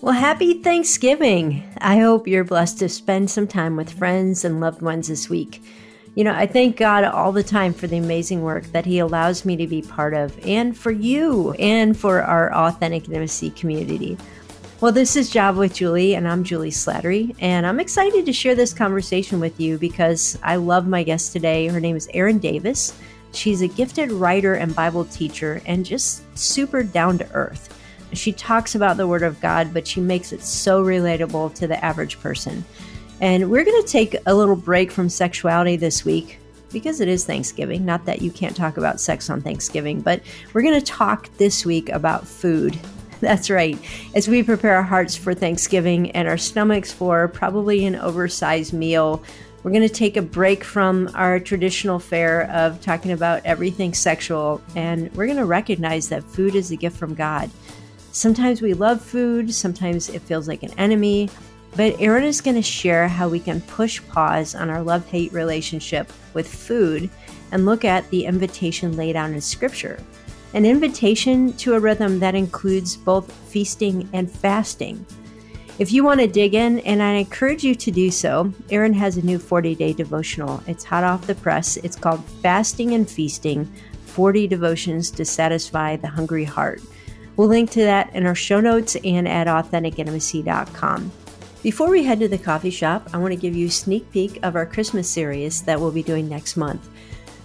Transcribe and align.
Well, 0.00 0.14
happy 0.14 0.62
Thanksgiving. 0.62 1.64
I 1.78 1.98
hope 1.98 2.28
you're 2.28 2.44
blessed 2.44 2.78
to 2.78 2.88
spend 2.88 3.32
some 3.32 3.48
time 3.48 3.74
with 3.74 3.98
friends 3.98 4.44
and 4.44 4.60
loved 4.60 4.80
ones 4.80 5.08
this 5.08 5.28
week. 5.28 5.60
You 6.14 6.22
know, 6.22 6.32
I 6.32 6.46
thank 6.46 6.76
God 6.76 7.02
all 7.02 7.32
the 7.32 7.42
time 7.42 7.72
for 7.72 7.88
the 7.88 7.98
amazing 7.98 8.42
work 8.42 8.62
that 8.66 8.86
He 8.86 9.00
allows 9.00 9.44
me 9.44 9.56
to 9.56 9.66
be 9.66 9.82
part 9.82 10.14
of, 10.14 10.38
and 10.46 10.78
for 10.78 10.92
you, 10.92 11.52
and 11.54 11.98
for 11.98 12.22
our 12.22 12.54
authentic 12.54 13.08
intimacy 13.08 13.50
community. 13.50 14.16
Well, 14.80 14.92
this 14.92 15.16
is 15.16 15.30
Java 15.30 15.58
with 15.58 15.74
Julie, 15.74 16.14
and 16.14 16.28
I'm 16.28 16.44
Julie 16.44 16.70
Slattery, 16.70 17.34
and 17.40 17.66
I'm 17.66 17.80
excited 17.80 18.24
to 18.24 18.32
share 18.32 18.54
this 18.54 18.72
conversation 18.72 19.40
with 19.40 19.58
you 19.58 19.78
because 19.78 20.38
I 20.44 20.56
love 20.56 20.86
my 20.86 21.02
guest 21.02 21.32
today. 21.32 21.66
Her 21.66 21.80
name 21.80 21.96
is 21.96 22.08
Erin 22.14 22.38
Davis. 22.38 22.96
She's 23.32 23.62
a 23.62 23.68
gifted 23.68 24.12
writer 24.12 24.54
and 24.54 24.76
Bible 24.76 25.06
teacher, 25.06 25.60
and 25.66 25.84
just 25.84 26.22
super 26.38 26.84
down 26.84 27.18
to 27.18 27.28
earth. 27.32 27.74
She 28.12 28.32
talks 28.32 28.74
about 28.74 28.96
the 28.96 29.06
Word 29.06 29.22
of 29.22 29.40
God, 29.40 29.74
but 29.74 29.86
she 29.86 30.00
makes 30.00 30.32
it 30.32 30.42
so 30.42 30.82
relatable 30.84 31.54
to 31.54 31.66
the 31.66 31.82
average 31.84 32.18
person. 32.20 32.64
And 33.20 33.50
we're 33.50 33.64
going 33.64 33.82
to 33.82 33.88
take 33.88 34.16
a 34.26 34.34
little 34.34 34.56
break 34.56 34.90
from 34.90 35.08
sexuality 35.08 35.76
this 35.76 36.04
week 36.04 36.38
because 36.72 37.00
it 37.00 37.08
is 37.08 37.24
Thanksgiving. 37.24 37.84
Not 37.84 38.04
that 38.04 38.22
you 38.22 38.30
can't 38.30 38.56
talk 38.56 38.76
about 38.76 39.00
sex 39.00 39.28
on 39.30 39.40
Thanksgiving, 39.40 40.00
but 40.00 40.22
we're 40.52 40.62
going 40.62 40.78
to 40.78 40.86
talk 40.86 41.28
this 41.36 41.64
week 41.66 41.88
about 41.88 42.26
food. 42.26 42.78
That's 43.20 43.50
right. 43.50 43.78
As 44.14 44.28
we 44.28 44.42
prepare 44.42 44.76
our 44.76 44.82
hearts 44.82 45.16
for 45.16 45.34
Thanksgiving 45.34 46.12
and 46.12 46.28
our 46.28 46.38
stomachs 46.38 46.92
for 46.92 47.28
probably 47.28 47.84
an 47.84 47.96
oversized 47.96 48.72
meal, 48.72 49.22
we're 49.62 49.72
going 49.72 49.86
to 49.86 49.88
take 49.88 50.16
a 50.16 50.22
break 50.22 50.62
from 50.62 51.10
our 51.14 51.40
traditional 51.40 51.98
fare 51.98 52.48
of 52.52 52.80
talking 52.80 53.10
about 53.10 53.44
everything 53.44 53.92
sexual, 53.92 54.62
and 54.76 55.12
we're 55.14 55.26
going 55.26 55.38
to 55.38 55.44
recognize 55.44 56.08
that 56.10 56.22
food 56.22 56.54
is 56.54 56.70
a 56.70 56.76
gift 56.76 56.96
from 56.96 57.14
God. 57.14 57.50
Sometimes 58.12 58.62
we 58.62 58.74
love 58.74 59.00
food, 59.00 59.52
sometimes 59.52 60.08
it 60.08 60.22
feels 60.22 60.48
like 60.48 60.62
an 60.62 60.72
enemy. 60.78 61.30
But 61.76 62.00
Erin 62.00 62.24
is 62.24 62.40
going 62.40 62.56
to 62.56 62.62
share 62.62 63.06
how 63.08 63.28
we 63.28 63.40
can 63.40 63.60
push 63.62 64.02
pause 64.08 64.54
on 64.54 64.70
our 64.70 64.82
love 64.82 65.06
hate 65.06 65.32
relationship 65.32 66.10
with 66.34 66.48
food 66.48 67.10
and 67.52 67.66
look 67.66 67.84
at 67.84 68.08
the 68.10 68.24
invitation 68.24 68.96
laid 68.96 69.16
out 69.16 69.30
in 69.30 69.40
Scripture. 69.40 70.02
An 70.54 70.64
invitation 70.64 71.52
to 71.54 71.74
a 71.74 71.80
rhythm 71.80 72.18
that 72.20 72.34
includes 72.34 72.96
both 72.96 73.30
feasting 73.30 74.08
and 74.12 74.30
fasting. 74.30 75.04
If 75.78 75.92
you 75.92 76.02
want 76.02 76.20
to 76.20 76.26
dig 76.26 76.54
in, 76.54 76.80
and 76.80 77.00
I 77.00 77.12
encourage 77.12 77.62
you 77.62 77.74
to 77.76 77.90
do 77.92 78.10
so, 78.10 78.52
Erin 78.70 78.94
has 78.94 79.16
a 79.16 79.24
new 79.24 79.38
40 79.38 79.76
day 79.76 79.92
devotional. 79.92 80.60
It's 80.66 80.82
hot 80.82 81.04
off 81.04 81.26
the 81.26 81.36
press. 81.36 81.76
It's 81.76 81.94
called 81.94 82.24
Fasting 82.42 82.94
and 82.94 83.08
Feasting 83.08 83.70
40 84.06 84.48
Devotions 84.48 85.12
to 85.12 85.24
Satisfy 85.24 85.96
the 85.96 86.08
Hungry 86.08 86.42
Heart. 86.42 86.80
We'll 87.38 87.46
link 87.48 87.70
to 87.70 87.82
that 87.82 88.12
in 88.14 88.26
our 88.26 88.34
show 88.34 88.58
notes 88.60 88.96
and 89.04 89.28
at 89.28 89.46
AuthenticIntimacy.com. 89.46 91.12
Before 91.62 91.88
we 91.88 92.02
head 92.02 92.18
to 92.18 92.26
the 92.26 92.36
coffee 92.36 92.68
shop, 92.68 93.08
I 93.14 93.18
want 93.18 93.32
to 93.32 93.40
give 93.40 93.54
you 93.54 93.68
a 93.68 93.70
sneak 93.70 94.10
peek 94.10 94.40
of 94.42 94.56
our 94.56 94.66
Christmas 94.66 95.08
series 95.08 95.62
that 95.62 95.78
we'll 95.78 95.92
be 95.92 96.02
doing 96.02 96.28
next 96.28 96.56
month. 96.56 96.88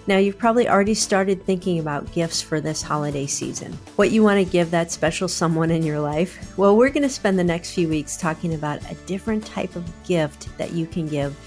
Now, 0.07 0.17
you've 0.17 0.39
probably 0.39 0.67
already 0.67 0.95
started 0.95 1.45
thinking 1.45 1.77
about 1.77 2.11
gifts 2.11 2.41
for 2.41 2.59
this 2.59 2.81
holiday 2.81 3.27
season. 3.27 3.71
What 3.95 4.09
you 4.09 4.23
want 4.23 4.43
to 4.43 4.51
give 4.51 4.71
that 4.71 4.91
special 4.91 5.27
someone 5.27 5.69
in 5.69 5.83
your 5.83 5.99
life? 5.99 6.57
Well, 6.57 6.75
we're 6.75 6.89
going 6.89 7.03
to 7.03 7.09
spend 7.09 7.37
the 7.37 7.43
next 7.43 7.73
few 7.75 7.87
weeks 7.87 8.17
talking 8.17 8.55
about 8.55 8.81
a 8.89 8.95
different 9.05 9.45
type 9.45 9.75
of 9.75 9.85
gift 10.05 10.57
that 10.57 10.71
you 10.71 10.87
can 10.87 11.07
give 11.07 11.37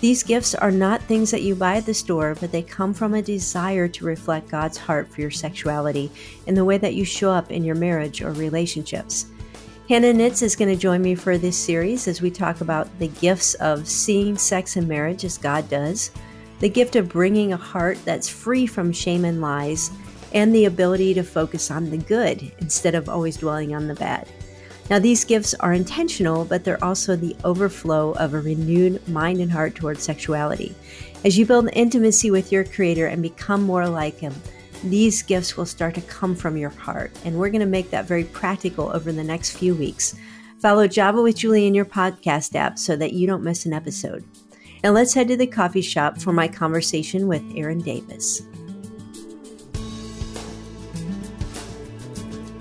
these 0.00 0.22
gifts 0.22 0.54
are 0.54 0.70
not 0.70 1.02
things 1.02 1.30
that 1.30 1.42
you 1.42 1.54
buy 1.54 1.76
at 1.76 1.86
the 1.86 1.94
store, 1.94 2.36
but 2.38 2.52
they 2.52 2.62
come 2.62 2.92
from 2.92 3.14
a 3.14 3.22
desire 3.22 3.88
to 3.88 4.04
reflect 4.04 4.50
God's 4.50 4.76
heart 4.76 5.08
for 5.08 5.22
your 5.22 5.30
sexuality 5.30 6.10
in 6.46 6.54
the 6.54 6.64
way 6.64 6.76
that 6.76 6.94
you 6.94 7.04
show 7.04 7.30
up 7.30 7.50
in 7.50 7.64
your 7.64 7.74
marriage 7.76 8.20
or 8.20 8.32
relationships. 8.32 9.26
Hannah 9.88 10.12
Nitz 10.12 10.42
is 10.42 10.56
going 10.56 10.68
to 10.68 10.80
join 10.80 11.00
me 11.00 11.14
for 11.14 11.38
this 11.38 11.56
series 11.56 12.08
as 12.08 12.20
we 12.20 12.30
talk 12.30 12.60
about 12.60 12.88
the 12.98 13.08
gifts 13.08 13.54
of 13.54 13.88
seeing 13.88 14.36
sex 14.36 14.76
and 14.76 14.86
marriage 14.86 15.24
as 15.24 15.38
God 15.38 15.68
does, 15.70 16.10
the 16.58 16.68
gift 16.68 16.96
of 16.96 17.08
bringing 17.08 17.52
a 17.52 17.56
heart 17.56 17.96
that's 18.04 18.28
free 18.28 18.66
from 18.66 18.92
shame 18.92 19.24
and 19.24 19.40
lies, 19.40 19.90
and 20.34 20.54
the 20.54 20.64
ability 20.64 21.14
to 21.14 21.22
focus 21.22 21.70
on 21.70 21.88
the 21.88 21.98
good 21.98 22.52
instead 22.58 22.94
of 22.94 23.08
always 23.08 23.36
dwelling 23.36 23.74
on 23.74 23.86
the 23.86 23.94
bad. 23.94 24.28
Now, 24.88 25.00
these 25.00 25.24
gifts 25.24 25.52
are 25.54 25.72
intentional, 25.72 26.44
but 26.44 26.62
they're 26.62 26.82
also 26.82 27.16
the 27.16 27.36
overflow 27.44 28.12
of 28.12 28.34
a 28.34 28.40
renewed 28.40 29.06
mind 29.08 29.40
and 29.40 29.50
heart 29.50 29.74
towards 29.74 30.02
sexuality. 30.02 30.74
As 31.24 31.36
you 31.36 31.44
build 31.44 31.68
intimacy 31.72 32.30
with 32.30 32.52
your 32.52 32.62
Creator 32.62 33.06
and 33.06 33.20
become 33.20 33.64
more 33.64 33.88
like 33.88 34.18
Him, 34.18 34.32
these 34.84 35.22
gifts 35.22 35.56
will 35.56 35.66
start 35.66 35.96
to 35.96 36.00
come 36.02 36.36
from 36.36 36.56
your 36.56 36.70
heart. 36.70 37.10
And 37.24 37.36
we're 37.36 37.50
going 37.50 37.60
to 37.60 37.66
make 37.66 37.90
that 37.90 38.06
very 38.06 38.24
practical 38.24 38.94
over 38.94 39.10
the 39.10 39.24
next 39.24 39.56
few 39.56 39.74
weeks. 39.74 40.14
Follow 40.60 40.86
Java 40.86 41.20
with 41.20 41.36
Julie 41.36 41.66
in 41.66 41.74
your 41.74 41.84
podcast 41.84 42.54
app 42.54 42.78
so 42.78 42.94
that 42.94 43.12
you 43.12 43.26
don't 43.26 43.42
miss 43.42 43.66
an 43.66 43.72
episode. 43.72 44.24
Now, 44.84 44.90
let's 44.90 45.14
head 45.14 45.26
to 45.28 45.36
the 45.36 45.48
coffee 45.48 45.82
shop 45.82 46.18
for 46.18 46.32
my 46.32 46.46
conversation 46.46 47.26
with 47.26 47.42
Erin 47.56 47.80
Davis. 47.80 48.42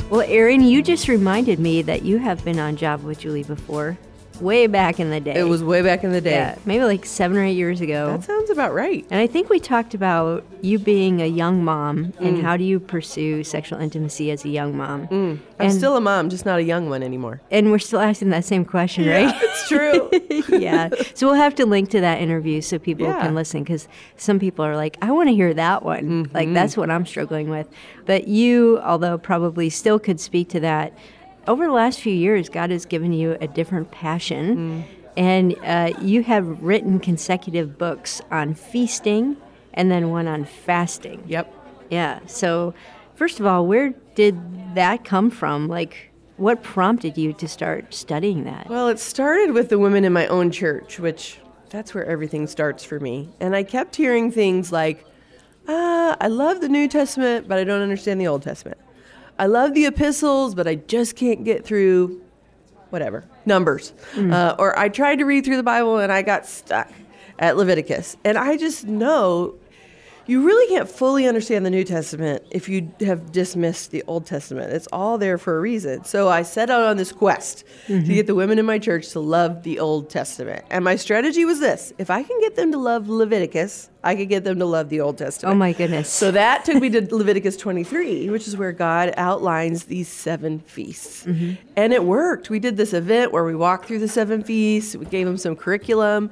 Well, 0.09 0.21
Erin, 0.21 0.61
you 0.61 0.83
just 0.83 1.07
reminded 1.07 1.59
me 1.59 1.81
that 1.81 2.03
you 2.03 2.19
have 2.19 2.45
been 2.45 2.59
on 2.59 2.75
Java 2.75 3.07
with 3.07 3.19
Julie 3.19 3.43
before 3.43 3.97
way 4.41 4.67
back 4.67 4.99
in 4.99 5.09
the 5.09 5.19
day. 5.19 5.35
It 5.35 5.43
was 5.43 5.63
way 5.63 5.81
back 5.81 6.03
in 6.03 6.11
the 6.11 6.21
day. 6.21 6.31
Yeah, 6.31 6.57
maybe 6.65 6.83
like 6.83 7.05
seven 7.05 7.37
or 7.37 7.43
eight 7.43 7.53
years 7.53 7.81
ago. 7.81 8.07
That 8.11 8.23
sounds 8.23 8.49
about 8.49 8.73
right. 8.73 9.05
And 9.09 9.19
I 9.19 9.27
think 9.27 9.49
we 9.49 9.59
talked 9.59 9.93
about 9.93 10.43
you 10.61 10.79
being 10.79 11.21
a 11.21 11.25
young 11.25 11.63
mom 11.63 12.13
and 12.19 12.37
mm. 12.37 12.41
how 12.41 12.57
do 12.57 12.63
you 12.63 12.79
pursue 12.79 13.43
sexual 13.43 13.79
intimacy 13.79 14.31
as 14.31 14.45
a 14.45 14.49
young 14.49 14.75
mom. 14.75 15.07
Mm. 15.07 15.39
I'm 15.59 15.67
and, 15.67 15.73
still 15.73 15.95
a 15.95 16.01
mom, 16.01 16.29
just 16.29 16.45
not 16.45 16.59
a 16.59 16.63
young 16.63 16.89
one 16.89 17.03
anymore. 17.03 17.41
And 17.51 17.71
we're 17.71 17.79
still 17.79 17.99
asking 17.99 18.29
that 18.29 18.45
same 18.45 18.65
question, 18.65 19.05
yeah, 19.05 19.25
right? 19.25 19.35
It's 19.41 19.67
true. 19.67 20.09
yeah. 20.59 20.89
So 21.13 21.27
we'll 21.27 21.35
have 21.35 21.55
to 21.55 21.65
link 21.65 21.89
to 21.91 22.01
that 22.01 22.21
interview 22.21 22.61
so 22.61 22.79
people 22.79 23.07
yeah. 23.07 23.21
can 23.21 23.35
listen 23.35 23.63
because 23.63 23.87
some 24.17 24.39
people 24.39 24.65
are 24.65 24.75
like, 24.75 24.97
I 25.01 25.11
want 25.11 25.29
to 25.29 25.35
hear 25.35 25.53
that 25.53 25.83
one. 25.83 26.03
Mm-hmm. 26.03 26.35
Like, 26.35 26.53
that's 26.53 26.75
what 26.75 26.89
I'm 26.89 27.05
struggling 27.05 27.49
with. 27.49 27.67
But 28.05 28.27
you, 28.27 28.79
although 28.79 29.17
probably 29.17 29.69
still 29.69 29.99
could 29.99 30.19
speak 30.19 30.49
to 30.49 30.59
that, 30.61 30.93
over 31.47 31.65
the 31.65 31.71
last 31.71 31.99
few 31.99 32.13
years, 32.13 32.49
God 32.49 32.69
has 32.71 32.85
given 32.85 33.13
you 33.13 33.37
a 33.41 33.47
different 33.47 33.91
passion, 33.91 34.57
mm. 34.57 34.83
and 35.17 35.55
uh, 35.63 35.97
you 36.01 36.23
have 36.23 36.61
written 36.61 36.99
consecutive 36.99 37.77
books 37.77 38.21
on 38.31 38.53
feasting 38.53 39.37
and 39.73 39.91
then 39.91 40.09
one 40.09 40.27
on 40.27 40.45
fasting. 40.45 41.23
Yep. 41.27 41.53
Yeah. 41.89 42.19
So, 42.25 42.73
first 43.15 43.39
of 43.39 43.45
all, 43.45 43.67
where 43.67 43.93
did 44.15 44.75
that 44.75 45.03
come 45.05 45.29
from? 45.29 45.67
Like, 45.67 46.11
what 46.37 46.63
prompted 46.63 47.17
you 47.17 47.33
to 47.33 47.47
start 47.47 47.93
studying 47.93 48.43
that? 48.45 48.67
Well, 48.69 48.87
it 48.87 48.99
started 48.99 49.51
with 49.51 49.69
the 49.69 49.79
women 49.79 50.03
in 50.03 50.13
my 50.13 50.27
own 50.27 50.51
church, 50.51 50.99
which 50.99 51.39
that's 51.69 51.93
where 51.93 52.05
everything 52.05 52.47
starts 52.47 52.83
for 52.83 52.99
me. 52.99 53.29
And 53.39 53.55
I 53.55 53.63
kept 53.63 53.95
hearing 53.95 54.31
things 54.31 54.71
like, 54.71 55.05
ah, 55.67 56.15
I 56.19 56.27
love 56.27 56.61
the 56.61 56.69
New 56.69 56.87
Testament, 56.87 57.47
but 57.47 57.57
I 57.57 57.63
don't 57.63 57.81
understand 57.81 58.19
the 58.19 58.27
Old 58.27 58.43
Testament. 58.43 58.77
I 59.37 59.47
love 59.47 59.73
the 59.73 59.85
epistles, 59.85 60.55
but 60.55 60.67
I 60.67 60.75
just 60.75 61.15
can't 61.15 61.43
get 61.43 61.65
through 61.65 62.21
whatever 62.89 63.25
numbers. 63.45 63.93
Mm. 64.13 64.31
Uh, 64.31 64.55
or 64.57 64.77
I 64.77 64.89
tried 64.89 65.17
to 65.17 65.25
read 65.25 65.45
through 65.45 65.57
the 65.57 65.63
Bible 65.63 65.99
and 65.99 66.11
I 66.11 66.21
got 66.21 66.45
stuck 66.45 66.91
at 67.39 67.57
Leviticus. 67.57 68.15
And 68.23 68.37
I 68.37 68.57
just 68.57 68.85
know 68.85 69.55
you 70.27 70.43
really 70.43 70.67
can't 70.73 70.89
fully 70.89 71.27
understand 71.27 71.65
the 71.65 71.69
New 71.69 71.83
Testament 71.83 72.43
if 72.49 72.67
you 72.67 72.91
have 73.01 73.31
dismissed 73.31 73.91
the 73.91 74.03
Old 74.07 74.25
Testament. 74.25 74.73
It's 74.73 74.87
all 74.91 75.17
there 75.17 75.37
for 75.37 75.57
a 75.57 75.61
reason. 75.61 76.03
So 76.03 76.29
I 76.29 76.41
set 76.41 76.69
out 76.69 76.83
on 76.83 76.97
this 76.97 77.11
quest 77.11 77.63
mm-hmm. 77.87 78.07
to 78.07 78.13
get 78.13 78.25
the 78.25 78.33
women 78.33 78.57
in 78.57 78.65
my 78.65 78.79
church 78.79 79.09
to 79.09 79.19
love 79.19 79.63
the 79.63 79.79
Old 79.79 80.09
Testament. 80.09 80.65
And 80.71 80.83
my 80.83 80.95
strategy 80.95 81.45
was 81.45 81.59
this 81.59 81.93
if 81.97 82.09
I 82.09 82.23
can 82.23 82.39
get 82.39 82.55
them 82.55 82.71
to 82.71 82.77
love 82.77 83.07
Leviticus, 83.07 83.89
I 84.05 84.15
could 84.15 84.29
get 84.29 84.43
them 84.43 84.59
to 84.59 84.65
love 84.65 84.89
the 84.89 85.01
Old 85.01 85.17
Testament. 85.17 85.55
Oh 85.55 85.57
my 85.57 85.73
goodness. 85.73 86.09
So 86.09 86.29
that 86.29 86.63
took 86.63 86.79
me 86.79 86.89
to 86.91 87.13
Leviticus 87.13 87.57
23, 87.57 88.29
which 88.29 88.47
is 88.47 88.55
where 88.55 88.71
God 88.71 89.15
outlines 89.17 89.85
these 89.85 90.07
seven 90.07 90.59
feasts. 90.59 91.25
Mm-hmm. 91.25 91.53
And 91.75 91.91
it 91.91 92.03
worked. 92.03 92.51
We 92.51 92.59
did 92.59 92.77
this 92.77 92.93
event 92.93 93.31
where 93.31 93.43
we 93.43 93.55
walked 93.55 93.85
through 93.85 93.99
the 93.99 94.07
seven 94.07 94.43
feasts, 94.43 94.95
we 94.95 95.05
gave 95.07 95.25
them 95.25 95.37
some 95.37 95.55
curriculum. 95.55 96.29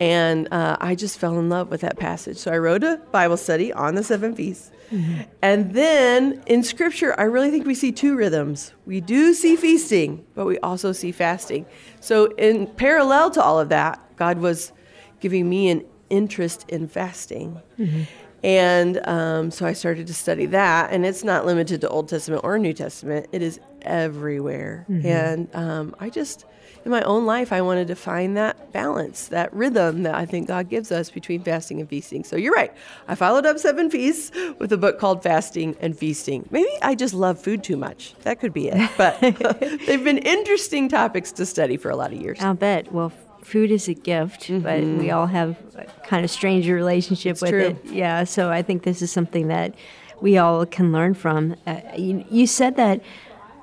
And 0.00 0.48
uh, 0.52 0.78
I 0.80 0.94
just 0.94 1.18
fell 1.18 1.38
in 1.38 1.50
love 1.50 1.70
with 1.70 1.82
that 1.82 1.98
passage. 1.98 2.38
So 2.38 2.50
I 2.50 2.56
wrote 2.56 2.82
a 2.82 2.96
Bible 3.12 3.36
study 3.36 3.72
on 3.72 3.94
the 3.94 4.02
seven 4.02 4.34
feasts. 4.34 4.70
Mm-hmm. 4.90 5.20
And 5.42 5.74
then 5.74 6.42
in 6.46 6.62
scripture, 6.64 7.14
I 7.20 7.24
really 7.24 7.50
think 7.50 7.66
we 7.66 7.74
see 7.74 7.92
two 7.92 8.16
rhythms. 8.16 8.72
We 8.86 9.00
do 9.00 9.34
see 9.34 9.54
feasting, 9.54 10.24
but 10.34 10.46
we 10.46 10.58
also 10.58 10.92
see 10.92 11.12
fasting. 11.12 11.66
So, 12.00 12.26
in 12.36 12.66
parallel 12.66 13.30
to 13.32 13.42
all 13.42 13.58
of 13.58 13.70
that, 13.70 14.00
God 14.16 14.38
was 14.38 14.72
giving 15.20 15.48
me 15.48 15.70
an 15.70 15.84
interest 16.12 16.64
in 16.68 16.86
fasting. 16.86 17.60
Mm-hmm. 17.78 18.02
And 18.44 19.06
um, 19.06 19.50
so 19.50 19.66
I 19.66 19.72
started 19.72 20.06
to 20.08 20.14
study 20.14 20.46
that, 20.46 20.90
and 20.92 21.06
it's 21.06 21.22
not 21.22 21.46
limited 21.46 21.80
to 21.82 21.88
Old 21.88 22.08
Testament 22.08 22.42
or 22.44 22.58
New 22.58 22.72
Testament. 22.72 23.28
It 23.32 23.40
is 23.40 23.60
everywhere. 23.82 24.84
Mm-hmm. 24.90 25.06
And 25.06 25.54
um, 25.54 25.94
I 26.00 26.10
just, 26.10 26.44
in 26.84 26.90
my 26.90 27.02
own 27.02 27.24
life, 27.24 27.52
I 27.52 27.62
wanted 27.62 27.86
to 27.88 27.94
find 27.94 28.36
that 28.36 28.72
balance, 28.72 29.28
that 29.28 29.54
rhythm 29.54 30.02
that 30.02 30.16
I 30.16 30.26
think 30.26 30.48
God 30.48 30.68
gives 30.68 30.90
us 30.90 31.08
between 31.08 31.44
fasting 31.44 31.78
and 31.78 31.88
feasting. 31.88 32.24
So 32.24 32.34
you're 32.34 32.52
right. 32.52 32.74
I 33.06 33.14
followed 33.14 33.46
up 33.46 33.58
seven 33.60 33.88
feasts 33.90 34.32
with 34.58 34.72
a 34.72 34.76
book 34.76 34.98
called 34.98 35.22
Fasting 35.22 35.76
and 35.80 35.96
Feasting. 35.96 36.48
Maybe 36.50 36.70
I 36.82 36.96
just 36.96 37.14
love 37.14 37.40
food 37.40 37.62
too 37.62 37.76
much. 37.76 38.14
That 38.22 38.40
could 38.40 38.52
be 38.52 38.70
it. 38.70 38.90
But 38.96 39.20
they've 39.86 40.02
been 40.02 40.18
interesting 40.18 40.88
topics 40.88 41.30
to 41.32 41.46
study 41.46 41.76
for 41.76 41.90
a 41.90 41.96
lot 41.96 42.12
of 42.12 42.20
years. 42.20 42.40
I'll 42.40 42.54
bet. 42.54 42.92
Well, 42.92 43.12
food 43.42 43.70
is 43.70 43.88
a 43.88 43.94
gift, 43.94 44.42
mm-hmm. 44.42 44.60
but 44.60 44.80
we 44.82 45.10
all 45.10 45.26
have 45.26 45.56
a 45.76 45.84
kind 46.06 46.24
of 46.24 46.30
strange 46.30 46.68
relationship 46.68 47.32
it's 47.32 47.42
with 47.42 47.50
true. 47.50 47.60
it. 47.60 47.84
Yeah, 47.84 48.24
so 48.24 48.50
I 48.50 48.62
think 48.62 48.84
this 48.84 49.02
is 49.02 49.10
something 49.10 49.48
that 49.48 49.74
we 50.20 50.38
all 50.38 50.64
can 50.64 50.92
learn 50.92 51.14
from. 51.14 51.56
Uh, 51.66 51.80
you, 51.96 52.24
you, 52.30 52.46
said 52.46 52.76
that 52.76 53.02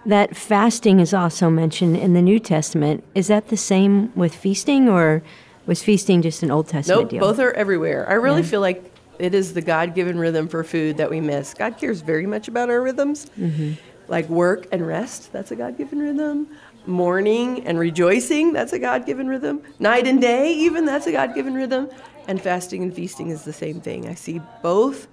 that 0.06 0.36
fasting 0.36 1.00
is 1.00 1.14
also 1.14 1.50
mentioned 1.50 1.98
in 1.98 2.14
the 2.14 2.22
New 2.22 2.40
Testament. 2.40 3.04
Is 3.16 3.28
that 3.28 3.48
the 3.48 3.58
same 3.58 4.14
with 4.16 4.36
feasting, 4.36 4.90
or 4.90 5.24
was 5.66 5.82
feasting 5.82 6.22
just 6.22 6.44
an 6.44 6.52
Old 6.52 6.68
Testament 6.68 7.04
nope, 7.04 7.10
deal? 7.10 7.20
both 7.22 7.40
are 7.40 7.54
everywhere. 7.54 8.08
I 8.10 8.14
really 8.14 8.42
yeah. 8.42 8.48
feel 8.48 8.62
like 8.62 8.94
it 9.18 9.34
is 9.34 9.54
the 9.54 9.62
God-given 9.62 10.20
rhythm 10.20 10.48
for 10.48 10.64
food 10.64 10.98
that 10.98 11.10
we 11.10 11.22
miss. 11.22 11.54
God 11.54 11.78
cares 11.78 12.02
very 12.02 12.26
much 12.26 12.48
about 12.48 12.70
our 12.70 12.82
rhythms. 12.82 13.28
Mm-hmm. 13.38 13.74
Like 14.08 14.28
work 14.28 14.68
and 14.72 14.86
rest, 14.86 15.32
that's 15.32 15.52
a 15.52 15.56
God 15.56 15.78
given 15.78 16.00
rhythm 16.00 16.48
mourning 16.86 17.66
and 17.68 17.80
rejoicing, 17.80 18.54
that's 18.54 18.74
a 18.74 18.80
God 18.80 19.06
given 19.06 19.28
rhythm. 19.28 19.62
Night 19.80 20.08
and 20.08 20.22
day, 20.22 20.54
even, 20.54 20.86
that's 20.86 21.08
a 21.08 21.12
God 21.12 21.36
given 21.36 21.54
rhythm. 21.54 21.90
And 22.28 22.42
fasting 22.42 22.84
and 22.84 22.94
feasting 22.94 23.30
is 23.30 23.44
the 23.44 23.54
same 23.54 23.82
thing. 23.82 24.08
I 24.08 24.14
see 24.14 24.42
both, 24.62 25.08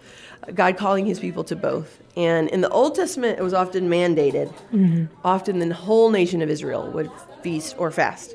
God 0.54 0.76
calling 0.76 1.06
his 1.06 1.18
people 1.18 1.44
to 1.44 1.56
both. 1.56 1.98
And 2.16 2.48
in 2.50 2.60
the 2.60 2.68
Old 2.68 2.94
Testament, 2.94 3.38
it 3.38 3.42
was 3.42 3.54
often 3.54 3.88
mandated. 3.88 4.52
Mm-hmm. 4.72 5.06
Often 5.24 5.58
the 5.60 5.74
whole 5.74 6.10
nation 6.10 6.42
of 6.42 6.50
Israel 6.50 6.90
would 6.92 7.10
feast 7.42 7.74
or 7.78 7.90
fast. 7.90 8.34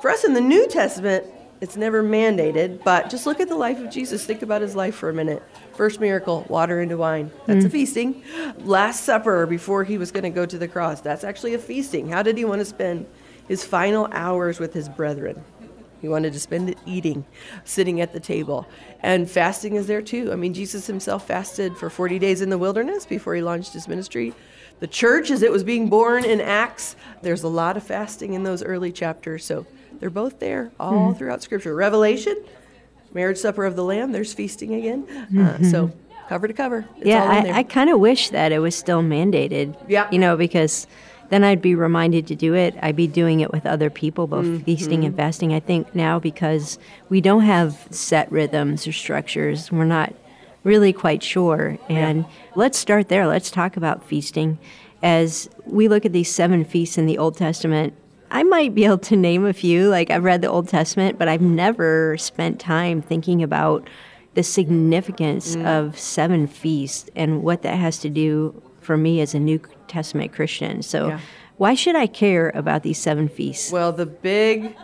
For 0.00 0.10
us 0.10 0.24
in 0.24 0.32
the 0.32 0.40
New 0.40 0.66
Testament, 0.68 1.26
it's 1.62 1.76
never 1.76 2.02
mandated, 2.02 2.82
but 2.82 3.08
just 3.08 3.24
look 3.24 3.38
at 3.38 3.48
the 3.48 3.54
life 3.54 3.78
of 3.78 3.88
Jesus. 3.88 4.24
Think 4.24 4.42
about 4.42 4.62
his 4.62 4.74
life 4.74 4.96
for 4.96 5.08
a 5.08 5.14
minute. 5.14 5.44
First 5.76 6.00
miracle, 6.00 6.44
water 6.48 6.80
into 6.80 6.96
wine. 6.96 7.30
That's 7.46 7.62
mm. 7.62 7.66
a 7.66 7.70
feasting. 7.70 8.24
Last 8.64 9.04
Supper, 9.04 9.46
before 9.46 9.84
he 9.84 9.96
was 9.96 10.10
going 10.10 10.24
to 10.24 10.30
go 10.30 10.44
to 10.44 10.58
the 10.58 10.66
cross, 10.66 11.00
that's 11.00 11.22
actually 11.22 11.54
a 11.54 11.60
feasting. 11.60 12.08
How 12.08 12.24
did 12.24 12.36
he 12.36 12.44
want 12.44 12.58
to 12.58 12.64
spend 12.64 13.06
his 13.46 13.64
final 13.64 14.08
hours 14.10 14.58
with 14.58 14.74
his 14.74 14.88
brethren? 14.88 15.44
He 16.00 16.08
wanted 16.08 16.32
to 16.32 16.40
spend 16.40 16.68
it 16.68 16.78
eating, 16.84 17.24
sitting 17.62 18.00
at 18.00 18.12
the 18.12 18.18
table. 18.18 18.66
And 18.98 19.30
fasting 19.30 19.76
is 19.76 19.86
there 19.86 20.02
too. 20.02 20.32
I 20.32 20.34
mean, 20.34 20.54
Jesus 20.54 20.88
himself 20.88 21.28
fasted 21.28 21.76
for 21.76 21.88
40 21.88 22.18
days 22.18 22.40
in 22.40 22.50
the 22.50 22.58
wilderness 22.58 23.06
before 23.06 23.36
he 23.36 23.40
launched 23.40 23.72
his 23.72 23.86
ministry. 23.86 24.34
The 24.80 24.88
church, 24.88 25.30
as 25.30 25.42
it 25.42 25.52
was 25.52 25.62
being 25.62 25.88
born 25.88 26.24
in 26.24 26.40
Acts, 26.40 26.96
there's 27.22 27.44
a 27.44 27.48
lot 27.48 27.76
of 27.76 27.84
fasting 27.84 28.34
in 28.34 28.42
those 28.42 28.64
early 28.64 28.90
chapters. 28.90 29.44
So 29.44 29.64
they're 30.02 30.10
both 30.10 30.40
there 30.40 30.72
all 30.80 31.12
mm. 31.12 31.16
throughout 31.16 31.44
Scripture. 31.44 31.76
Revelation, 31.76 32.36
marriage 33.14 33.38
supper 33.38 33.64
of 33.64 33.76
the 33.76 33.84
Lamb, 33.84 34.10
there's 34.10 34.34
feasting 34.34 34.74
again. 34.74 35.06
Mm-hmm. 35.06 35.64
Uh, 35.64 35.70
so 35.70 35.92
cover 36.28 36.48
to 36.48 36.52
cover. 36.52 36.84
yeah, 36.96 37.22
I, 37.22 37.58
I 37.58 37.62
kind 37.62 37.88
of 37.88 38.00
wish 38.00 38.30
that 38.30 38.50
it 38.50 38.58
was 38.58 38.74
still 38.74 39.00
mandated. 39.00 39.76
Yeah. 39.86 40.08
You 40.10 40.18
know, 40.18 40.36
because 40.36 40.88
then 41.28 41.44
I'd 41.44 41.62
be 41.62 41.76
reminded 41.76 42.26
to 42.26 42.34
do 42.34 42.52
it. 42.52 42.74
I'd 42.82 42.96
be 42.96 43.06
doing 43.06 43.38
it 43.38 43.52
with 43.52 43.64
other 43.64 43.90
people, 43.90 44.26
both 44.26 44.44
mm-hmm. 44.44 44.64
feasting 44.64 45.04
and 45.04 45.14
fasting. 45.14 45.54
I 45.54 45.60
think 45.60 45.94
now 45.94 46.18
because 46.18 46.80
we 47.08 47.20
don't 47.20 47.42
have 47.42 47.86
set 47.92 48.30
rhythms 48.32 48.88
or 48.88 48.92
structures, 48.92 49.70
we're 49.70 49.84
not 49.84 50.12
really 50.64 50.92
quite 50.92 51.22
sure. 51.22 51.78
And 51.88 52.22
yeah. 52.22 52.30
let's 52.56 52.76
start 52.76 53.08
there. 53.08 53.28
Let's 53.28 53.52
talk 53.52 53.76
about 53.76 54.04
feasting. 54.04 54.58
As 55.00 55.48
we 55.64 55.86
look 55.86 56.04
at 56.04 56.12
these 56.12 56.32
seven 56.34 56.64
feasts 56.64 56.98
in 56.98 57.06
the 57.06 57.18
Old 57.18 57.36
Testament, 57.36 57.94
I 58.32 58.42
might 58.44 58.74
be 58.74 58.86
able 58.86 58.98
to 58.98 59.16
name 59.16 59.44
a 59.44 59.52
few. 59.52 59.88
Like 59.88 60.10
I've 60.10 60.24
read 60.24 60.40
the 60.40 60.48
Old 60.48 60.66
Testament, 60.66 61.18
but 61.18 61.28
I've 61.28 61.42
never 61.42 62.16
spent 62.16 62.58
time 62.58 63.02
thinking 63.02 63.42
about 63.42 63.88
the 64.34 64.42
significance 64.42 65.54
mm. 65.54 65.66
of 65.66 65.98
seven 65.98 66.46
feasts 66.46 67.10
and 67.14 67.42
what 67.42 67.60
that 67.62 67.76
has 67.76 67.98
to 67.98 68.08
do 68.08 68.60
for 68.80 68.96
me 68.96 69.20
as 69.20 69.34
a 69.34 69.38
New 69.38 69.60
Testament 69.86 70.32
Christian. 70.32 70.80
So, 70.80 71.08
yeah. 71.08 71.20
why 71.58 71.74
should 71.74 71.94
I 71.94 72.06
care 72.06 72.50
about 72.54 72.82
these 72.82 72.98
seven 72.98 73.28
feasts? 73.28 73.70
Well, 73.70 73.92
the 73.92 74.06
big 74.06 74.74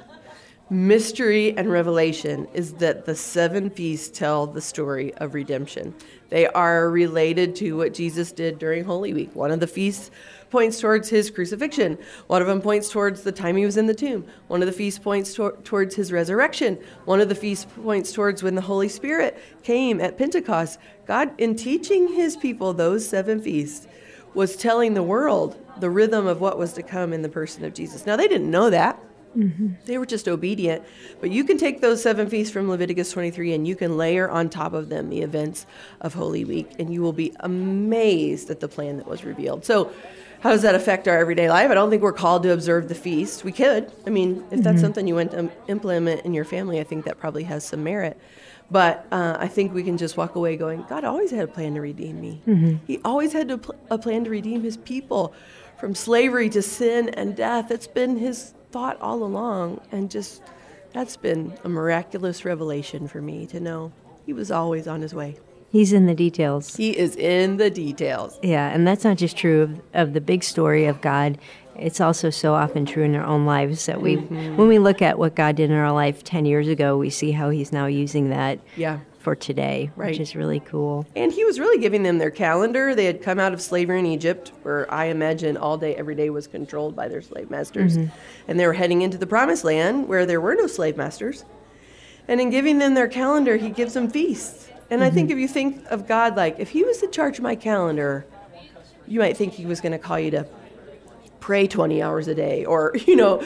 mystery 0.71 1.57
and 1.57 1.71
revelation 1.71 2.47
is 2.53 2.75
that 2.75 3.07
the 3.07 3.15
seven 3.15 3.71
feasts 3.71 4.17
tell 4.17 4.47
the 4.47 4.61
story 4.61 5.15
of 5.15 5.33
redemption. 5.33 5.95
They 6.29 6.47
are 6.49 6.91
related 6.91 7.57
to 7.57 7.79
what 7.79 7.95
Jesus 7.95 8.33
did 8.33 8.59
during 8.59 8.85
Holy 8.85 9.15
Week. 9.15 9.35
One 9.35 9.51
of 9.51 9.61
the 9.61 9.67
feasts 9.67 10.11
points 10.51 10.81
towards 10.81 11.09
his 11.09 11.31
crucifixion. 11.31 11.99
One 12.27 12.43
of 12.43 12.49
them 12.49 12.61
points 12.61 12.91
towards 12.91 13.23
the 13.23 13.33
time 13.33 13.57
he 13.57 13.67
was 13.67 13.77
in 13.77 13.87
the 13.87 13.95
tomb. 13.95 14.27
One 14.49 14.63
of 14.63 14.67
the 14.67 14.73
feasts 14.73 14.99
points 14.99 15.35
to- 15.35 15.57
towards 15.65 15.95
his 15.95 16.13
resurrection. 16.13 16.79
One 17.05 17.21
of 17.21 17.29
the 17.29 17.35
feasts 17.35 17.67
points 17.83 18.13
towards 18.13 18.43
when 18.43 18.55
the 18.55 18.63
Holy 18.63 18.89
Spirit 18.89 19.39
came 19.63 20.01
at 20.01 20.19
Pentecost. 20.19 20.79
God, 21.07 21.31
in 21.39 21.57
teaching 21.57 22.15
his 22.15 22.37
people 22.37 22.73
those 22.73 23.09
seven 23.09 23.41
feasts, 23.41 23.87
was 24.35 24.57
telling 24.57 24.95
the 24.95 25.03
world 25.03 25.57
the 25.81 25.91
rhythm 25.91 26.27
of 26.27 26.41
what 26.41 26.59
was 26.59 26.73
to 26.75 26.83
come 26.83 27.13
in 27.13 27.23
the 27.23 27.29
person 27.29 27.65
of 27.65 27.75
Jesus. 27.75 28.07
Now, 28.07 28.17
they 28.17 28.29
didn't 28.29 28.51
know 28.51 28.71
that. 28.71 28.99
Mm-hmm. 29.37 29.75
They 29.85 29.99
were 29.99 30.07
just 30.07 30.29
obedient. 30.29 30.83
But 31.21 31.31
you 31.31 31.45
can 31.45 31.59
take 31.59 31.81
those 31.81 32.03
seven 32.03 32.29
feasts 32.29 32.53
from 32.53 32.69
Leviticus 32.69 33.13
23 33.13 33.55
and 33.55 33.67
you 33.69 33.77
can 33.77 33.97
layer 33.97 34.29
on 34.29 34.49
top 34.49 34.73
of 34.73 34.89
them 34.89 35.11
the 35.11 35.23
events 35.23 35.67
of 36.01 36.15
Holy 36.15 36.45
Week, 36.45 36.71
and 36.79 36.93
you 36.93 37.03
will 37.03 37.13
be 37.13 37.35
amazed 37.41 38.51
at 38.51 38.61
the 38.61 38.69
plan 38.69 38.97
that 38.97 39.07
was 39.07 39.25
revealed. 39.25 39.65
So, 39.65 39.93
how 40.41 40.51
does 40.51 40.63
that 40.63 40.75
affect 40.75 41.09
our 41.09 41.19
everyday 41.19 41.49
life? 41.49 41.71
I 41.71 41.75
don't 41.75 41.91
think 41.91 42.03
we're 42.03 42.13
called 42.13 42.43
to 42.45 42.53
observe 42.53 42.89
the 42.89 42.95
feast. 42.95 43.45
We 43.45 43.53
could. 43.53 43.91
I 44.07 44.11
mean, 44.11 44.45
if 44.51 44.63
that's 44.63 44.77
mm-hmm. 44.77 44.79
something 44.79 45.09
you 45.09 45.17
want 45.17 45.33
to 45.33 45.51
implement 45.67 46.25
in 46.25 46.33
your 46.33 46.45
family, 46.45 46.79
I 46.81 46.85
think 46.85 47.05
that 47.07 47.19
probably 47.19 47.45
has 47.45 47.65
some 47.65 47.83
merit. 47.83 48.19
But 48.71 49.07
uh, 49.11 49.37
I 49.39 49.49
think 49.49 49.73
we 49.73 49.83
can 49.83 49.97
just 49.97 50.17
walk 50.17 50.35
away 50.35 50.57
going, 50.57 50.85
God 50.89 51.03
always 51.05 51.31
had 51.31 51.49
a 51.49 51.53
plan 51.53 51.75
to 51.75 51.81
redeem 51.81 52.21
me. 52.21 52.43
Mm-hmm. 52.47 52.85
He 52.87 53.01
always 53.05 53.33
had 53.33 53.51
a, 53.51 53.59
pl- 53.59 53.77
a 53.91 53.99
plan 53.99 54.25
to 54.25 54.31
redeem 54.31 54.63
his 54.63 54.77
people 54.77 55.35
from 55.79 55.95
slavery 55.95 56.51
to 56.51 56.63
sin 56.63 57.09
and 57.11 57.35
death. 57.35 57.71
It's 57.71 57.87
been 57.87 58.19
his 58.19 58.53
thought 58.71 59.01
all 59.01 59.23
along. 59.25 59.81
And 59.91 60.11
just 60.11 60.43
that's 60.93 61.17
been 61.17 61.57
a 61.65 61.69
miraculous 61.69 62.45
revelation 62.45 63.09
for 63.09 63.23
me 63.23 63.47
to 63.47 63.59
know 63.59 63.93
he 64.27 64.35
was 64.35 64.51
always 64.51 64.87
on 64.87 65.01
his 65.01 65.15
way. 65.15 65.39
He's 65.71 65.93
in 65.93 66.07
the 66.07 66.15
details. 66.15 66.77
He 66.77 66.97
is 66.97 67.15
in 67.17 67.59
the 67.59 67.69
details. 67.69 68.39
Yeah, 68.43 68.71
and 68.71 68.87
that's 68.87 69.05
not 69.05 69.19
just 69.19 69.37
true 69.37 69.63
of, 69.63 69.81
of 69.93 70.13
the 70.15 70.21
big 70.21 70.43
story 70.43 70.87
of 70.87 71.01
God. 71.03 71.39
It's 71.77 72.01
also 72.01 72.31
so 72.31 72.55
often 72.55 72.87
true 72.87 73.05
in 73.05 73.15
our 73.15 73.25
own 73.25 73.45
lives 73.45 73.87
that 73.87 74.01
we, 74.01 74.17
mm-hmm. 74.17 74.57
when 74.57 74.67
we 74.67 74.79
look 74.79 75.03
at 75.03 75.19
what 75.19 75.35
God 75.37 75.57
did 75.57 75.71
in 75.71 75.77
our 75.77 75.93
life 75.93 76.25
10 76.25 76.47
years 76.47 76.69
ago, 76.69 76.97
we 76.97 77.11
see 77.11 77.33
how 77.33 77.51
He's 77.51 77.71
now 77.71 77.87
using 77.87 78.31
that 78.31 78.59
yeah. 78.77 79.01
for 79.19 79.37
today, 79.37 79.91
right. 79.95 80.11
which 80.11 80.21
is 80.21 80.35
really 80.35 80.59
cool. 80.61 81.07
And 81.15 81.31
He 81.31 81.45
was 81.45 81.61
really 81.61 81.81
giving 81.81 82.03
them 82.03 82.17
their 82.17 82.31
calendar. 82.31 82.95
They 82.95 83.05
had 83.05 83.23
come 83.23 83.39
out 83.39 83.53
of 83.53 83.61
slavery 83.61 83.99
in 84.01 84.07
Egypt, 84.07 84.53
where 84.63 84.93
I 84.93 85.05
imagine 85.07 85.59
all 85.59 85.77
day, 85.77 85.95
every 85.95 86.15
day 86.15 86.31
was 86.31 86.47
controlled 86.47 86.97
by 86.97 87.09
their 87.09 87.23
slave 87.23 87.51
masters. 87.51 87.99
Mm-hmm. 87.99 88.17
And 88.49 88.59
they 88.59 88.67
were 88.67 88.73
heading 88.73 89.03
into 89.03 89.19
the 89.19 89.27
promised 89.27 89.65
land 89.65 90.09
where 90.09 90.25
there 90.25 90.41
were 90.41 90.55
no 90.55 90.67
slave 90.67 90.97
masters. 90.97 91.45
And 92.27 92.41
in 92.41 92.51
giving 92.51 92.79
them 92.79 92.95
their 92.95 93.09
calendar, 93.09 93.57
He 93.57 93.69
gives 93.69 93.93
them 93.93 94.11
feasts 94.11 94.69
and 94.91 95.01
mm-hmm. 95.01 95.07
I 95.07 95.11
think 95.11 95.29
mm-hmm. 95.29 95.39
if 95.39 95.43
you 95.43 95.49
think 95.49 95.87
of 95.87 96.07
God 96.07 96.37
like, 96.37 96.59
if 96.59 96.71
He 96.71 96.85
was 96.85 97.03
in 97.03 97.11
charge 97.11 97.39
of 97.39 97.43
my 97.43 97.57
calendar, 97.57 98.27
you 99.07 99.21
might 99.21 99.37
think 99.37 99.53
He 99.53 99.67
was 99.67 99.81
going 99.81 99.93
to 99.93 99.99
call 99.99 100.19
you 100.19 100.31
to 100.33 100.47
pray 101.41 101.67
20 101.67 102.03
hours 102.03 102.29
a 102.29 102.35
day 102.35 102.65
or, 102.65 102.93
you 103.07 103.17
know, 103.17 103.43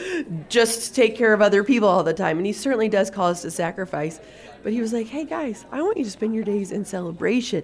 just 0.49 0.95
take 0.95 1.15
care 1.15 1.33
of 1.33 1.41
other 1.41 1.63
people 1.63 1.87
all 1.87 2.03
the 2.03 2.13
time. 2.13 2.37
And 2.37 2.45
He 2.45 2.53
certainly 2.53 2.89
does 2.89 3.09
call 3.09 3.29
us 3.29 3.41
to 3.41 3.51
sacrifice. 3.51 4.19
But 4.63 4.71
He 4.73 4.81
was 4.81 4.93
like, 4.93 5.07
hey 5.07 5.25
guys, 5.25 5.65
I 5.71 5.81
want 5.81 5.97
you 5.97 6.05
to 6.05 6.11
spend 6.11 6.33
your 6.33 6.45
days 6.45 6.71
in 6.71 6.85
celebration, 6.85 7.63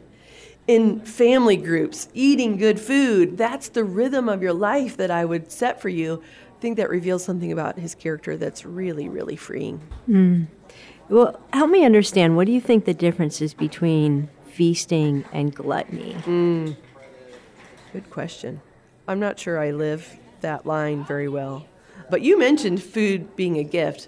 in 0.68 1.00
family 1.02 1.58
groups, 1.58 2.10
eating 2.14 2.58
good 2.58 2.80
food. 2.80 3.38
That's 3.38 3.70
the 3.70 3.86
rhythm 3.86 4.28
of 4.28 4.42
your 4.42 4.54
life 4.54 4.98
that 4.98 5.10
I 5.10 5.24
would 5.24 5.52
set 5.52 5.82
for 5.82 5.90
you. 5.90 6.22
I 6.58 6.62
think 6.62 6.76
that 6.76 6.90
reveals 6.90 7.24
something 7.24 7.54
about 7.54 7.80
His 7.80 7.96
character 7.96 8.36
that's 8.36 8.66
really, 8.66 9.08
really 9.08 9.38
freeing. 9.38 9.80
Mm. 10.10 10.48
Well, 11.10 11.40
help 11.52 11.72
me 11.72 11.84
understand. 11.84 12.36
What 12.36 12.46
do 12.46 12.54
you 12.54 12.62
think 12.62 12.86
the 12.86 12.94
difference 12.94 13.42
is 13.42 13.54
between 13.54 14.30
feasting 14.52 15.26
and 15.34 15.54
gluttony? 15.54 16.14
Mm. 16.26 16.76
Good 17.92 18.10
question. 18.12 18.62
I'm 19.08 19.20
not 19.20 19.40
sure 19.40 19.60
I 19.60 19.72
live 19.72 20.18
that 20.42 20.68
line 20.68 21.04
very 21.04 21.28
well. 21.28 21.66
But 22.12 22.22
you 22.22 22.38
mentioned 22.38 22.84
food 22.84 23.36
being 23.36 23.58
a 23.58 23.64
gift. 23.64 24.08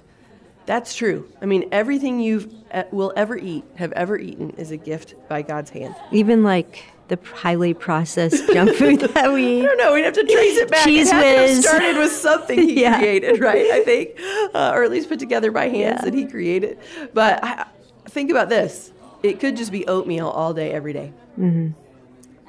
That's 0.67 0.95
true. 0.95 1.27
I 1.41 1.45
mean, 1.47 1.67
everything 1.71 2.19
you 2.19 2.49
will 2.91 3.11
ever 3.15 3.35
eat, 3.35 3.63
have 3.75 3.91
ever 3.93 4.17
eaten, 4.17 4.51
is 4.51 4.69
a 4.69 4.77
gift 4.77 5.15
by 5.27 5.41
God's 5.41 5.71
hand. 5.71 5.95
Even 6.11 6.43
like 6.43 6.85
the 7.11 7.19
highly 7.33 7.73
processed 7.73 8.51
junk 8.51 8.75
food 8.75 8.99
that 9.13 9.31
we 9.31 9.61
I 9.61 9.65
don't 9.65 9.77
know. 9.77 9.93
We'd 9.93 10.05
have 10.05 10.13
to 10.13 10.23
trace 10.23 10.57
it 10.57 10.71
back. 10.71 10.85
Cheese 10.85 11.11
it 11.11 11.15
whiz. 11.15 11.65
started 11.65 11.97
with 11.97 12.11
something 12.11 12.57
he 12.57 12.81
yeah. 12.81 12.97
created, 12.97 13.39
right? 13.39 13.69
I 13.69 13.83
think, 13.83 14.11
uh, 14.55 14.71
or 14.73 14.83
at 14.83 14.89
least 14.89 15.09
put 15.09 15.19
together 15.19 15.51
by 15.51 15.67
hands 15.67 15.99
yeah. 15.99 16.05
that 16.05 16.13
he 16.13 16.25
created. 16.25 16.79
But 17.13 17.43
I, 17.43 17.67
think 18.05 18.31
about 18.31 18.49
this: 18.49 18.91
it 19.21 19.39
could 19.39 19.57
just 19.57 19.71
be 19.71 19.85
oatmeal 19.87 20.29
all 20.29 20.53
day, 20.53 20.71
every 20.71 20.93
day. 20.93 21.13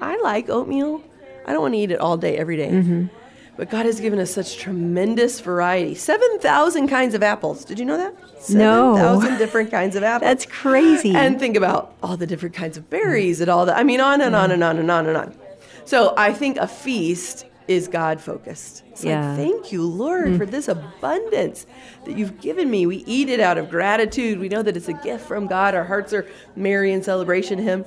I 0.00 0.16
like 0.22 0.48
oatmeal. 0.48 1.02
I 1.44 1.52
don't 1.52 1.62
want 1.62 1.74
to 1.74 1.78
eat 1.78 1.90
it 1.90 1.98
all 1.98 2.16
day, 2.16 2.36
every 2.36 2.56
day. 2.56 3.08
But 3.56 3.68
God 3.70 3.84
has 3.84 4.00
given 4.00 4.18
us 4.18 4.30
such 4.32 4.56
tremendous 4.56 5.40
variety. 5.40 5.94
7,000 5.94 6.88
kinds 6.88 7.14
of 7.14 7.22
apples. 7.22 7.64
Did 7.64 7.78
you 7.78 7.84
know 7.84 7.98
that? 7.98 8.14
No. 8.50 8.94
7,000 8.96 9.38
different 9.38 9.70
kinds 9.70 9.94
of 9.94 10.02
apples. 10.02 10.26
That's 10.26 10.46
crazy. 10.46 11.14
And 11.14 11.38
think 11.38 11.56
about 11.56 11.94
all 12.02 12.16
the 12.16 12.26
different 12.26 12.54
kinds 12.54 12.78
of 12.78 12.88
berries 12.88 13.40
and 13.40 13.50
all 13.50 13.66
that. 13.66 13.76
I 13.76 13.82
mean, 13.82 14.00
on 14.00 14.20
and 14.22 14.34
on 14.34 14.50
and 14.50 14.64
on 14.64 14.78
and 14.78 14.90
on 14.90 15.06
and 15.06 15.16
on. 15.16 15.36
So 15.84 16.14
I 16.16 16.32
think 16.32 16.56
a 16.56 16.66
feast 16.66 17.44
is 17.68 17.88
God 17.88 18.20
focused. 18.20 18.82
It's 18.90 19.04
Yeah. 19.04 19.28
like, 19.28 19.36
thank 19.36 19.72
you, 19.72 19.86
Lord, 19.86 20.28
mm. 20.28 20.38
for 20.38 20.46
this 20.46 20.68
abundance 20.68 21.66
that 22.04 22.16
you've 22.16 22.40
given 22.40 22.70
me. 22.70 22.86
We 22.86 23.04
eat 23.06 23.28
it 23.28 23.40
out 23.40 23.58
of 23.58 23.70
gratitude. 23.70 24.38
We 24.40 24.48
know 24.48 24.62
that 24.62 24.76
it's 24.76 24.88
a 24.88 24.92
gift 24.94 25.26
from 25.26 25.46
God. 25.46 25.74
Our 25.74 25.84
hearts 25.84 26.12
are 26.12 26.26
merry 26.56 26.92
in 26.92 27.02
celebration 27.02 27.58
of 27.58 27.64
Him. 27.64 27.84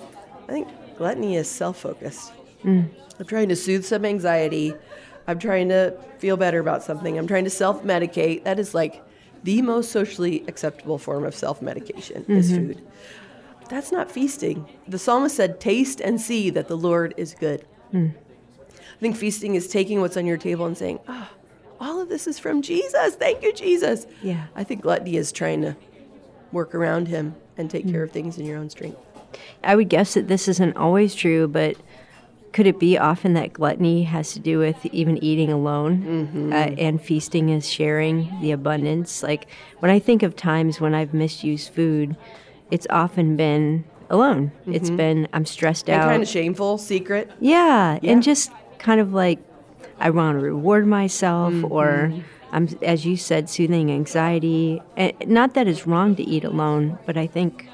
I 0.48 0.52
think 0.52 0.68
gluttony 0.98 1.36
is 1.36 1.50
self 1.50 1.80
focused. 1.80 2.32
Mm. 2.64 2.90
I'm 3.20 3.26
trying 3.26 3.50
to 3.50 3.56
soothe 3.56 3.86
some 3.86 4.06
anxiety. 4.06 4.74
I'm 5.28 5.40
trying 5.40 5.70
to 5.70 5.98
feel 6.20 6.38
better 6.38 6.60
about 6.60 6.84
something. 6.84 7.18
I'm 7.18 7.28
trying 7.28 7.46
to 7.46 7.50
self 7.50 7.84
medicate. 7.84 8.44
That 8.44 8.60
is 8.60 8.74
like 8.74 9.04
the 9.44 9.62
most 9.62 9.92
socially 9.92 10.44
acceptable 10.48 10.98
form 10.98 11.24
of 11.24 11.36
self 11.36 11.62
medication 11.62 12.26
is 12.28 12.52
mm-hmm. 12.52 12.68
food. 12.68 12.88
That's 13.70 13.92
not 13.92 14.12
feasting. 14.12 14.68
The 14.88 15.00
psalmist 15.00 15.36
said, 15.36 15.60
Taste 15.60 16.00
and 16.02 16.22
see 16.22 16.50
that 16.52 16.68
the 16.68 16.78
Lord 16.78 17.14
is 17.18 17.36
good. 17.40 17.66
Hmm. 17.92 18.10
I 18.70 19.00
think 19.00 19.16
feasting 19.16 19.56
is 19.56 19.68
taking 19.68 20.02
what's 20.02 20.18
on 20.18 20.26
your 20.26 20.38
table 20.38 20.66
and 20.66 20.78
saying, 20.78 21.00
Oh, 21.08 21.30
all 21.80 22.00
of 22.00 22.10
this 22.10 22.28
is 22.28 22.40
from 22.40 22.62
Jesus. 22.62 23.16
Thank 23.16 23.42
you, 23.42 23.54
Jesus. 23.54 24.06
Yeah. 24.22 24.46
I 24.56 24.64
think 24.64 24.82
gluttony 24.82 25.18
is 25.18 25.32
trying 25.32 25.62
to 25.64 25.76
work 26.52 26.74
around 26.74 27.08
him 27.08 27.36
and 27.58 27.70
take 27.70 27.86
hmm. 27.86 27.92
care 27.92 28.04
of 28.04 28.12
things 28.12 28.38
in 28.38 28.46
your 28.46 28.58
own 28.58 28.70
strength. 28.70 29.00
I 29.64 29.76
would 29.76 29.90
guess 29.90 30.14
that 30.14 30.28
this 30.28 30.48
isn't 30.48 30.78
always 30.78 31.14
true, 31.16 31.48
but 31.48 31.76
could 32.56 32.68
it 32.68 32.80
be 32.80 32.98
often 32.98 33.34
that 33.34 33.52
gluttony 33.52 34.04
has 34.04 34.32
to 34.32 34.40
do 34.40 34.58
with 34.60 34.78
even 34.94 35.22
eating 35.22 35.52
alone 35.52 36.52
uh, 36.54 36.56
and 36.78 37.02
feasting 37.02 37.50
is 37.50 37.70
sharing 37.70 38.32
the 38.42 38.52
abundance? 38.52 39.22
Like 39.22 39.48
when 39.80 39.92
I 39.92 40.00
think 40.00 40.24
of 40.24 40.38
times 40.38 40.80
when 40.80 40.96
I've 40.96 41.14
misused 41.14 41.74
food, 41.74 42.16
it's 42.72 42.88
often 42.90 43.36
been 43.36 43.84
alone. 44.10 44.54
It's 44.68 44.90
been, 44.90 45.28
I'm 45.34 45.46
stressed 45.46 45.90
And 45.90 46.02
out. 46.02 46.08
kind 46.08 46.24
of 46.24 46.30
shameful, 46.30 46.78
secret. 46.78 47.30
Yeah, 47.42 48.00
Yeah. 48.02 48.12
and 48.14 48.24
just 48.24 48.52
kind 48.80 49.02
of 49.02 49.14
like 49.14 49.40
I 50.00 50.10
want 50.12 50.38
to 50.40 50.44
reward 50.44 50.88
myself, 50.88 51.52
Mm-hmm. 51.54 51.74
or 51.74 52.14
I'm, 52.54 52.70
as 52.82 53.06
you 53.06 53.18
said, 53.18 53.50
soothing 53.50 53.92
anxiety. 53.92 54.82
And 54.96 55.12
not 55.28 55.56
that 55.56 55.68
it's 55.68 55.86
wrong 55.86 56.16
to 56.16 56.24
eat 56.24 56.46
alone, 56.46 56.98
but 57.06 57.18
I 57.18 57.28
think 57.28 57.68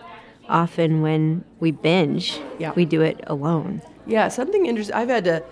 often 0.49 1.01
when 1.03 1.43
we 1.59 1.69
binge, 1.69 2.39
Yeah. 2.57 2.71
we 2.75 2.85
do 2.85 3.01
it 3.01 3.19
alone. 3.27 3.83
Yeah, 4.05 4.27
something 4.27 4.65
interesting. 4.65 4.95
I've 4.95 5.09
had 5.09 5.23
to, 5.25 5.43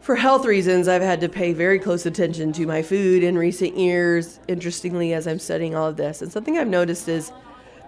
for 0.00 0.16
health 0.16 0.44
reasons, 0.46 0.88
I've 0.88 1.02
had 1.02 1.20
to 1.22 1.28
pay 1.28 1.52
very 1.52 1.78
close 1.78 2.06
attention 2.06 2.52
to 2.54 2.66
my 2.66 2.82
food 2.82 3.22
in 3.22 3.36
recent 3.36 3.76
years. 3.76 4.40
Interestingly, 4.48 5.12
as 5.14 5.26
I'm 5.26 5.38
studying 5.38 5.74
all 5.74 5.88
of 5.88 5.96
this, 5.96 6.22
and 6.22 6.30
something 6.30 6.58
I've 6.58 6.68
noticed 6.68 7.08
is 7.08 7.32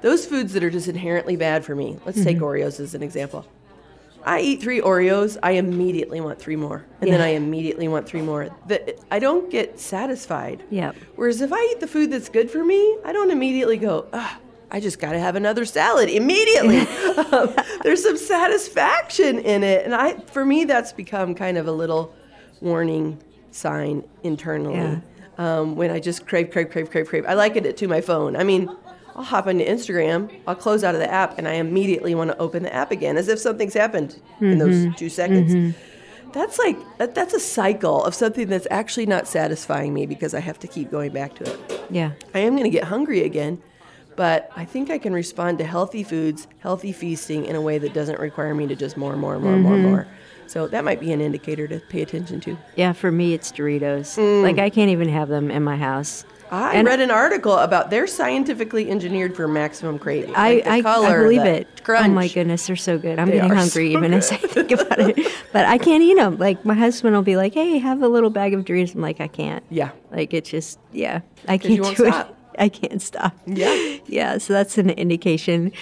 those 0.02 0.26
foods 0.26 0.52
that 0.52 0.62
are 0.62 0.70
just 0.70 0.88
inherently 0.88 1.36
bad 1.36 1.64
for 1.64 1.74
me. 1.74 1.98
Let's 2.04 2.22
take 2.22 2.38
Oreos 2.38 2.80
as 2.80 2.94
an 2.94 3.02
example. 3.02 3.46
I 4.24 4.40
eat 4.40 4.60
three 4.60 4.80
Oreos, 4.80 5.38
I 5.40 5.52
immediately 5.52 6.20
want 6.20 6.40
three 6.40 6.56
more, 6.56 6.84
and 7.00 7.12
then 7.12 7.20
I 7.20 7.28
immediately 7.28 7.86
want 7.86 8.08
three 8.08 8.22
more. 8.22 8.48
The, 8.66 8.98
I 9.08 9.20
don't 9.20 9.48
get 9.50 9.78
satisfied. 9.78 10.64
Yep. 10.70 10.96
Whereas 11.14 11.40
if 11.40 11.52
I 11.52 11.68
eat 11.70 11.78
the 11.78 11.86
food 11.86 12.10
that's 12.10 12.28
good 12.28 12.50
for 12.50 12.64
me, 12.64 12.98
I 13.04 13.12
don't 13.12 13.30
immediately 13.30 13.76
go, 13.76 14.08
ah, 14.12 14.38
I 14.70 14.80
just 14.80 14.98
got 14.98 15.12
to 15.12 15.20
have 15.20 15.36
another 15.36 15.64
salad 15.64 16.08
immediately. 16.08 16.80
um, 17.32 17.54
there's 17.82 18.02
some 18.02 18.16
satisfaction 18.16 19.38
in 19.38 19.62
it, 19.62 19.84
and 19.84 19.94
I, 19.94 20.14
for 20.18 20.44
me, 20.44 20.64
that's 20.64 20.92
become 20.92 21.34
kind 21.34 21.56
of 21.56 21.68
a 21.68 21.72
little 21.72 22.14
warning 22.60 23.22
sign 23.50 24.04
internally. 24.22 24.74
Yeah. 24.74 25.00
Um, 25.38 25.76
when 25.76 25.90
I 25.90 26.00
just 26.00 26.26
crave, 26.26 26.50
crave, 26.50 26.70
crave, 26.70 26.90
crave, 26.90 27.08
crave. 27.08 27.26
I 27.26 27.34
liken 27.34 27.66
it 27.66 27.76
to 27.78 27.88
my 27.88 28.00
phone. 28.00 28.36
I 28.36 28.42
mean, 28.42 28.70
I'll 29.14 29.22
hop 29.22 29.46
into 29.46 29.64
Instagram, 29.64 30.30
I'll 30.46 30.54
close 30.54 30.84
out 30.84 30.94
of 30.94 31.00
the 31.00 31.10
app, 31.10 31.38
and 31.38 31.48
I 31.48 31.54
immediately 31.54 32.14
want 32.14 32.30
to 32.30 32.38
open 32.38 32.62
the 32.62 32.74
app 32.74 32.90
again, 32.90 33.16
as 33.16 33.28
if 33.28 33.38
something's 33.38 33.74
happened 33.74 34.20
in 34.40 34.58
those 34.58 34.94
two 34.96 35.08
seconds. 35.08 35.74
That's 36.32 36.58
like 36.58 36.76
that, 36.98 37.14
that's 37.14 37.32
a 37.32 37.40
cycle 37.40 38.04
of 38.04 38.14
something 38.14 38.48
that's 38.48 38.66
actually 38.70 39.06
not 39.06 39.26
satisfying 39.26 39.94
me 39.94 40.04
because 40.04 40.34
I 40.34 40.40
have 40.40 40.58
to 40.58 40.68
keep 40.68 40.90
going 40.90 41.12
back 41.12 41.34
to 41.36 41.50
it. 41.50 41.80
Yeah. 41.88 42.12
I 42.34 42.40
am 42.40 42.52
going 42.52 42.64
to 42.64 42.70
get 42.70 42.84
hungry 42.84 43.22
again, 43.22 43.62
but 44.16 44.50
I 44.56 44.64
think 44.64 44.90
I 44.90 44.98
can 44.98 45.12
respond 45.12 45.58
to 45.58 45.64
healthy 45.64 46.02
foods, 46.02 46.46
healthy 46.60 46.92
feasting 46.92 47.44
in 47.46 47.54
a 47.56 47.60
way 47.60 47.78
that 47.78 47.92
doesn't 47.94 48.18
require 48.18 48.54
me 48.54 48.66
to 48.66 48.74
just 48.74 48.96
more, 48.96 49.12
and 49.12 49.20
more, 49.20 49.34
and 49.34 49.42
more, 49.44 49.54
and 49.54 49.62
more, 49.62 49.74
and 49.74 49.82
more. 49.84 50.06
So 50.48 50.68
that 50.68 50.84
might 50.84 51.00
be 51.00 51.12
an 51.12 51.20
indicator 51.20 51.66
to 51.68 51.80
pay 51.80 52.02
attention 52.02 52.40
to. 52.42 52.56
Yeah, 52.76 52.92
for 52.92 53.10
me, 53.10 53.34
it's 53.34 53.50
Doritos. 53.50 54.16
Mm. 54.16 54.42
Like, 54.42 54.58
I 54.58 54.70
can't 54.70 54.90
even 54.90 55.08
have 55.08 55.28
them 55.28 55.50
in 55.50 55.62
my 55.64 55.76
house. 55.76 56.24
I 56.52 56.76
And- 56.76 56.86
read 56.86 57.00
an 57.00 57.10
article 57.10 57.54
about 57.54 57.90
they're 57.90 58.06
scientifically 58.06 58.88
engineered 58.88 59.34
for 59.34 59.48
maximum 59.48 59.98
craving. 59.98 60.32
I, 60.36 60.54
Like 60.54 60.64
the 60.64 60.70
I, 60.70 60.82
color, 60.82 61.08
I 61.08 61.22
believe 61.24 61.40
it. 61.44 61.82
Crunch. 61.82 62.06
Oh 62.06 62.10
my 62.12 62.28
goodness, 62.28 62.68
they're 62.68 62.76
so 62.76 62.98
good. 62.98 63.18
I'm 63.18 63.26
They 63.26 63.34
getting 63.38 63.50
hungry 63.50 63.92
so 63.92 63.98
even 63.98 64.14
as 64.14 64.30
I 64.30 64.36
think 64.36 64.70
about 64.70 65.00
it. 65.00 65.18
But 65.52 65.66
I 65.66 65.78
can't 65.78 66.02
eat 66.04 66.14
them. 66.16 66.38
Like 66.38 66.64
my 66.64 66.74
husband 66.74 67.14
will 67.16 67.22
be 67.22 67.36
like, 67.36 67.54
"Hey, 67.54 67.78
have 67.78 68.00
a 68.02 68.08
little 68.08 68.30
bag 68.30 68.52
of 68.54 68.64
Doritos." 68.64 68.94
I'm 68.94 69.00
like, 69.00 69.20
I 69.20 69.26
can't. 69.26 69.64
Yeah. 69.70 69.90
Like 70.12 70.32
it's 70.34 70.48
just 70.50 70.78
yeah, 70.92 71.22
I 71.48 71.56
can't 71.58 71.82
do 71.82 71.94
stop. 71.96 72.30
it. 72.30 72.35
I 72.58 72.68
can't 72.68 73.00
stop. 73.02 73.34
Yeah. 73.46 73.96
Yeah. 74.06 74.38
So 74.38 74.52
that's 74.52 74.78
an 74.78 74.90
indication. 74.90 75.72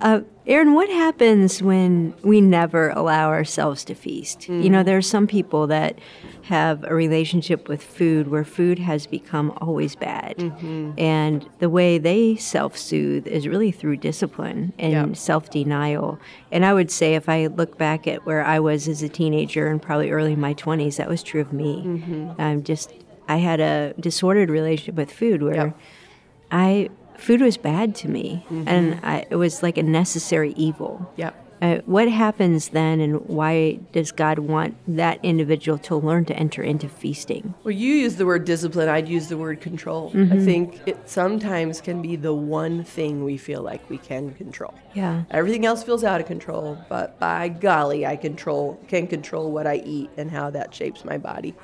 Uh, 0.00 0.20
Erin, 0.46 0.74
what 0.74 0.88
happens 0.88 1.60
when 1.60 2.14
we 2.22 2.40
never 2.40 2.90
allow 2.90 3.28
ourselves 3.30 3.84
to 3.86 3.94
feast? 3.94 4.42
Mm. 4.42 4.62
You 4.62 4.70
know, 4.70 4.82
there 4.84 4.96
are 4.96 5.02
some 5.02 5.26
people 5.26 5.66
that 5.66 5.98
have 6.44 6.84
a 6.84 6.94
relationship 6.94 7.68
with 7.68 7.82
food 7.82 8.28
where 8.28 8.44
food 8.44 8.78
has 8.78 9.06
become 9.08 9.52
always 9.60 9.96
bad. 9.96 10.36
Mm-hmm. 10.36 10.92
And 10.96 11.48
the 11.58 11.68
way 11.68 11.98
they 11.98 12.36
self 12.36 12.78
soothe 12.78 13.26
is 13.26 13.48
really 13.48 13.72
through 13.72 13.96
discipline 13.96 14.72
and 14.78 14.92
Yep. 14.92 15.16
self 15.16 15.50
denial. 15.50 16.18
And 16.52 16.64
I 16.64 16.72
would 16.74 16.90
say, 16.92 17.14
if 17.16 17.28
I 17.28 17.48
look 17.48 17.76
back 17.76 18.06
at 18.06 18.24
where 18.24 18.44
I 18.44 18.60
was 18.60 18.86
as 18.88 19.02
a 19.02 19.08
teenager 19.08 19.66
and 19.66 19.82
probably 19.82 20.10
early 20.12 20.34
in 20.34 20.40
my 20.40 20.54
20s, 20.54 20.96
that 20.96 21.08
was 21.08 21.22
true 21.24 21.40
of 21.40 21.52
me. 21.52 21.82
Mm-hmm. 21.84 22.40
I'm 22.40 22.62
just, 22.62 22.92
I 23.26 23.38
had 23.38 23.58
a 23.60 23.94
disordered 23.98 24.48
relationship 24.48 24.94
with 24.94 25.10
food 25.12 25.42
where 25.42 25.54
Yep. 25.56 25.78
I, 26.50 26.90
food 27.16 27.40
was 27.40 27.56
bad 27.56 27.94
to 27.96 28.08
me 28.08 28.44
and 28.66 29.00
I, 29.02 29.26
it 29.30 29.36
was 29.36 29.62
like 29.62 29.78
a 29.78 29.82
necessary 29.82 30.52
evil. 30.56 31.12
Yep. 31.16 31.44
Uh, 31.60 31.78
what 31.86 32.08
happens 32.08 32.68
then, 32.68 33.00
and 33.00 33.26
why 33.26 33.80
does 33.90 34.12
God 34.12 34.38
want 34.38 34.76
that 34.86 35.18
individual 35.24 35.76
to 35.78 35.96
learn 35.96 36.24
to 36.26 36.36
enter 36.36 36.62
into 36.62 36.88
feasting? 36.88 37.52
Well, 37.64 37.72
you 37.72 37.94
use 37.94 38.14
the 38.14 38.26
word 38.26 38.44
discipline. 38.44 38.88
I'd 38.88 39.08
use 39.08 39.26
the 39.26 39.36
word 39.36 39.60
control. 39.60 40.12
I 40.14 40.38
think 40.38 40.80
it 40.86 41.10
sometimes 41.10 41.80
can 41.80 42.00
be 42.00 42.14
the 42.14 42.32
one 42.32 42.84
thing 42.84 43.24
we 43.24 43.36
feel 43.36 43.62
like 43.62 43.90
we 43.90 43.98
can 43.98 44.34
control. 44.34 44.72
Yeah. 44.94 45.24
Everything 45.32 45.66
else 45.66 45.82
feels 45.82 46.04
out 46.04 46.20
of 46.20 46.28
control, 46.28 46.78
but 46.88 47.18
by 47.18 47.48
golly, 47.48 48.06
I 48.06 48.14
control 48.14 48.80
can 48.86 49.08
control 49.08 49.50
what 49.50 49.66
I 49.66 49.82
eat 49.84 50.10
and 50.16 50.30
how 50.30 50.50
that 50.50 50.72
shapes 50.72 51.04
my 51.04 51.18
body. 51.18 51.56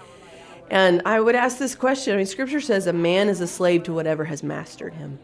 And 0.75 1.02
I 1.07 1.21
would 1.21 1.37
ask 1.37 1.59
this 1.59 1.76
question. 1.76 2.14
I 2.14 2.16
mean, 2.16 2.26
Scripture 2.26 2.61
says 2.61 2.88
a 2.88 2.93
man 2.93 3.28
is 3.28 3.40
a 3.40 3.47
slave 3.47 3.85
to 3.85 3.95
whatever 3.95 4.25
has 4.25 4.43
mastered 4.43 4.93
him. 4.95 5.21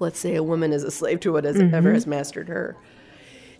Let's 0.00 0.18
say 0.18 0.34
a 0.34 0.42
woman 0.42 0.72
is 0.72 0.82
a 0.82 0.90
slave 0.90 1.20
to 1.20 1.32
whatever 1.32 1.60
mm-hmm. 1.60 1.94
has 1.94 2.08
mastered 2.08 2.48
her. 2.48 2.76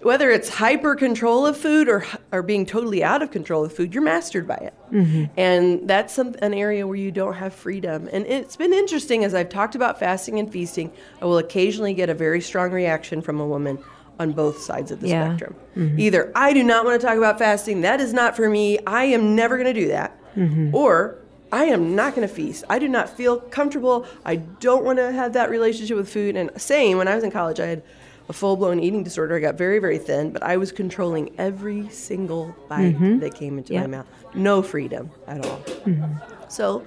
Whether 0.03 0.31
it's 0.31 0.49
hyper 0.49 0.97
control 0.97 1.47
of 1.47 1.57
food 1.57 1.89
or 1.89 2.05
or 2.33 2.43
being 2.43 2.67
totally 2.67 3.03
out 3.03 3.23
of 3.23 3.31
control 3.31 3.65
of 3.65 3.73
food, 3.73 3.95
you're 3.95 4.03
mastered 4.03 4.47
by 4.47 4.55
it, 4.55 4.75
mm-hmm. 4.93 5.25
and 5.37 5.89
that's 5.89 6.15
some, 6.15 6.37
an 6.41 6.55
area 6.55 6.87
where 6.87 6.97
you 6.97 7.11
don't 7.11 7.35
have 7.35 7.53
freedom. 7.53 8.09
And 8.13 8.25
it's 8.27 8.55
been 8.55 8.73
interesting 8.73 9.25
as 9.25 9.35
I've 9.35 9.49
talked 9.49 9.75
about 9.75 9.99
fasting 9.99 10.39
and 10.39 10.53
feasting. 10.53 10.93
I 11.21 11.25
will 11.25 11.39
occasionally 11.39 11.95
get 11.95 12.09
a 12.11 12.15
very 12.15 12.41
strong 12.41 12.71
reaction 12.71 13.23
from 13.23 13.41
a 13.41 13.47
woman 13.47 13.77
on 14.21 14.33
both 14.33 14.61
sides 14.61 14.93
of 14.93 15.01
the 15.01 15.09
Yeah. 15.09 15.27
spectrum. 15.27 15.57
Mm-hmm. 15.77 16.01
Either 16.01 16.33
I 16.35 16.53
do 16.53 16.63
not 16.63 16.85
want 16.85 17.01
to 17.01 17.05
talk 17.05 17.17
about 17.17 17.39
fasting, 17.39 17.81
that 17.81 18.01
is 18.01 18.13
not 18.13 18.37
for 18.37 18.49
me, 18.49 18.79
I 18.87 19.05
am 19.05 19.35
never 19.35 19.57
going 19.57 19.73
to 19.73 19.81
do 19.81 19.89
that. 19.89 20.17
Mm-hmm. 20.39 20.75
Or 20.75 21.19
I 21.51 21.65
am 21.65 21.95
not 21.95 22.15
going 22.15 22.27
to 22.27 22.33
feast. 22.33 22.65
I 22.69 22.79
do 22.79 22.89
not 22.89 23.09
feel 23.09 23.41
comfortable. 23.41 24.07
I 24.25 24.37
don't 24.37 24.85
want 24.85 24.99
to 24.99 25.11
have 25.13 25.33
that 25.33 25.51
relationship 25.51 25.97
with 25.97 26.11
food. 26.11 26.37
And 26.37 26.51
same, 26.61 26.99
when 26.99 27.09
I 27.09 27.15
was 27.15 27.25
in 27.25 27.31
college, 27.31 27.59
I 27.59 27.67
had 27.67 27.83
a 28.29 28.33
full 28.33 28.57
blown 28.57 28.81
eating 28.81 29.03
disorder. 29.03 29.37
I 29.37 29.41
got 29.41 29.55
very, 29.55 29.79
very 29.79 29.99
thin, 29.99 30.31
but 30.31 30.43
I 30.43 30.59
was 30.59 30.71
controlling 30.73 31.35
every 31.39 31.89
single 31.89 32.55
bite 32.69 32.95
mm-hmm. 32.95 33.19
that 33.21 33.35
came 33.35 33.59
into 33.59 33.75
my 33.75 33.87
mouth. 33.87 34.07
No 34.35 34.63
freedom 34.63 35.11
at 35.27 35.45
all. 35.47 35.59
Mm-hmm. 35.59 36.49
So 36.49 36.87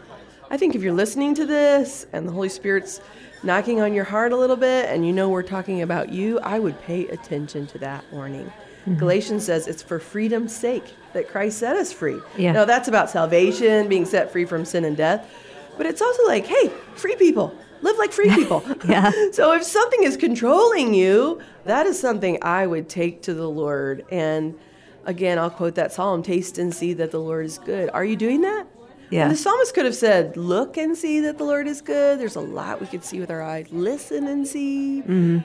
I 0.52 0.58
think 0.58 0.76
if 0.76 0.84
you're 0.84 0.94
listening 0.94 1.34
to 1.36 1.46
this 1.46 2.06
and 2.14 2.28
the 2.28 2.32
Holy 2.32 2.50
Spirit's 2.50 3.02
knocking 3.44 3.82
on 3.82 3.94
your 3.94 4.04
heart 4.04 4.32
a 4.32 4.38
little 4.38 4.56
bit 4.56 4.90
and 4.90 5.06
you 5.06 5.12
know 5.12 5.30
we're 5.30 5.42
talking 5.42 5.82
about 5.82 6.10
you, 6.10 6.40
I 6.40 6.60
would 6.60 6.80
pay 6.84 7.08
attention 7.08 7.66
to 7.68 7.80
that 7.80 8.04
warning. 8.12 8.52
Galatians 8.98 9.46
says 9.46 9.68
it's 9.68 9.84
for 9.84 10.00
freedom's 10.00 10.56
sake 10.56 10.84
that 11.14 11.30
Christ 11.30 11.60
set 11.60 11.76
us 11.76 11.94
free. 11.94 12.20
Yeah. 12.38 12.52
Now 12.54 12.66
that's 12.66 12.88
about 12.88 13.10
salvation, 13.10 13.88
being 13.88 14.06
set 14.06 14.32
free 14.32 14.46
from 14.46 14.66
sin 14.66 14.86
and 14.86 14.98
death. 14.98 15.30
But 15.78 15.86
it's 15.86 16.02
also 16.02 16.26
like, 16.26 16.46
hey, 16.46 16.70
free 16.96 17.16
people. 17.16 17.56
live 17.82 17.98
like 17.98 18.12
free 18.12 18.30
people. 18.30 18.64
Yeah. 18.88 19.12
so 19.32 19.54
if 19.54 19.64
something 19.64 20.04
is 20.04 20.18
controlling 20.18 20.94
you, 20.94 21.42
that 21.66 21.86
is 21.86 22.00
something 22.00 22.38
I 22.42 22.66
would 22.68 22.90
take 22.90 23.22
to 23.24 23.34
the 23.34 23.50
Lord. 23.50 24.06
And 24.12 24.58
again, 25.06 25.38
I'll 25.40 25.50
quote 25.50 25.76
that 25.76 25.92
psalm 25.92 26.24
taste 26.24 26.58
and 26.58 26.74
see 26.74 26.94
that 26.94 27.12
the 27.12 27.20
Lord 27.20 27.46
is 27.46 27.58
good. 27.60 27.90
Are 27.94 28.04
you 28.06 28.16
doing 28.16 28.42
that? 28.42 28.66
Yeah. 29.12 29.24
And 29.24 29.32
the 29.32 29.36
psalmist 29.38 29.74
could 29.74 29.86
have 29.86 29.96
said, 29.96 30.38
Look 30.38 30.78
and 30.78 30.96
see 30.98 31.20
that 31.22 31.38
the 31.38 31.44
Lord 31.44 31.68
is 31.68 31.82
good. 31.82 32.20
There's 32.20 32.38
a 32.38 32.42
lot 32.42 32.80
we 32.82 32.88
could 32.88 33.04
see 33.04 33.20
with 33.20 33.30
our 33.30 33.42
eyes. 33.44 33.68
Listen 33.72 34.28
and 34.28 34.48
see. 34.48 35.02
Mm-hmm. 35.02 35.40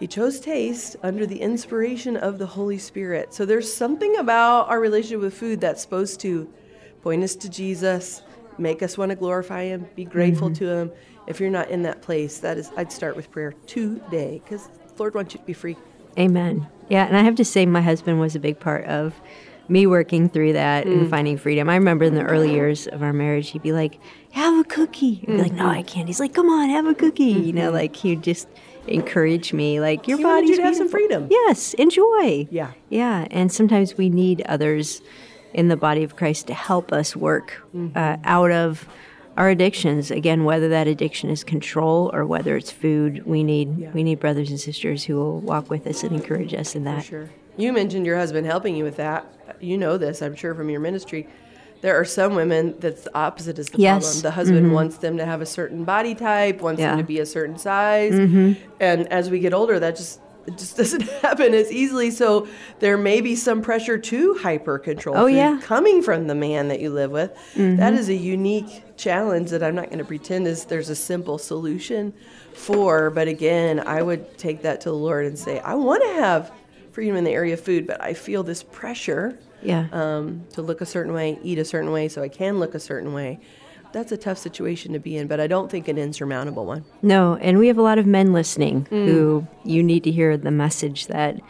He 0.00 0.06
chose 0.06 0.40
taste 0.40 0.96
under 1.02 1.24
the 1.24 1.40
inspiration 1.40 2.16
of 2.16 2.38
the 2.38 2.46
Holy 2.46 2.78
Spirit. 2.78 3.32
So 3.32 3.46
there's 3.46 3.72
something 3.72 4.16
about 4.16 4.68
our 4.68 4.80
relationship 4.80 5.20
with 5.20 5.34
food 5.34 5.60
that's 5.60 5.80
supposed 5.82 6.20
to 6.20 6.48
point 7.02 7.22
us 7.22 7.34
to 7.36 7.48
Jesus, 7.48 8.22
make 8.58 8.82
us 8.82 8.98
want 8.98 9.10
to 9.10 9.16
glorify 9.16 9.64
Him, 9.64 9.86
be 9.94 10.04
grateful 10.04 10.48
Mm-hmm. 10.48 10.64
to 10.64 10.68
Him. 10.70 10.92
If 11.26 11.40
you're 11.40 11.50
not 11.50 11.70
in 11.70 11.82
that 11.84 12.02
place, 12.02 12.38
that 12.40 12.58
is, 12.58 12.70
I'd 12.76 12.92
start 12.92 13.16
with 13.16 13.30
prayer 13.30 13.52
today 13.66 14.42
because 14.44 14.66
the 14.68 14.94
Lord 15.02 15.14
wants 15.14 15.32
you 15.34 15.40
to 15.40 15.46
be 15.46 15.52
free. 15.54 15.76
Amen. 16.18 16.66
Yeah, 16.88 17.06
and 17.06 17.16
I 17.16 17.22
have 17.22 17.36
to 17.36 17.44
say, 17.44 17.64
my 17.64 17.80
husband 17.80 18.20
was 18.20 18.36
a 18.36 18.40
big 18.40 18.60
part 18.60 18.84
of 18.84 19.14
me 19.68 19.86
working 19.86 20.28
through 20.28 20.52
that 20.52 20.84
Mm. 20.86 20.92
and 21.00 21.10
finding 21.10 21.38
freedom. 21.38 21.70
I 21.70 21.76
remember 21.76 22.04
in 22.04 22.14
the 22.14 22.22
early 22.24 22.52
years 22.52 22.86
of 22.86 23.02
our 23.02 23.14
marriage, 23.14 23.48
he'd 23.50 23.62
be 23.62 23.72
like, 23.72 23.98
"Have 24.32 24.58
a 24.60 24.64
cookie." 24.64 25.20
I'd 25.22 25.26
be 25.26 25.36
like, 25.38 25.52
Mm-hmm. 25.52 25.56
"No, 25.58 25.68
I 25.70 25.82
can't." 25.82 26.06
He's 26.06 26.20
like, 26.20 26.34
"Come 26.34 26.50
on, 26.50 26.68
have 26.68 26.84
a 26.86 26.94
cookie." 26.94 27.24
You 27.24 27.54
know, 27.54 27.70
like 27.70 27.96
he'd 27.96 28.22
just 28.22 28.46
encourage 28.86 29.52
me, 29.52 29.80
like, 29.80 30.06
"Your 30.08 30.18
body's 30.18 30.50
you 30.50 30.56
to 30.56 30.62
have 30.62 30.76
some 30.76 30.88
freedom. 30.88 31.28
Yes, 31.30 31.74
enjoy. 31.74 32.46
Yeah. 32.50 32.72
yeah. 32.88 33.26
And 33.30 33.50
sometimes 33.52 33.96
we 33.96 34.08
need 34.08 34.42
others 34.46 35.02
in 35.52 35.68
the 35.68 35.76
body 35.76 36.02
of 36.02 36.16
Christ 36.16 36.46
to 36.48 36.54
help 36.54 36.92
us 36.92 37.14
work 37.16 37.62
Mm-hmm. 37.74 37.96
uh, 37.96 38.16
out 38.24 38.50
of 38.50 38.88
our 39.36 39.48
addictions. 39.48 40.10
Again, 40.10 40.44
whether 40.44 40.68
that 40.68 40.86
addiction 40.86 41.30
is 41.30 41.42
control 41.44 42.10
or 42.12 42.24
whether 42.24 42.56
it's 42.56 42.70
food, 42.70 43.24
we 43.26 43.42
need 43.42 43.78
Yeah. 43.78 43.90
we 43.92 44.02
need 44.02 44.20
brothers 44.20 44.50
and 44.50 44.60
sisters 44.60 45.04
who 45.04 45.16
will 45.16 45.40
walk 45.40 45.70
with 45.70 45.86
us 45.86 46.02
and 46.02 46.12
encourage 46.12 46.54
us 46.54 46.74
in 46.74 46.84
that. 46.84 47.04
Sure. 47.04 47.30
You 47.56 47.72
mentioned 47.72 48.04
your 48.06 48.16
husband 48.16 48.46
helping 48.46 48.74
you 48.76 48.82
with 48.84 48.96
that. 48.96 49.26
You 49.60 49.78
know 49.78 49.96
this, 49.96 50.22
I'm 50.22 50.34
sure, 50.34 50.54
from 50.54 50.68
your 50.70 50.80
ministry. 50.80 51.28
There 51.84 52.00
are 52.00 52.06
some 52.06 52.34
women 52.34 52.76
that's 52.78 53.02
the 53.02 53.14
opposite 53.14 53.58
is 53.58 53.68
the 53.68 53.78
Yes. 53.78 54.04
problem. 54.04 54.22
The 54.22 54.30
husband 54.30 54.64
mm-hmm. 54.64 54.74
wants 54.74 54.96
them 54.96 55.18
to 55.18 55.26
have 55.26 55.42
a 55.42 55.46
certain 55.46 55.84
body 55.84 56.14
type, 56.14 56.62
wants 56.62 56.80
Yeah. 56.80 56.92
them 56.92 56.98
to 57.00 57.04
be 57.04 57.18
a 57.18 57.26
certain 57.26 57.58
size, 57.58 58.14
mm-hmm. 58.14 58.54
and 58.80 59.06
as 59.12 59.28
we 59.28 59.38
get 59.38 59.52
older, 59.52 59.78
that 59.78 59.94
just 59.96 60.20
it 60.46 60.56
just 60.56 60.76
doesn't 60.78 61.02
happen 61.02 61.52
as 61.52 61.70
easily. 61.70 62.10
So 62.10 62.48
there 62.80 62.96
may 62.96 63.20
be 63.20 63.36
some 63.36 63.60
pressure 63.60 63.98
to 63.98 64.34
hyper 64.36 64.78
control 64.78 65.14
Oh, 65.14 65.26
food 65.26 65.34
yeah. 65.34 65.60
coming 65.62 66.00
from 66.00 66.26
the 66.26 66.34
man 66.34 66.68
that 66.68 66.80
you 66.80 66.88
live 66.88 67.10
with. 67.10 67.34
That 67.54 67.60
mm-hmm. 67.60 67.98
is 67.98 68.08
a 68.08 68.14
unique 68.14 68.96
challenge 68.96 69.50
that 69.50 69.62
I'm 69.62 69.74
not 69.74 69.86
going 69.86 69.98
to 69.98 70.06
pretend 70.06 70.46
is 70.46 70.64
there's 70.64 70.88
a 70.88 70.96
simple 70.96 71.36
solution 71.36 72.14
for. 72.54 73.10
But 73.10 73.28
again, 73.28 73.80
I 73.80 74.00
would 74.00 74.38
take 74.38 74.62
that 74.62 74.80
to 74.82 74.88
the 74.88 74.96
Lord 74.96 75.26
and 75.26 75.38
say, 75.38 75.60
I 75.60 75.74
want 75.74 76.02
to 76.02 76.14
have 76.14 76.50
freedom 76.92 77.16
in 77.16 77.24
the 77.24 77.32
area 77.32 77.52
of 77.54 77.60
food, 77.60 77.86
but 77.86 78.02
I 78.02 78.14
feel 78.14 78.42
this 78.42 78.62
pressure 78.62 79.38
Yeah. 79.64 79.86
um, 79.92 80.44
to 80.52 80.62
look 80.62 80.80
a 80.80 80.86
certain 80.86 81.12
way, 81.12 81.38
eat 81.42 81.58
a 81.58 81.64
certain 81.64 81.90
way, 81.92 82.08
so 82.08 82.22
I 82.22 82.28
can 82.28 82.58
look 82.60 82.74
a 82.74 82.80
certain 82.80 83.12
way. 83.12 83.40
That's 83.92 84.10
a 84.12 84.16
tough 84.16 84.38
situation 84.38 84.92
to 84.92 84.98
be 84.98 85.16
in, 85.16 85.26
but 85.28 85.38
I 85.40 85.46
don't 85.46 85.70
think 85.70 85.86
an 85.88 85.98
insurmountable 85.98 86.66
one. 86.66 86.84
No, 87.00 87.36
and 87.40 87.58
we 87.58 87.68
have 87.68 87.78
a 87.78 87.82
lot 87.82 87.96
of 87.98 88.06
men 88.06 88.32
listening 88.32 88.86
Mm. 88.90 89.06
who 89.06 89.46
you 89.64 89.82
need 89.82 90.02
to 90.04 90.10
hear 90.10 90.36
the 90.36 90.50
message 90.50 91.06
that 91.06 91.40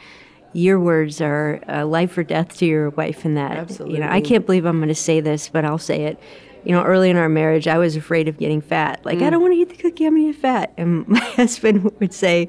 your 0.52 0.78
words 0.78 1.20
are 1.20 1.60
uh, 1.68 1.84
life 1.86 2.16
or 2.16 2.22
death 2.22 2.56
to 2.58 2.66
your 2.66 2.90
wife 2.90 3.24
and 3.24 3.36
that 3.36 3.52
Absolutely. 3.56 3.96
you 3.96 4.00
know 4.00 4.08
I 4.08 4.20
can't 4.20 4.46
believe 4.46 4.64
I'm 4.66 4.76
going 4.78 4.88
to 4.88 4.94
say 4.94 5.18
this 5.20 5.48
but 5.48 5.64
I'll 5.64 5.78
say 5.78 6.04
it 6.04 6.16
you 6.64 6.70
know 6.70 6.84
early 6.84 7.10
in 7.10 7.16
our 7.16 7.28
marriage 7.28 7.66
I 7.66 7.76
was 7.78 7.96
afraid 7.96 8.28
of 8.28 8.38
getting 8.38 8.60
fat 8.60 9.04
like 9.04 9.18
Mm. 9.18 9.26
I 9.26 9.30
don't 9.30 9.42
want 9.42 9.54
to 9.54 9.58
eat 9.58 9.70
the 9.70 9.74
cookie 9.76 10.06
I'm 10.06 10.14
going 10.14 10.26
to 10.28 10.32
get 10.32 10.40
fat 10.40 10.72
and 10.76 11.08
my 11.16 11.18
husband 11.18 11.90
would 11.98 12.14
say 12.14 12.48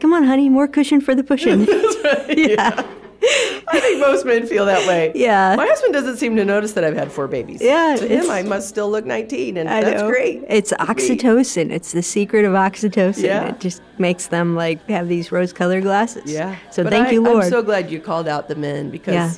come 0.00 0.12
on 0.12 0.24
honey 0.24 0.48
more 0.48 0.66
cushion 0.66 1.00
for 1.00 1.14
the 1.14 1.22
pushing 1.22 1.64
I 3.22 3.80
think 3.80 4.00
most 4.00 4.24
men 4.26 4.46
feel 4.46 4.66
that 4.66 4.86
way. 4.86 5.12
Yeah. 5.14 5.54
My 5.56 5.66
husband 5.66 5.92
doesn't 5.92 6.16
seem 6.16 6.36
to 6.36 6.44
notice 6.44 6.72
that 6.72 6.84
I've 6.84 6.96
had 6.96 7.10
four 7.10 7.28
babies. 7.28 7.60
Yeah, 7.62 7.96
To 7.96 8.06
him, 8.06 8.30
I 8.30 8.42
must 8.42 8.68
still 8.68 8.90
look 8.90 9.04
19, 9.04 9.56
and 9.56 9.68
I 9.68 9.82
that's 9.82 10.02
know. 10.02 10.08
great. 10.08 10.44
It's 10.48 10.72
oxytocin. 10.72 11.70
It's 11.70 11.92
the 11.92 12.02
secret 12.02 12.44
of 12.44 12.52
oxytocin. 12.52 13.24
Yeah. 13.24 13.48
It 13.48 13.60
just 13.60 13.82
makes 13.98 14.28
them 14.28 14.54
like 14.54 14.86
have 14.88 15.08
these 15.08 15.32
rose-colored 15.32 15.82
glasses. 15.82 16.30
Yeah. 16.30 16.56
So 16.70 16.84
But 16.84 16.92
thank 16.92 17.08
I, 17.08 17.12
you, 17.12 17.22
Lord. 17.22 17.44
I'm 17.44 17.50
so 17.50 17.62
glad 17.62 17.90
you 17.90 18.00
called 18.00 18.28
out 18.28 18.48
the 18.48 18.56
men 18.56 18.90
because 18.90 19.14
Yeah. 19.14 19.32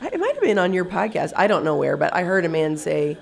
I, 0.00 0.08
it 0.08 0.20
might 0.20 0.34
have 0.34 0.42
been 0.42 0.58
on 0.58 0.72
your 0.72 0.84
podcast. 0.84 1.32
I 1.36 1.46
don't 1.46 1.64
know 1.64 1.76
where, 1.76 1.96
but 1.96 2.14
I 2.14 2.24
heard 2.24 2.44
a 2.44 2.48
man 2.48 2.76
say 2.76 3.16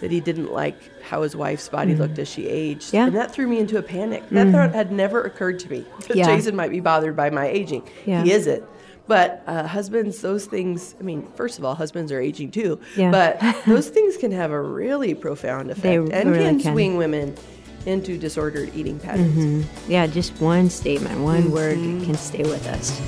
that 0.00 0.10
he 0.10 0.20
didn't 0.20 0.52
like 0.52 1.02
how 1.02 1.22
his 1.22 1.34
wife's 1.34 1.68
body 1.68 1.94
mm. 1.94 1.98
looked 1.98 2.18
as 2.18 2.28
she 2.28 2.46
aged. 2.46 2.92
Yeah. 2.92 3.06
And 3.06 3.16
that 3.16 3.32
threw 3.32 3.46
me 3.46 3.58
into 3.58 3.78
a 3.78 3.82
panic. 3.82 4.28
That 4.30 4.48
mm. 4.48 4.52
thought 4.52 4.74
had 4.74 4.92
never 4.92 5.22
occurred 5.22 5.58
to 5.60 5.70
me 5.70 5.84
that 6.06 6.16
Yeah. 6.16 6.26
Jason 6.26 6.54
might 6.54 6.70
be 6.70 6.80
bothered 6.80 7.16
by 7.16 7.30
my 7.30 7.46
aging. 7.46 7.88
Yeah. 8.06 8.22
He 8.22 8.32
isn't. 8.32 8.64
But 9.08 9.42
uh, 9.46 9.66
husbands, 9.66 10.20
those 10.20 10.44
things, 10.46 10.94
I 11.00 11.02
mean, 11.02 11.26
first 11.34 11.58
of 11.58 11.64
all, 11.64 11.74
husbands 11.74 12.12
are 12.12 12.20
aging 12.20 12.50
too. 12.50 12.78
Yeah. 12.96 13.10
But 13.10 13.40
those 13.66 13.88
things 13.88 14.16
can 14.18 14.30
have 14.32 14.50
a 14.52 14.60
really 14.60 15.14
profound 15.14 15.70
effect 15.70 15.82
They 15.82 15.96
and 15.96 16.30
really 16.30 16.44
can, 16.44 16.60
can. 16.60 16.72
swing 16.74 16.96
women 16.98 17.34
into 17.86 18.18
disordered 18.18 18.70
eating 18.74 19.00
patterns. 19.00 19.66
Yeah, 19.88 20.06
just 20.06 20.38
one 20.40 20.68
statement, 20.68 21.20
one 21.22 21.44
Mm-hmm. 21.44 21.52
word 21.52 21.76
can 22.04 22.14
stay 22.16 22.42
with 22.42 22.66
us. 22.68 23.00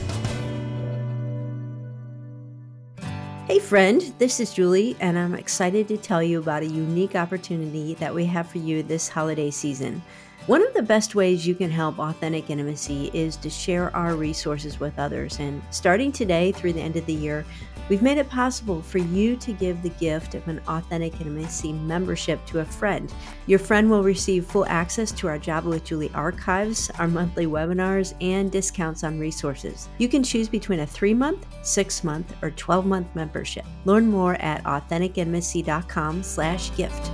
Hey, 3.46 3.58
friend, 3.58 4.00
this 4.18 4.38
is 4.38 4.54
Julie, 4.54 4.96
and 5.00 5.18
I'm 5.18 5.34
excited 5.34 5.88
to 5.88 5.96
tell 5.96 6.22
you 6.22 6.38
about 6.38 6.62
a 6.62 6.66
unique 6.66 7.16
opportunity 7.16 7.94
that 7.94 8.14
we 8.14 8.24
have 8.26 8.48
for 8.48 8.58
you 8.58 8.82
this 8.84 9.08
holiday 9.08 9.50
season. 9.50 10.02
One 10.46 10.66
of 10.66 10.72
the 10.72 10.83
best 10.83 11.14
ways 11.14 11.46
you 11.46 11.55
can 11.55 11.70
help 11.70 11.98
authentic 11.98 12.48
intimacy 12.48 13.11
is 13.12 13.37
to 13.37 13.50
share 13.50 13.94
our 13.94 14.16
resources 14.16 14.81
with 14.81 14.98
others. 14.98 15.38
And 15.38 15.62
starting 15.70 16.11
today 16.11 16.50
through 16.50 16.72
the 16.72 16.81
end 16.81 16.96
of 16.96 17.05
the 17.05 17.12
year, 17.12 17.44
we've 17.90 18.00
made 18.00 18.16
it 18.16 18.29
possible 18.31 18.81
for 18.81 18.98
you 18.98 19.37
to 19.37 19.53
give 19.53 19.83
the 19.83 19.90
gift 19.90 20.35
of 20.35 20.48
an 20.48 20.61
authentic 20.66 21.20
intimacy 21.20 21.74
membership 21.74 22.44
to 22.46 22.61
a 22.61 22.64
friend. 22.64 23.12
Your 23.46 23.59
friend 23.59 23.90
will 23.90 24.03
receive 24.03 24.46
full 24.46 24.64
access 24.64 25.12
to 25.12 25.29
our 25.29 25.38
Java 25.38 25.68
with 25.68 25.85
Julie 25.85 26.11
archives, 26.14 26.90
our 26.98 27.07
monthly 27.07 27.46
webinars, 27.46 28.14
and 28.22 28.50
discounts 28.50 29.05
on 29.05 29.20
resources. 29.20 29.90
You 29.98 30.09
can 30.09 30.22
choose 30.22 30.48
between 30.48 30.81
a 30.81 30.87
three 30.87 31.14
month, 31.14 31.46
six 31.62 32.03
month, 32.03 32.35
or 32.42 32.50
12 32.53 32.87
month 32.87 33.14
membership. 33.14 33.66
Learn 33.85 34.07
more 34.07 34.37
at 34.37 34.64
authenticintimacy.com 34.64 36.22
slash 36.22 36.74
gift. 36.76 37.11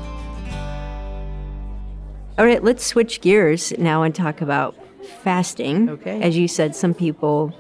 All 2.39 2.45
right, 2.45 2.63
let's 2.63 2.85
switch 2.85 3.23
gears 3.23 3.73
now 3.79 4.03
and 4.03 4.15
talk 4.15 4.43
about 4.43 4.77
fasting. 5.23 5.89
Okay. 5.89 6.21
As 6.21 6.37
you 6.37 6.49
said, 6.49 6.77
some 6.77 6.93
people 6.93 7.59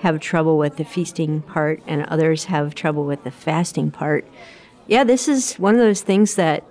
have 0.00 0.20
trouble 0.20 0.58
with 0.58 0.76
the 0.76 0.84
feasting 0.84 1.40
part 1.40 1.82
and 1.86 2.04
others 2.04 2.44
have 2.44 2.74
trouble 2.74 3.04
with 3.04 3.24
the 3.24 3.30
fasting 3.30 3.90
part. 3.90 4.26
Yeah, 4.86 5.04
this 5.04 5.28
is 5.28 5.54
one 5.54 5.74
of 5.74 5.80
those 5.80 6.02
things 6.02 6.34
that, 6.34 6.64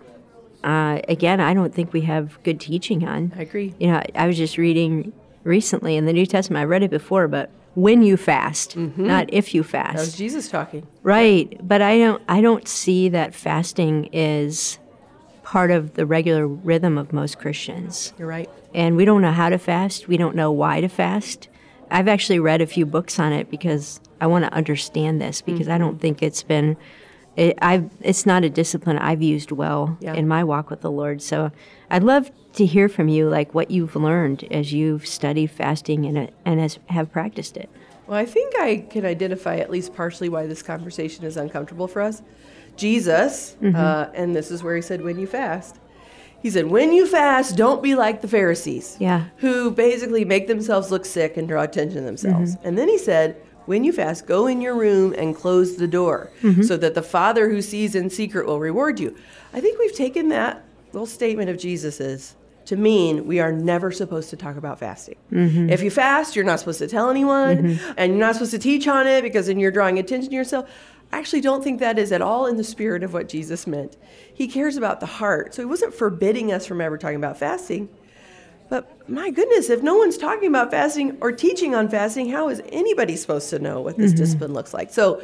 uh, 0.64 1.02
again, 1.08 1.40
I 1.40 1.56
don't 1.56 1.74
think 1.74 1.94
we 1.94 2.02
have 2.02 2.42
good 2.44 2.60
teaching 2.60 3.08
on. 3.08 3.34
I 3.36 3.42
agree. 3.42 3.74
You 3.80 3.88
know, 3.88 4.04
I 4.14 4.28
was 4.28 4.38
just 4.38 4.58
reading 4.58 5.12
recently 5.44 5.96
in 5.96 6.06
the 6.06 6.14
New 6.14 6.28
Testament, 6.28 6.62
I 6.62 6.66
read 6.66 6.84
it 6.84 6.92
before, 6.92 7.28
but 7.28 7.50
when 7.74 8.04
you 8.04 8.18
fast, 8.18 8.76
not 8.76 9.32
if 9.32 9.54
you 9.54 9.64
fast. 9.64 9.96
That 9.96 10.02
was 10.02 10.18
Jesus 10.18 10.50
talking. 10.50 10.88
Right, 11.04 11.60
but 11.62 11.82
I 11.82 12.00
don't 12.00 12.24
I 12.28 12.42
don't 12.42 12.68
see 12.68 13.10
that 13.10 13.36
fasting 13.36 14.10
is 14.12 14.80
part 15.48 15.72
of 15.72 15.94
the 15.94 16.06
regular 16.06 16.46
rhythm 16.46 16.98
of 16.98 17.14
most 17.14 17.40
Christians. 17.40 18.12
You're 18.20 18.28
right. 18.28 18.50
And 18.74 18.98
we 18.98 19.06
don't 19.06 19.22
know 19.22 19.32
how 19.32 19.48
to 19.48 19.58
fast, 19.58 20.06
we 20.10 20.18
don't 20.18 20.36
know 20.36 20.52
why 20.52 20.82
to 20.82 20.90
fast. 20.90 21.48
I've 21.90 22.10
actually 22.10 22.40
read 22.40 22.60
a 22.60 22.68
few 22.68 22.86
books 22.86 23.18
on 23.18 23.32
it 23.32 23.50
because 23.50 24.02
I 24.20 24.28
want 24.28 24.44
to 24.44 24.52
understand 24.54 25.22
this 25.22 25.42
because 25.42 25.70
I 25.70 25.76
mm-hmm. 25.76 25.84
don't 25.84 26.02
think 26.02 26.22
it's 26.22 26.44
been 26.44 26.76
it, 27.38 27.58
I've 27.62 27.90
it's 28.02 28.26
not 28.26 28.44
a 28.44 28.50
discipline 28.50 28.98
I've 28.98 29.22
used 29.22 29.54
well 29.54 29.98
Yeah. 30.02 30.16
in 30.16 30.28
my 30.28 30.44
walk 30.44 30.70
with 30.70 30.82
the 30.82 30.92
Lord. 30.92 31.22
So 31.22 31.54
I'd 31.90 32.04
love 32.04 32.30
to 32.56 32.66
hear 32.66 32.90
from 32.90 33.08
you 33.08 33.30
like 33.30 33.54
what 33.54 33.72
you've 33.72 33.96
learned 33.96 34.44
as 34.52 34.74
you've 34.74 35.08
studied 35.08 35.52
fasting 35.52 36.06
and 36.06 36.30
and 36.44 36.60
as, 36.60 36.78
have 36.88 37.10
practiced 37.10 37.56
it. 37.56 37.70
Well, 38.06 38.20
I 38.20 38.26
think 38.26 38.54
I 38.60 38.86
can 38.90 39.06
identify 39.06 39.58
at 39.58 39.70
least 39.70 39.96
partially 39.96 40.28
why 40.28 40.46
this 40.46 40.62
conversation 40.62 41.24
is 41.24 41.38
uncomfortable 41.38 41.88
for 41.88 42.02
us. 42.02 42.22
Jesus, 42.78 43.56
Mm-hmm. 43.62 43.76
uh, 43.76 44.08
and 44.14 44.36
this 44.36 44.52
is 44.52 44.64
where 44.64 44.76
he 44.76 44.82
said, 44.82 45.02
when 45.02 45.20
you 45.20 45.28
fast, 45.28 45.78
he 46.42 46.50
said, 46.52 46.68
when 46.68 46.94
you 46.94 47.08
fast, 47.08 47.58
don't 47.58 47.82
be 47.82 47.96
like 47.96 48.22
the 48.22 48.28
Pharisees, 48.28 48.96
Yeah. 49.00 49.26
who 49.38 49.72
basically 49.72 50.24
make 50.24 50.48
themselves 50.48 50.92
look 50.92 51.06
sick 51.06 51.36
and 51.36 51.48
draw 51.48 51.64
attention 51.64 51.98
to 52.00 52.06
themselves. 52.06 52.56
Mm-hmm. 52.56 52.68
And 52.68 52.78
then 52.78 52.88
he 52.88 52.98
said, 52.98 53.36
when 53.66 53.84
you 53.84 53.92
fast, 53.92 54.28
go 54.28 54.48
in 54.48 54.62
your 54.62 54.76
room 54.76 55.14
and 55.18 55.36
close 55.36 55.76
the 55.76 55.88
door 55.88 56.30
Mm-hmm. 56.44 56.62
so 56.62 56.78
that 56.78 56.94
the 56.96 57.02
Father 57.02 57.50
who 57.50 57.62
sees 57.62 57.96
in 57.96 58.10
secret 58.10 58.46
will 58.46 58.60
reward 58.60 59.00
you. 59.00 59.18
I 59.54 59.60
think 59.62 59.80
we've 59.80 59.96
taken 59.96 60.30
that 60.30 60.64
little 60.94 61.08
statement 61.08 61.50
of 61.50 61.58
Jesus's 61.58 62.36
to 62.66 62.76
mean 62.76 63.26
we 63.26 63.40
are 63.40 63.52
never 63.52 63.92
supposed 63.92 64.30
to 64.30 64.36
talk 64.36 64.58
about 64.58 64.78
fasting. 64.78 65.16
If 65.32 65.82
you 65.82 65.90
fast, 65.90 66.36
you're 66.36 66.44
not 66.46 66.60
supposed 66.60 66.80
to 66.80 66.88
tell 66.88 67.10
anyone, 67.10 67.80
and 67.98 68.12
you're 68.12 68.20
not 68.20 68.36
supposed 68.36 68.52
to 68.52 68.60
teach 68.60 68.88
on 68.90 69.08
it 69.08 69.22
because 69.22 69.48
then 69.48 69.58
you're 69.58 69.72
drawing 69.72 70.00
attention 70.00 70.30
to 70.32 70.36
yourself. 70.36 70.70
I 71.12 71.20
actually 71.20 71.42
don't 71.42 71.64
think 71.64 71.80
that 71.80 71.98
is 71.98 72.12
at 72.12 72.22
all 72.22 72.46
in 72.48 72.58
the 72.58 72.64
spirit 72.64 73.04
of 73.04 73.14
what 73.14 73.30
Jesus 73.30 73.66
meant. 73.66 73.96
He 74.34 74.48
cares 74.48 74.78
about 74.78 75.00
the 75.00 75.06
heart. 75.06 75.54
So 75.54 75.62
he 75.62 75.66
wasn't 75.66 75.94
forbidding 75.94 76.52
us 76.52 76.66
from 76.66 76.82
ever 76.82 76.98
talking 76.98 77.16
about 77.16 77.38
fasting. 77.38 77.90
But 78.70 79.10
my 79.10 79.30
goodness, 79.30 79.70
if 79.70 79.82
no 79.82 79.96
one's 79.96 80.18
talking 80.18 80.50
about 80.50 80.72
fasting 80.72 81.18
or 81.22 81.32
teaching 81.32 81.74
on 81.74 81.88
fasting, 81.88 82.30
how 82.30 82.50
is 82.50 82.62
anybody 82.70 83.16
supposed 83.16 83.50
to 83.52 83.60
know 83.60 83.80
what 83.80 83.98
this 83.98 84.12
mm-hmm. 84.12 84.24
discipline 84.24 84.54
looks 84.54 84.74
like? 84.74 84.92
So 84.92 85.22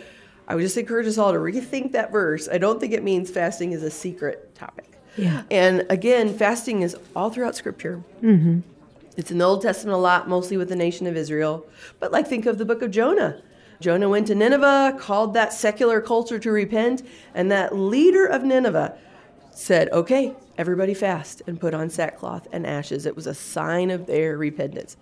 I 0.47 0.55
would 0.55 0.61
just 0.61 0.77
encourage 0.77 1.07
us 1.07 1.17
all 1.17 1.33
to 1.33 1.37
rethink 1.39 1.91
that 1.91 2.11
verse. 2.11 2.47
I 2.47 2.57
don't 2.57 2.79
think 2.79 2.93
it 2.93 3.03
means 3.03 3.29
fasting 3.29 3.73
is 3.73 3.83
a 3.83 3.91
secret 3.91 4.55
topic. 4.55 4.97
Yeah. 5.17 5.43
And 5.51 5.85
again, 5.89 6.33
fasting 6.33 6.81
is 6.81 6.95
all 7.15 7.29
throughout 7.29 7.55
Scripture. 7.55 8.01
Mm-hmm. 8.21 8.61
It's 9.15 9.29
in 9.29 9.37
the 9.37 9.45
Old 9.45 9.61
Testament 9.61 9.95
a 9.95 9.99
lot, 9.99 10.27
mostly 10.27 10.57
with 10.57 10.69
the 10.69 10.75
nation 10.75 11.05
of 11.05 11.15
Israel. 11.15 11.65
But 11.99 12.11
like, 12.11 12.27
think 12.27 12.45
of 12.45 12.57
the 12.57 12.65
book 12.65 12.81
of 12.81 12.91
Jonah. 12.91 13.41
Jonah 13.83 14.07
went 14.07 14.27
to 14.27 14.35
Nineveh, 14.35 14.95
called 14.97 15.33
that 15.33 15.51
secular 15.51 15.99
culture 15.99 16.39
to 16.39 16.51
repent, 16.51 17.05
and 17.35 17.51
that 17.51 17.75
leader 17.75 18.25
of 18.25 18.41
Nineveh 18.41 18.97
said, 19.51 19.89
Okay, 19.91 20.33
everybody 20.57 20.93
fast 20.93 21.41
and 21.47 21.59
put 21.59 21.73
on 21.73 21.89
sackcloth 21.89 22.47
and 22.53 22.65
ashes. 22.65 23.05
It 23.05 23.13
was 23.13 23.27
a 23.27 23.33
sign 23.33 23.91
of 23.91 24.05
their 24.05 24.37
repentance. 24.37 24.95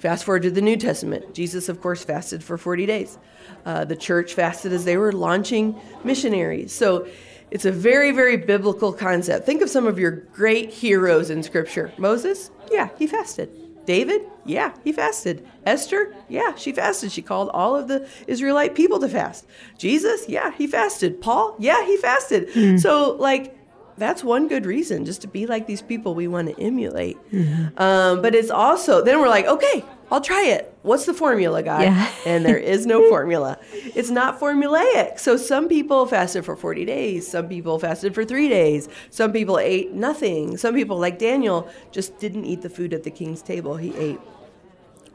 Fast 0.00 0.24
forward 0.24 0.42
to 0.42 0.50
the 0.50 0.60
New 0.60 0.76
Testament. 0.76 1.34
Jesus, 1.34 1.68
of 1.68 1.80
course, 1.80 2.02
fasted 2.02 2.42
for 2.42 2.58
40 2.58 2.84
days. 2.84 3.16
Uh, 3.64 3.84
the 3.84 3.96
church 3.96 4.34
fasted 4.34 4.72
as 4.72 4.84
they 4.84 4.96
were 4.96 5.12
launching 5.12 5.80
missionaries. 6.02 6.72
So 6.72 7.06
it's 7.52 7.64
a 7.64 7.72
very, 7.72 8.10
very 8.10 8.36
biblical 8.36 8.92
concept. 8.92 9.46
Think 9.46 9.62
of 9.62 9.70
some 9.70 9.86
of 9.86 10.00
your 10.00 10.10
great 10.10 10.70
heroes 10.70 11.30
in 11.30 11.44
Scripture. 11.44 11.92
Moses, 11.96 12.50
yeah, 12.72 12.88
he 12.98 13.06
fasted. 13.06 13.65
David, 13.86 14.22
yeah, 14.44 14.72
he 14.84 14.92
fasted. 14.92 15.46
Esther, 15.64 16.14
yeah, 16.28 16.54
she 16.56 16.72
fasted. 16.72 17.12
She 17.12 17.22
called 17.22 17.50
all 17.54 17.74
of 17.74 17.88
the 17.88 18.08
Israelite 18.26 18.74
people 18.74 18.98
to 19.00 19.08
fast. 19.08 19.46
Jesus, 19.78 20.28
yeah, 20.28 20.52
he 20.52 20.66
fasted. 20.66 21.20
Paul, 21.20 21.56
yeah, 21.58 21.86
he 21.86 21.96
fasted. 21.96 22.48
Mm. 22.48 22.80
So, 22.80 23.12
like, 23.12 23.55
that's 23.98 24.22
one 24.22 24.48
good 24.48 24.66
reason 24.66 25.04
just 25.04 25.22
to 25.22 25.28
be 25.28 25.46
like 25.46 25.66
these 25.66 25.82
people 25.82 26.14
we 26.14 26.28
want 26.28 26.48
to 26.48 26.60
emulate. 26.60 27.16
Mm-hmm. 27.32 27.78
Um, 27.78 28.22
but 28.22 28.34
it's 28.34 28.50
also, 28.50 29.02
then 29.02 29.20
we're 29.20 29.28
like, 29.28 29.46
okay, 29.46 29.84
I'll 30.10 30.20
try 30.20 30.44
it. 30.46 30.72
What's 30.82 31.06
the 31.06 31.14
formula, 31.14 31.62
God? 31.62 31.82
Yeah. 31.82 32.10
and 32.26 32.44
there 32.44 32.58
is 32.58 32.86
no 32.86 33.08
formula. 33.08 33.58
It's 33.72 34.10
not 34.10 34.38
formulaic. 34.38 35.18
So 35.18 35.36
some 35.36 35.68
people 35.68 36.06
fasted 36.06 36.44
for 36.44 36.56
40 36.56 36.84
days. 36.84 37.26
Some 37.26 37.48
people 37.48 37.78
fasted 37.78 38.14
for 38.14 38.24
three 38.24 38.48
days. 38.48 38.88
Some 39.10 39.32
people 39.32 39.58
ate 39.58 39.92
nothing. 39.92 40.56
Some 40.56 40.74
people, 40.74 40.98
like 40.98 41.18
Daniel, 41.18 41.68
just 41.90 42.18
didn't 42.18 42.44
eat 42.44 42.62
the 42.62 42.70
food 42.70 42.92
at 42.92 43.02
the 43.02 43.10
king's 43.10 43.42
table. 43.42 43.76
He 43.76 43.96
ate 43.96 44.20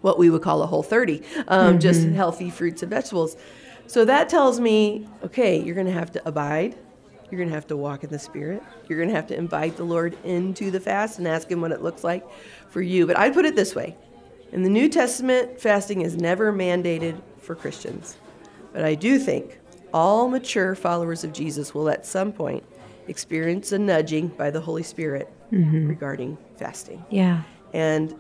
what 0.02 0.18
we 0.18 0.30
would 0.30 0.42
call 0.42 0.64
a 0.64 0.68
whole 0.68 0.84
30, 0.84 1.22
um, 1.48 1.74
mm-hmm. 1.74 1.80
just 1.80 2.08
healthy 2.10 2.50
fruits 2.50 2.82
and 2.82 2.90
vegetables. 2.90 3.38
So 3.88 4.06
that 4.06 4.30
tells 4.30 4.60
me, 4.60 5.08
okay, 5.24 5.62
you're 5.62 5.76
going 5.76 5.88
to 5.88 5.94
have 5.94 6.12
to 6.14 6.28
abide. 6.28 6.76
You're 7.32 7.38
going 7.38 7.50
to 7.50 7.56
have 7.56 7.68
to 7.68 7.78
walk 7.78 8.04
in 8.04 8.10
the 8.10 8.20
Spirit. 8.20 8.62
You're 8.88 8.98
going 8.98 9.10
to 9.10 9.16
have 9.16 9.28
to 9.28 9.38
invite 9.38 9.78
the 9.78 9.86
Lord 9.86 10.18
into 10.26 10.70
the 10.70 10.80
fast 10.80 11.18
and 11.18 11.28
ask 11.28 11.50
Him 11.50 11.62
what 11.62 11.72
it 11.72 11.82
looks 11.82 12.04
like 12.04 12.28
for 12.70 12.82
you. 12.82 13.08
But 13.08 13.18
I'd 13.18 13.34
put 13.34 13.46
it 13.46 13.56
this 13.56 13.74
way 13.74 13.96
in 14.52 14.64
the 14.64 14.70
New 14.70 14.90
Testament, 14.90 15.60
fasting 15.60 16.02
is 16.02 16.18
never 16.18 16.52
mandated 16.52 17.22
for 17.40 17.56
Christians. 17.56 18.18
But 18.74 18.84
I 18.84 18.96
do 18.96 19.18
think 19.18 19.60
all 19.94 20.28
mature 20.28 20.76
followers 20.76 21.24
of 21.24 21.34
Jesus 21.34 21.74
will 21.74 21.90
at 21.90 22.06
some 22.06 22.32
point 22.32 22.64
experience 23.08 23.72
a 23.72 23.80
nudging 23.80 24.28
by 24.28 24.52
the 24.52 24.62
Holy 24.62 24.84
Spirit 24.84 25.32
mm-hmm. 25.52 25.88
regarding 25.88 26.38
fasting. 26.58 27.04
Yeah. 27.10 27.44
And 27.74 28.14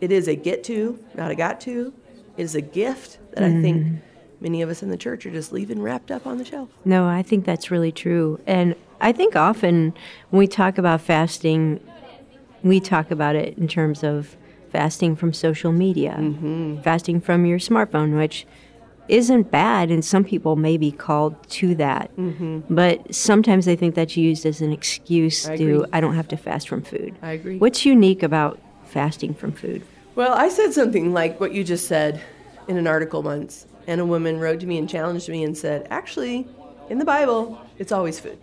it 0.00 0.12
is 0.12 0.28
a 0.28 0.36
get 0.36 0.62
to, 0.64 1.02
not 1.14 1.30
a 1.30 1.34
got 1.34 1.60
to. 1.62 1.92
It 2.36 2.42
is 2.42 2.54
a 2.54 2.60
gift 2.60 3.18
that 3.32 3.42
mm-hmm. 3.42 3.58
I 3.58 3.62
think 3.62 3.86
mm-hmm. 3.86 3.96
Many 4.40 4.62
of 4.62 4.68
us 4.68 4.82
in 4.82 4.90
the 4.90 4.96
church 4.96 5.26
are 5.26 5.30
just 5.30 5.52
leaving 5.52 5.80
wrapped 5.80 6.10
up 6.10 6.26
on 6.26 6.38
the 6.38 6.44
shelf. 6.44 6.68
No, 6.84 7.06
I 7.06 7.22
think 7.22 7.44
that's 7.44 7.70
really 7.70 7.92
true. 7.92 8.40
And 8.46 8.74
I 9.00 9.12
think 9.12 9.36
often 9.36 9.94
when 10.30 10.38
we 10.38 10.46
talk 10.46 10.78
about 10.78 11.00
fasting, 11.00 11.80
we 12.62 12.80
talk 12.80 13.10
about 13.10 13.36
it 13.36 13.56
in 13.58 13.68
terms 13.68 14.02
of 14.02 14.36
fasting 14.70 15.16
from 15.16 15.32
social 15.32 15.72
media, 15.72 16.16
mm-hmm. 16.18 16.80
fasting 16.82 17.20
from 17.20 17.46
your 17.46 17.58
smartphone, 17.58 18.16
which 18.16 18.46
isn't 19.08 19.50
bad, 19.50 19.90
and 19.90 20.04
some 20.04 20.24
people 20.24 20.56
may 20.56 20.76
be 20.76 20.90
called 20.90 21.36
to 21.48 21.74
that. 21.76 22.14
Mm-hmm. 22.16 22.74
But 22.74 23.14
sometimes 23.14 23.64
they 23.64 23.76
think 23.76 23.94
that's 23.94 24.16
used 24.16 24.44
as 24.44 24.60
an 24.60 24.72
excuse 24.72 25.48
I 25.48 25.56
to, 25.56 25.76
agree. 25.76 25.90
I 25.92 26.00
don't 26.00 26.14
have 26.14 26.28
to 26.28 26.36
fast 26.36 26.68
from 26.68 26.82
food. 26.82 27.14
I 27.22 27.32
agree. 27.32 27.58
What's 27.58 27.84
unique 27.84 28.22
about 28.22 28.58
fasting 28.84 29.34
from 29.34 29.52
food? 29.52 29.82
Well, 30.16 30.32
I 30.32 30.48
said 30.48 30.72
something 30.72 31.12
like 31.12 31.38
what 31.38 31.52
you 31.52 31.62
just 31.62 31.86
said 31.86 32.20
in 32.68 32.76
an 32.76 32.86
article 32.86 33.22
once, 33.22 33.66
and 33.86 34.00
a 34.00 34.06
woman 34.06 34.38
wrote 34.38 34.60
to 34.60 34.66
me 34.66 34.78
and 34.78 34.88
challenged 34.88 35.28
me 35.28 35.44
and 35.44 35.56
said, 35.56 35.86
actually, 35.90 36.46
in 36.88 36.98
the 36.98 37.04
Bible, 37.04 37.60
it's 37.78 37.92
always 37.92 38.20
food 38.20 38.38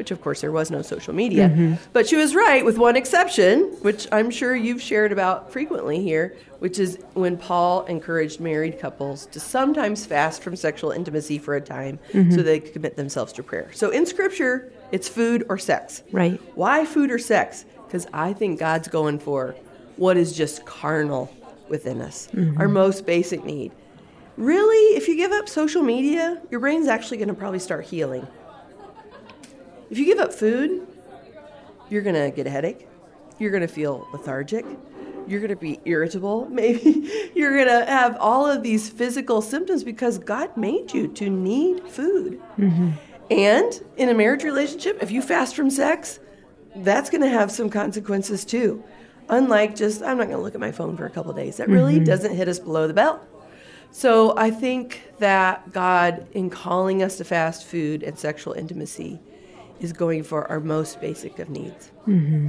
which 0.00 0.10
of 0.10 0.22
course 0.22 0.40
there 0.40 0.50
was 0.50 0.70
no 0.70 0.80
social 0.80 1.12
media. 1.12 1.50
Mm-hmm. 1.50 1.74
But 1.92 2.08
she 2.08 2.16
was 2.16 2.34
right 2.34 2.64
with 2.64 2.78
one 2.78 2.96
exception, 2.96 3.64
which 3.82 4.08
I'm 4.10 4.30
sure 4.30 4.56
you've 4.56 4.80
shared 4.80 5.12
about 5.12 5.52
frequently 5.52 6.02
here, 6.02 6.38
which 6.58 6.78
is 6.78 6.98
when 7.12 7.36
Paul 7.36 7.84
encouraged 7.84 8.40
married 8.40 8.80
couples 8.80 9.26
to 9.26 9.38
sometimes 9.38 10.06
fast 10.06 10.42
from 10.42 10.56
sexual 10.56 10.90
intimacy 10.90 11.38
for 11.38 11.54
a 11.54 11.60
time 11.60 11.98
mm-hmm. 12.14 12.30
so 12.30 12.42
they 12.42 12.60
could 12.60 12.72
commit 12.72 12.96
themselves 12.96 13.30
to 13.34 13.42
prayer. 13.42 13.70
So 13.74 13.90
in 13.90 14.06
scripture, 14.06 14.72
it's 14.90 15.06
food 15.06 15.44
or 15.50 15.58
sex. 15.58 16.02
Right. 16.12 16.40
Why 16.54 16.86
food 16.86 17.10
or 17.10 17.18
sex? 17.18 17.66
Because 17.86 18.06
I 18.10 18.32
think 18.32 18.58
God's 18.58 18.88
going 18.88 19.18
for 19.18 19.54
what 19.96 20.16
is 20.16 20.34
just 20.34 20.64
carnal 20.64 21.30
within 21.68 22.00
us, 22.00 22.28
mm-hmm. 22.32 22.58
our 22.58 22.68
most 22.68 23.04
basic 23.04 23.44
need. 23.44 23.70
Really, 24.40 24.96
if 24.96 25.06
you 25.06 25.16
give 25.16 25.32
up 25.32 25.50
social 25.50 25.82
media, 25.82 26.40
your 26.50 26.60
brain's 26.60 26.88
actually 26.88 27.18
going 27.18 27.28
to 27.28 27.34
probably 27.34 27.58
start 27.58 27.84
healing. 27.84 28.26
If 29.90 29.98
you 29.98 30.06
give 30.06 30.18
up 30.18 30.32
food, 30.32 30.86
you're 31.90 32.00
going 32.00 32.14
to 32.14 32.34
get 32.34 32.46
a 32.46 32.50
headache. 32.50 32.88
You're 33.38 33.50
going 33.50 33.60
to 33.60 33.68
feel 33.68 34.08
lethargic. 34.14 34.64
You're 35.26 35.40
going 35.40 35.50
to 35.50 35.56
be 35.56 35.78
irritable. 35.84 36.48
Maybe 36.50 37.30
you're 37.34 37.52
going 37.54 37.68
to 37.68 37.84
have 37.84 38.16
all 38.16 38.46
of 38.46 38.62
these 38.62 38.88
physical 38.88 39.42
symptoms 39.42 39.84
because 39.84 40.16
God 40.16 40.56
made 40.56 40.94
you 40.94 41.08
to 41.08 41.28
need 41.28 41.86
food. 41.86 42.40
Mm-hmm. 42.56 42.92
And 43.30 43.84
in 43.98 44.08
a 44.08 44.14
marriage 44.14 44.42
relationship, 44.42 45.02
if 45.02 45.10
you 45.10 45.20
fast 45.20 45.54
from 45.54 45.68
sex, 45.68 46.18
that's 46.76 47.10
going 47.10 47.20
to 47.20 47.28
have 47.28 47.52
some 47.52 47.68
consequences 47.68 48.46
too. 48.46 48.82
Unlike 49.28 49.76
just, 49.76 50.02
I'm 50.02 50.16
not 50.16 50.28
going 50.28 50.38
to 50.38 50.42
look 50.42 50.54
at 50.54 50.60
my 50.60 50.72
phone 50.72 50.96
for 50.96 51.04
a 51.04 51.10
couple 51.10 51.30
days. 51.34 51.58
That 51.58 51.68
really 51.68 51.96
mm-hmm. 51.96 52.04
doesn't 52.04 52.34
hit 52.34 52.48
us 52.48 52.58
below 52.58 52.88
the 52.88 52.94
belt. 52.94 53.20
So 53.92 54.36
I 54.36 54.50
think 54.50 55.02
that 55.18 55.72
God, 55.72 56.26
in 56.32 56.50
calling 56.50 57.02
us 57.02 57.16
to 57.16 57.24
fast 57.24 57.66
food 57.66 58.02
and 58.02 58.18
sexual 58.18 58.52
intimacy, 58.52 59.20
is 59.80 59.92
going 59.92 60.22
for 60.22 60.48
our 60.48 60.60
most 60.60 61.00
basic 61.00 61.38
of 61.38 61.48
needs. 61.48 61.90
Mm-hmm. 62.06 62.48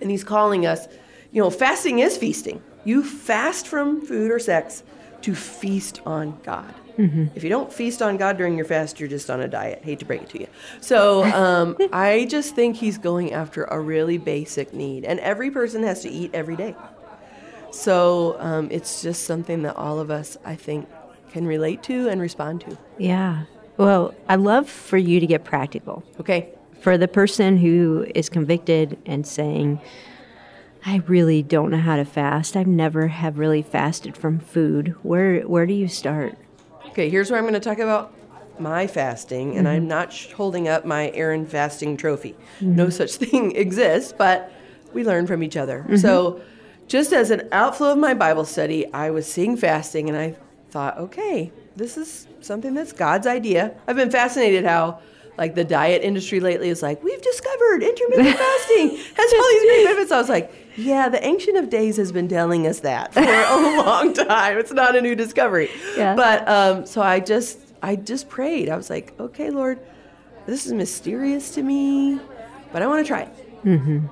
And 0.00 0.10
he's 0.10 0.24
calling 0.24 0.66
us, 0.66 0.88
you 1.32 1.42
know, 1.42 1.50
fasting 1.50 1.98
is 1.98 2.16
feasting. 2.16 2.62
You 2.84 3.02
fast 3.02 3.68
from 3.68 4.00
food 4.00 4.30
or 4.30 4.38
sex 4.38 4.82
to 5.22 5.34
feast 5.34 6.00
on 6.06 6.38
God. 6.42 6.74
Mm-hmm. 6.96 7.26
If 7.34 7.44
you 7.44 7.50
don't 7.50 7.72
feast 7.72 8.02
on 8.02 8.16
God 8.16 8.36
during 8.36 8.56
your 8.56 8.64
fast, 8.64 9.00
you're 9.00 9.08
just 9.08 9.30
on 9.30 9.40
a 9.40 9.48
diet. 9.48 9.82
Hate 9.82 9.98
to 10.00 10.04
break 10.04 10.22
it 10.22 10.30
to 10.30 10.40
you. 10.40 10.46
So 10.80 11.24
um, 11.24 11.76
I 11.92 12.26
just 12.28 12.54
think 12.54 12.76
he's 12.76 12.98
going 12.98 13.32
after 13.32 13.64
a 13.64 13.78
really 13.80 14.18
basic 14.18 14.72
need. 14.72 15.04
And 15.04 15.20
every 15.20 15.50
person 15.50 15.82
has 15.82 16.02
to 16.02 16.10
eat 16.10 16.30
every 16.34 16.56
day. 16.56 16.74
So 17.72 18.36
um, 18.40 18.68
it's 18.70 19.02
just 19.02 19.24
something 19.24 19.62
that 19.62 19.76
all 19.76 20.00
of 20.00 20.10
us, 20.10 20.36
I 20.44 20.56
think, 20.56 20.88
can 21.30 21.46
relate 21.46 21.82
to 21.84 22.08
and 22.08 22.20
respond 22.20 22.62
to. 22.62 22.76
Yeah. 22.98 23.44
Well, 23.76 24.14
I 24.28 24.36
love 24.36 24.68
for 24.68 24.98
you 24.98 25.20
to 25.20 25.26
get 25.26 25.44
practical. 25.44 26.02
Okay 26.18 26.52
for 26.80 26.96
the 26.96 27.08
person 27.08 27.58
who 27.58 28.06
is 28.14 28.28
convicted 28.28 28.98
and 29.06 29.26
saying, 29.26 29.80
I 30.84 31.02
really 31.06 31.42
don't 31.42 31.70
know 31.70 31.78
how 31.78 31.96
to 31.96 32.04
fast. 32.04 32.56
I've 32.56 32.66
never 32.66 33.08
have 33.08 33.38
really 33.38 33.62
fasted 33.62 34.16
from 34.16 34.38
food. 34.38 34.94
Where 35.02 35.42
where 35.42 35.66
do 35.66 35.74
you 35.74 35.88
start? 35.88 36.36
Okay, 36.86 37.10
here's 37.10 37.30
where 37.30 37.38
I'm 37.38 37.44
going 37.44 37.54
to 37.54 37.60
talk 37.60 37.78
about 37.78 38.14
my 38.58 38.86
fasting, 38.86 39.56
and 39.56 39.66
mm-hmm. 39.66 39.76
I'm 39.76 39.88
not 39.88 40.12
sh- 40.12 40.32
holding 40.32 40.68
up 40.68 40.84
my 40.86 41.10
Erin 41.10 41.46
fasting 41.46 41.96
trophy. 41.96 42.34
Mm-hmm. 42.60 42.76
No 42.76 42.88
such 42.88 43.14
thing 43.16 43.54
exists, 43.56 44.14
but 44.16 44.50
we 44.94 45.04
learn 45.04 45.26
from 45.26 45.42
each 45.42 45.56
other. 45.56 45.80
Mm-hmm. 45.80 45.96
So, 45.96 46.40
just 46.90 47.12
as 47.12 47.30
an 47.30 47.48
outflow 47.52 47.92
of 47.92 47.98
my 47.98 48.14
Bible 48.14 48.44
study, 48.44 48.92
I 48.92 49.10
was 49.10 49.24
seeing 49.30 49.56
fasting, 49.56 50.08
and 50.08 50.18
I 50.18 50.34
thought, 50.70 50.98
okay, 50.98 51.52
this 51.76 51.96
is 51.96 52.26
something 52.40 52.74
that's 52.74 52.92
God's 52.92 53.28
idea. 53.28 53.76
I've 53.86 53.94
been 53.94 54.10
fascinated 54.10 54.64
how 54.64 54.98
like 55.38 55.54
the 55.54 55.62
diet 55.62 56.02
industry 56.02 56.40
lately 56.40 56.68
is 56.68 56.82
like, 56.82 57.00
we've 57.04 57.22
discovered 57.22 57.84
intermittent 57.84 58.36
fasting 58.36 58.88
has 59.14 59.32
all 59.32 59.48
these 59.50 59.62
great 59.62 59.84
benefits. 59.84 60.10
I 60.10 60.18
was 60.18 60.28
like, 60.28 60.52
yeah, 60.76 61.08
the 61.08 61.24
Ancient 61.24 61.56
of 61.56 61.70
Days 61.70 61.96
has 61.96 62.10
been 62.10 62.26
telling 62.26 62.66
us 62.66 62.80
that 62.80 63.14
for 63.14 63.20
a 63.20 63.76
long 63.76 64.12
time. 64.12 64.58
It's 64.58 64.72
not 64.72 64.96
a 64.96 65.00
new 65.00 65.14
discovery. 65.14 65.70
Yeah. 65.96 66.16
But 66.16 66.48
um, 66.48 66.86
so 66.86 67.02
I 67.02 67.20
just, 67.20 67.60
I 67.82 67.94
just 67.94 68.28
prayed. 68.28 68.68
I 68.68 68.76
was 68.76 68.90
like, 68.90 69.14
okay, 69.20 69.50
Lord, 69.50 69.78
this 70.44 70.66
is 70.66 70.72
mysterious 70.72 71.52
to 71.52 71.62
me, 71.62 72.18
but 72.72 72.82
I 72.82 72.88
want 72.88 73.06
to 73.06 73.08
try 73.08 73.20
it. 73.22 73.64
Mm-hmm. 73.64 74.06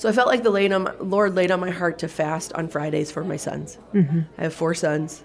So 0.00 0.08
I 0.08 0.12
felt 0.12 0.28
like 0.28 0.42
the 0.42 0.96
Lord 1.02 1.34
laid 1.34 1.50
on 1.50 1.60
my 1.60 1.68
heart 1.68 1.98
to 1.98 2.08
fast 2.08 2.54
on 2.54 2.68
Fridays 2.68 3.10
for 3.12 3.22
my 3.22 3.36
sons. 3.36 3.76
Mm-hmm. 3.92 4.20
I 4.38 4.42
have 4.44 4.54
four 4.54 4.72
sons, 4.72 5.22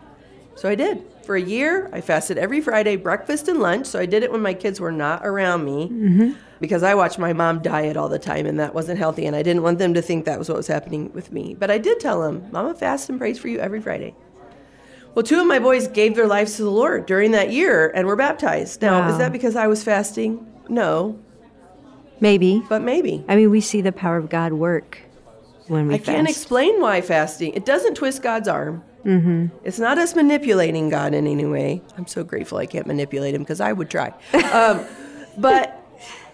So 0.55 0.67
I 0.67 0.75
did. 0.75 1.01
For 1.23 1.37
a 1.37 1.41
year, 1.41 1.89
I 1.93 2.01
fasted 2.01 2.37
every 2.37 2.59
Friday, 2.59 2.97
breakfast 2.97 3.47
and 3.47 3.61
lunch. 3.61 3.87
So 3.87 3.99
I 3.99 4.05
did 4.05 4.21
it 4.21 4.33
when 4.33 4.41
my 4.41 4.53
kids 4.53 4.81
were 4.81 4.91
not 4.91 5.25
around 5.25 5.63
me 5.63 6.35
because 6.59 6.83
I 6.83 6.93
watched 6.93 7.17
my 7.17 7.31
mom 7.31 7.61
diet 7.61 7.95
all 7.95 8.09
the 8.09 8.19
time 8.19 8.45
and 8.45 8.59
that 8.59 8.73
wasn't 8.75 8.99
healthy. 8.99 9.25
And 9.25 9.33
I 9.33 9.43
didn't 9.43 9.63
want 9.63 9.79
them 9.79 9.93
to 9.93 10.01
think 10.01 10.25
that 10.25 10.37
was 10.37 10.49
what 10.49 10.57
was 10.57 10.67
happening 10.67 11.09
with 11.13 11.31
me. 11.31 11.55
But 11.57 11.71
I 11.71 11.77
did 11.77 12.01
tell 12.01 12.21
them, 12.21 12.45
Mama 12.51 12.73
fasts 12.75 13.07
and 13.07 13.17
prays 13.17 13.39
for 13.39 13.47
you 13.47 13.59
every 13.59 13.79
Friday. 13.79 14.13
Well, 15.13 15.23
two 15.23 15.39
of 15.39 15.47
my 15.47 15.59
boys 15.59 15.87
gave 15.87 16.17
their 16.17 16.27
lives 16.27 16.57
to 16.57 16.63
the 16.63 16.69
Lord 16.69 17.05
during 17.05 17.31
that 17.31 17.49
year 17.49 17.93
and 17.95 18.05
were 18.07 18.17
baptized. 18.17 18.81
Now, 18.81 18.99
Wow. 18.99 19.09
is 19.09 19.17
that 19.19 19.31
because 19.31 19.55
I 19.55 19.67
was 19.67 19.85
fasting? 19.85 20.45
No, 20.67 21.17
Maybe. 22.19 22.63
but 22.69 22.81
maybe. 22.81 23.23
I 23.27 23.35
mean, 23.35 23.49
we 23.49 23.61
see 23.61 23.81
the 23.81 23.91
power 23.91 24.17
of 24.17 24.29
God 24.29 24.53
work 24.53 24.99
when 25.67 25.87
we 25.87 25.95
I 25.95 25.97
fast. 25.97 26.05
can't 26.09 26.29
explain 26.29 26.79
why 26.81 27.01
fasting. 27.01 27.53
It 27.53 27.65
doesn't 27.65 27.95
twist 27.95 28.21
God's 28.21 28.47
arm. 28.47 28.83
Mm-hmm. 29.05 29.55
It's 29.63 29.77
not 29.79 29.97
us 29.97 30.15
manipulating 30.15 30.89
God 30.89 31.13
in 31.13 31.27
any 31.27 31.45
way. 31.45 31.81
I'm 31.97 32.07
so 32.07 32.23
grateful 32.23 32.57
I 32.57 32.65
can't 32.65 32.87
manipulate 32.87 33.35
him 33.35 33.41
because 33.43 33.61
I 33.61 33.71
would 33.73 33.89
try. 33.89 34.13
Um, 34.51 34.85
but 35.37 35.83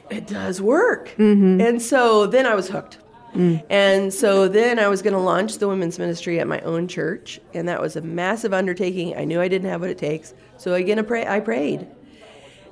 it 0.09 0.27
does 0.27 0.61
work. 0.61 1.13
And 1.17 1.81
so 1.81 2.27
then 2.27 2.45
I 2.45 2.55
was 2.55 2.69
hooked. 2.69 2.97
And 3.33 4.13
so 4.13 4.49
then 4.49 4.77
I 4.77 4.89
was 4.89 5.01
going 5.01 5.13
to 5.13 5.19
launch 5.19 5.57
the 5.59 5.67
women's 5.69 5.97
ministry 5.97 6.39
at 6.41 6.47
my 6.47 6.59
own 6.61 6.89
church, 6.89 7.39
and 7.53 7.67
that 7.69 7.81
was 7.81 7.95
a 7.95 8.01
massive 8.01 8.53
undertaking. 8.53 9.15
I 9.15 9.23
knew 9.23 9.39
I 9.39 9.47
didn't 9.47 9.69
have 9.69 9.79
what 9.79 9.89
it 9.89 9.97
takes, 9.97 10.33
so 10.57 10.73
again, 10.73 10.99
I, 10.99 11.03
pray, 11.03 11.25
I 11.25 11.39
prayed. 11.39 11.87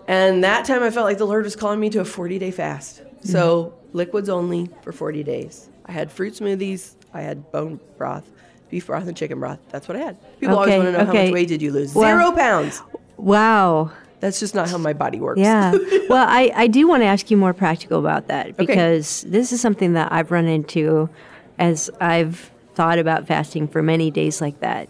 And 0.10 0.43
that 0.43 0.65
time 0.65 0.82
I 0.82 0.89
felt 0.89 1.06
like 1.06 1.19
the 1.19 1.28
Lord 1.28 1.43
was 1.43 1.56
calling 1.56 1.80
me 1.80 1.91
to 1.91 2.00
a 2.00 2.06
40 2.06 2.39
day 2.39 2.50
fast. 2.50 3.04
Mm-hmm. 3.04 3.28
So 3.28 3.76
liquids 3.93 4.28
only 4.28 4.67
for 4.82 4.91
40 4.91 5.24
days. 5.24 5.69
I 5.86 5.91
had 5.91 6.12
fruit 6.12 6.34
smoothies, 6.34 6.95
I 7.13 7.22
had 7.22 7.52
bone 7.52 7.80
broth, 7.98 8.28
beef 8.72 8.88
broth, 8.88 9.08
and 9.08 9.15
chicken 9.15 9.39
broth. 9.39 9.60
That's 9.69 9.88
what 9.88 9.95
I 9.98 10.02
had. 10.02 10.39
People 10.39 10.58
always 10.58 10.74
want 10.74 10.86
to 10.86 10.91
know 10.93 11.06
how 11.06 11.13
much 11.13 11.32
weight 11.32 11.48
did 11.48 11.62
you 11.62 11.72
lose? 11.72 11.93
Well- 11.93 12.08
Zero 12.08 12.36
pounds. 12.36 12.82
Wow. 13.17 13.91
That's 14.19 14.39
just 14.39 14.56
not 14.56 14.67
how 14.67 14.78
my 14.80 14.93
body 14.93 15.19
works. 15.19 15.39
Yeah. 15.39 15.72
well, 16.10 16.26
I, 16.28 16.52
I 16.56 16.67
do 16.67 16.88
want 16.88 17.04
to 17.04 17.06
ask 17.06 17.30
you 17.30 17.38
more 17.38 17.54
practical 17.54 18.00
about 18.00 18.28
that 18.28 18.58
because 18.58 19.22
this 19.28 19.54
is 19.54 19.62
something 19.62 19.93
that 19.93 20.12
I've 20.12 20.32
run 20.32 20.45
into 20.45 21.10
as 21.58 21.89
I've 22.02 22.52
thought 22.74 22.98
about 23.00 23.28
fasting 23.28 23.67
for 23.67 23.84
many 23.84 24.12
days 24.12 24.41
like 24.41 24.60
that. 24.60 24.89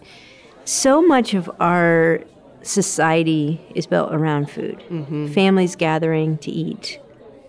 So 0.66 1.02
much 1.02 1.34
of 1.34 1.52
our 1.60 2.22
society 2.70 3.60
is 3.76 3.88
built 3.88 4.14
around 4.14 4.50
food. 4.50 4.84
Mm-hmm. 4.90 5.28
Families 5.34 5.76
gathering 5.76 6.38
to 6.40 6.52
eat, 6.52 7.00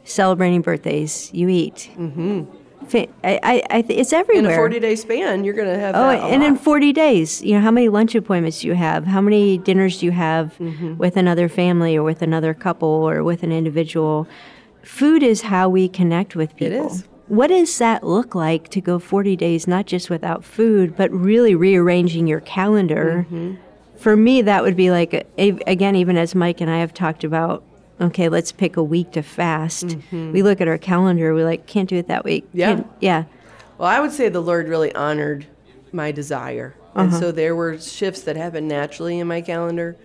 celebrating 0.04 0.62
birthdays, 0.62 1.30
you 1.32 1.48
eat. 1.48 1.90
Mm-hmm. 1.96 2.44
I, 2.92 3.08
I, 3.22 3.62
I, 3.70 3.82
th- 3.82 4.00
it's 4.00 4.12
in 4.12 4.46
a 4.46 4.54
40 4.56 4.80
day 4.80 4.96
span, 4.96 5.44
you're 5.44 5.54
going 5.54 5.68
to 5.72 5.78
have 5.78 5.94
Oh, 5.94 6.10
and 6.10 6.42
in 6.42 6.56
40 6.56 6.92
days, 6.92 7.40
you 7.42 7.54
know, 7.54 7.60
how 7.60 7.70
many 7.70 7.88
lunch 7.88 8.14
appointments 8.16 8.60
do 8.62 8.66
you 8.68 8.74
have? 8.74 9.04
How 9.06 9.20
many 9.20 9.58
dinners 9.58 10.00
do 10.00 10.06
you 10.06 10.12
have 10.12 10.56
Mm-hmm. 10.58 10.96
with 10.96 11.16
another 11.16 11.48
family 11.48 11.96
or 11.96 12.02
with 12.02 12.22
another 12.22 12.52
couple 12.54 12.88
or 12.88 13.22
with 13.22 13.42
an 13.44 13.52
individual? 13.52 14.26
Food 14.82 15.22
is 15.22 15.42
how 15.42 15.68
we 15.68 15.88
connect 15.88 16.34
with 16.34 16.56
people. 16.56 16.86
is. 16.88 17.04
What 17.28 17.48
does 17.48 17.78
that 17.78 18.02
look 18.02 18.34
like 18.34 18.70
to 18.70 18.80
go 18.80 18.98
40 18.98 19.36
days, 19.36 19.68
not 19.68 19.86
just 19.86 20.10
without 20.10 20.42
food, 20.42 20.96
but 20.96 21.12
really 21.12 21.54
rearranging 21.54 22.26
your 22.26 22.40
calendar? 22.40 23.26
Mm-hmm. 23.30 23.54
For 24.00 24.16
me, 24.16 24.42
that 24.42 24.62
would 24.62 24.76
be 24.76 24.90
like, 24.90 25.26
again, 25.36 25.94
even 25.94 26.16
as 26.16 26.34
Mike 26.34 26.60
and 26.60 26.70
I 26.70 26.78
have 26.78 26.94
talked 26.94 27.22
about, 27.22 27.62
okay, 28.00 28.30
let's 28.30 28.50
pick 28.50 28.78
a 28.78 28.82
week 28.82 29.12
to 29.12 29.22
fast. 29.22 29.88
Mm-hmm. 29.88 30.32
We 30.32 30.42
look 30.42 30.60
at 30.62 30.68
our 30.68 30.78
calendar, 30.78 31.34
we're 31.34 31.44
like, 31.44 31.66
can't 31.66 31.88
do 31.88 31.96
it 31.96 32.08
that 32.08 32.24
week. 32.24 32.46
Mm-hmm. 32.48 32.58
Yeah. 32.58 32.74
Can't- 32.74 32.86
yeah. 33.00 33.24
Well, 33.76 33.88
I 33.88 34.00
would 34.00 34.12
say 34.12 34.28
the 34.28 34.40
Lord 34.40 34.68
really 34.68 34.94
honored 34.94 35.46
my 35.92 36.12
desire. 36.12 36.74
And 36.94 37.08
uh-huh. 37.08 37.20
so 37.20 37.32
there 37.32 37.54
were 37.54 37.78
shifts 37.78 38.22
that 38.22 38.36
happened 38.36 38.68
naturally 38.68 39.18
in 39.18 39.26
my 39.26 39.40
calendar. 39.42 39.96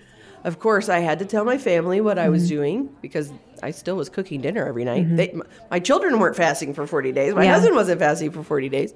Of 0.44 0.60
course, 0.60 0.90
I 0.90 1.00
had 1.00 1.20
to 1.20 1.26
tell 1.26 1.44
my 1.44 1.58
family 1.58 2.02
what 2.02 2.20
I 2.20 2.30
was 2.30 2.44
mm-hmm. 2.44 2.56
doing 2.56 2.96
because 3.02 3.32
I 3.64 3.72
still 3.72 3.96
was 3.96 4.10
cooking 4.10 4.42
dinner 4.42 4.66
every 4.66 4.84
night. 4.84 5.06
Mm-hmm. 5.06 5.16
They, 5.16 5.34
my 5.72 5.80
children 5.80 6.20
weren't 6.20 6.36
fasting 6.36 6.74
for 6.74 6.86
40 6.86 7.12
days. 7.14 7.34
My 7.34 7.46
Yeah. 7.46 7.54
husband 7.54 7.76
wasn't 7.76 8.00
fasting 8.00 8.32
for 8.32 8.44
40 8.44 8.70
days. 8.70 8.94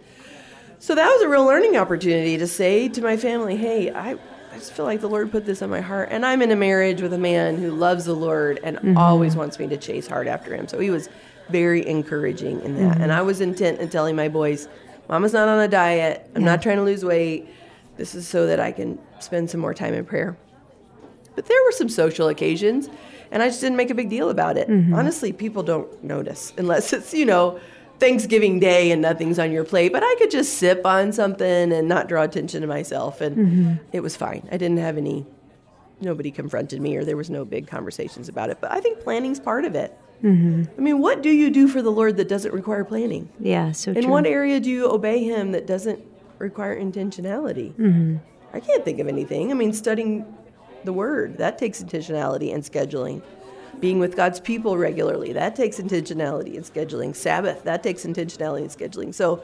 So 0.80 0.94
that 0.96 1.08
was 1.08 1.22
a 1.24 1.30
real 1.30 1.46
learning 1.46 1.78
opportunity 1.78 2.38
to 2.38 2.48
say 2.48 2.88
to 2.90 3.02
my 3.02 3.18
family, 3.18 3.58
hey, 3.58 3.92
I 3.92 4.18
just 4.60 4.74
feel 4.74 4.86
like 4.86 5.02
the 5.02 5.10
Lord 5.10 5.32
put 5.32 5.46
this 5.46 5.62
on 5.62 5.70
my 5.70 5.82
heart. 5.82 6.10
And 6.12 6.26
I'm 6.26 6.42
in 6.42 6.52
a 6.52 6.56
marriage 6.56 7.02
with 7.02 7.14
a 7.14 7.18
man 7.18 7.58
who 7.58 7.72
loves 7.72 8.06
the 8.06 8.14
Lord 8.14 8.60
and 8.64 8.78
mm-hmm. 8.78 8.98
always 8.98 9.36
wants 9.36 9.58
me 9.58 9.68
to 9.68 9.78
chase 9.78 10.08
hard 10.08 10.28
after 10.28 10.56
him. 10.56 10.68
So 10.68 10.80
he 10.80 10.90
was 10.90 11.10
very 11.50 11.86
encouraging 11.88 12.62
in 12.62 12.76
that. 12.76 12.94
Mm-hmm. 12.94 13.04
And 13.04 13.12
I 13.12 13.22
was 13.22 13.42
intent 13.42 13.80
in 13.80 13.90
telling 13.90 14.16
my 14.16 14.28
boys, 14.28 14.68
Mama's 15.08 15.34
not 15.34 15.48
on 15.48 15.60
a 15.60 15.68
diet. 15.68 16.30
I'm 16.36 16.44
not 16.44 16.62
trying 16.62 16.78
to 16.78 16.84
lose 16.84 17.04
weight. 17.04 17.50
This 17.98 18.14
is 18.14 18.28
so 18.28 18.46
that 18.48 18.60
I 18.60 18.72
can 18.72 19.00
spend 19.20 19.50
some 19.50 19.60
more 19.60 19.74
time 19.74 19.94
in 19.94 20.06
prayer. 20.06 20.38
But 21.36 21.48
there 21.48 21.64
were 21.64 21.72
some 21.72 21.90
social 21.90 22.28
occasions, 22.28 22.90
and 23.32 23.42
I 23.42 23.48
just 23.48 23.62
didn't 23.62 23.78
make 23.78 23.90
a 23.90 23.96
big 23.96 24.10
deal 24.10 24.30
about 24.30 24.58
it. 24.58 24.70
Mm-hmm. 24.70 24.94
Honestly, 24.94 25.34
people 25.34 25.64
don't 25.64 26.04
notice 26.04 26.54
unless 26.58 26.94
it's, 26.94 27.14
you 27.14 27.26
know, 27.26 27.60
Thanksgiving 28.00 28.60
Day 28.60 28.92
and 28.92 29.02
nothing's 29.02 29.40
on 29.40 29.52
your 29.52 29.64
plate. 29.64 29.92
But 29.92 30.04
I 30.04 30.16
could 30.18 30.32
just 30.32 30.54
sip 30.58 30.86
on 30.86 31.12
something 31.12 31.72
and 31.72 31.88
not 31.88 32.08
draw 32.08 32.24
attention 32.24 32.62
to 32.62 32.68
myself, 32.68 33.22
and 33.22 33.80
it 33.92 34.02
was 34.02 34.16
fine. 34.16 34.48
I 34.52 34.58
didn't 34.58 34.78
have 34.78 34.98
any, 34.98 35.26
nobody 36.02 36.32
confronted 36.32 36.82
me, 36.82 36.96
or 36.98 37.04
there 37.04 37.18
was 37.18 37.30
no 37.30 37.46
big 37.46 37.68
conversations 37.68 38.30
about 38.30 38.50
it. 38.50 38.58
But 38.62 38.72
I 38.72 38.80
think 38.80 39.02
planning's 39.02 39.40
part 39.40 39.66
of 39.66 39.76
it. 39.76 39.98
I 40.22 40.28
mean, 40.28 41.00
what 41.00 41.22
do 41.22 41.30
you 41.30 41.50
do 41.50 41.68
for 41.70 41.82
the 41.82 41.92
Lord 41.92 42.18
that 42.18 42.28
doesn't 42.28 42.54
require 42.54 42.84
planning? 42.84 43.30
Yeah, 43.40 43.72
so 43.72 43.92
In 43.92 44.04
true. 44.04 44.12
what 44.12 44.26
area 44.26 44.60
do 44.60 44.70
you 44.70 44.92
obey 44.92 45.24
Him 45.24 45.54
that 45.54 45.66
doesn't 45.66 46.04
require 46.40 46.78
intentionality? 46.78 47.74
Mm-hmm. 47.76 48.18
I 48.54 48.60
can't 48.60 48.84
think 48.84 49.00
of 49.00 49.08
anything. 49.08 49.50
I 49.52 49.54
mean, 49.54 49.72
studying 49.72 50.26
the 50.84 50.92
Word, 50.92 51.38
that 51.38 51.58
takes 51.58 51.82
intentionality 51.82 52.54
and 52.54 52.64
scheduling. 52.64 53.22
Being 53.80 54.00
with 54.00 54.16
God's 54.16 54.40
people 54.40 54.78
regularly, 54.78 55.34
that 55.34 55.56
takes 55.56 55.78
intentionality 55.78 56.56
and 56.56 56.66
scheduling. 56.66 57.16
Sabbath, 57.16 57.64
that 57.64 57.84
takes 57.84 58.04
intentionality 58.06 58.62
and 58.62 58.70
scheduling. 58.70 59.14
So, 59.14 59.44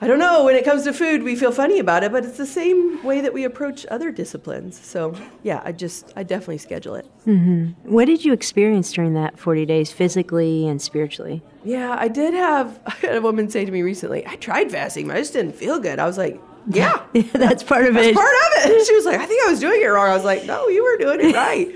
I 0.00 0.06
don't 0.06 0.20
know, 0.20 0.44
when 0.44 0.54
it 0.54 0.64
comes 0.64 0.84
to 0.84 0.92
food, 0.92 1.24
we 1.24 1.34
feel 1.34 1.50
funny 1.50 1.80
about 1.80 2.04
it, 2.04 2.12
but 2.12 2.24
it's 2.24 2.36
the 2.36 2.46
same 2.46 3.02
way 3.02 3.20
that 3.20 3.34
we 3.34 3.42
approach 3.44 3.84
other 3.86 4.12
disciplines. 4.12 4.78
So, 4.78 5.14
yeah, 5.42 5.60
I 5.64 5.72
just, 5.72 6.12
I 6.14 6.22
definitely 6.22 6.58
schedule 6.58 6.94
it. 6.94 7.06
Mm-hmm. 7.26 7.90
What 7.92 8.04
did 8.04 8.24
you 8.24 8.32
experience 8.32 8.92
during 8.92 9.14
that 9.14 9.38
40 9.38 9.66
days, 9.66 9.90
physically 9.90 10.68
and 10.68 10.80
spiritually? 10.80 11.42
Yeah, 11.64 11.96
I 11.98 12.06
did 12.08 12.32
have 12.34 12.78
I 12.86 12.90
had 13.06 13.16
a 13.16 13.20
woman 13.20 13.50
say 13.50 13.64
to 13.64 13.72
me 13.72 13.82
recently, 13.82 14.24
I 14.26 14.36
tried 14.36 14.70
fasting, 14.70 15.08
but 15.08 15.16
I 15.16 15.20
just 15.20 15.32
didn't 15.32 15.56
feel 15.56 15.80
good. 15.80 15.98
I 15.98 16.06
was 16.06 16.16
like, 16.18 16.40
yeah, 16.70 17.02
That's 17.32 17.62
part 17.62 17.86
of 17.86 17.96
it. 17.96 18.14
part 18.14 18.26
of 18.26 18.70
it. 18.70 18.86
She 18.86 18.94
was 18.94 19.04
like, 19.06 19.18
I 19.18 19.26
think 19.26 19.44
I 19.46 19.50
was 19.50 19.58
doing 19.58 19.80
it 19.82 19.86
wrong. 19.86 20.10
I 20.10 20.14
was 20.14 20.24
like, 20.24 20.44
no, 20.44 20.68
you 20.68 20.84
were 20.84 20.96
doing 20.98 21.28
it 21.30 21.34
right. 21.34 21.68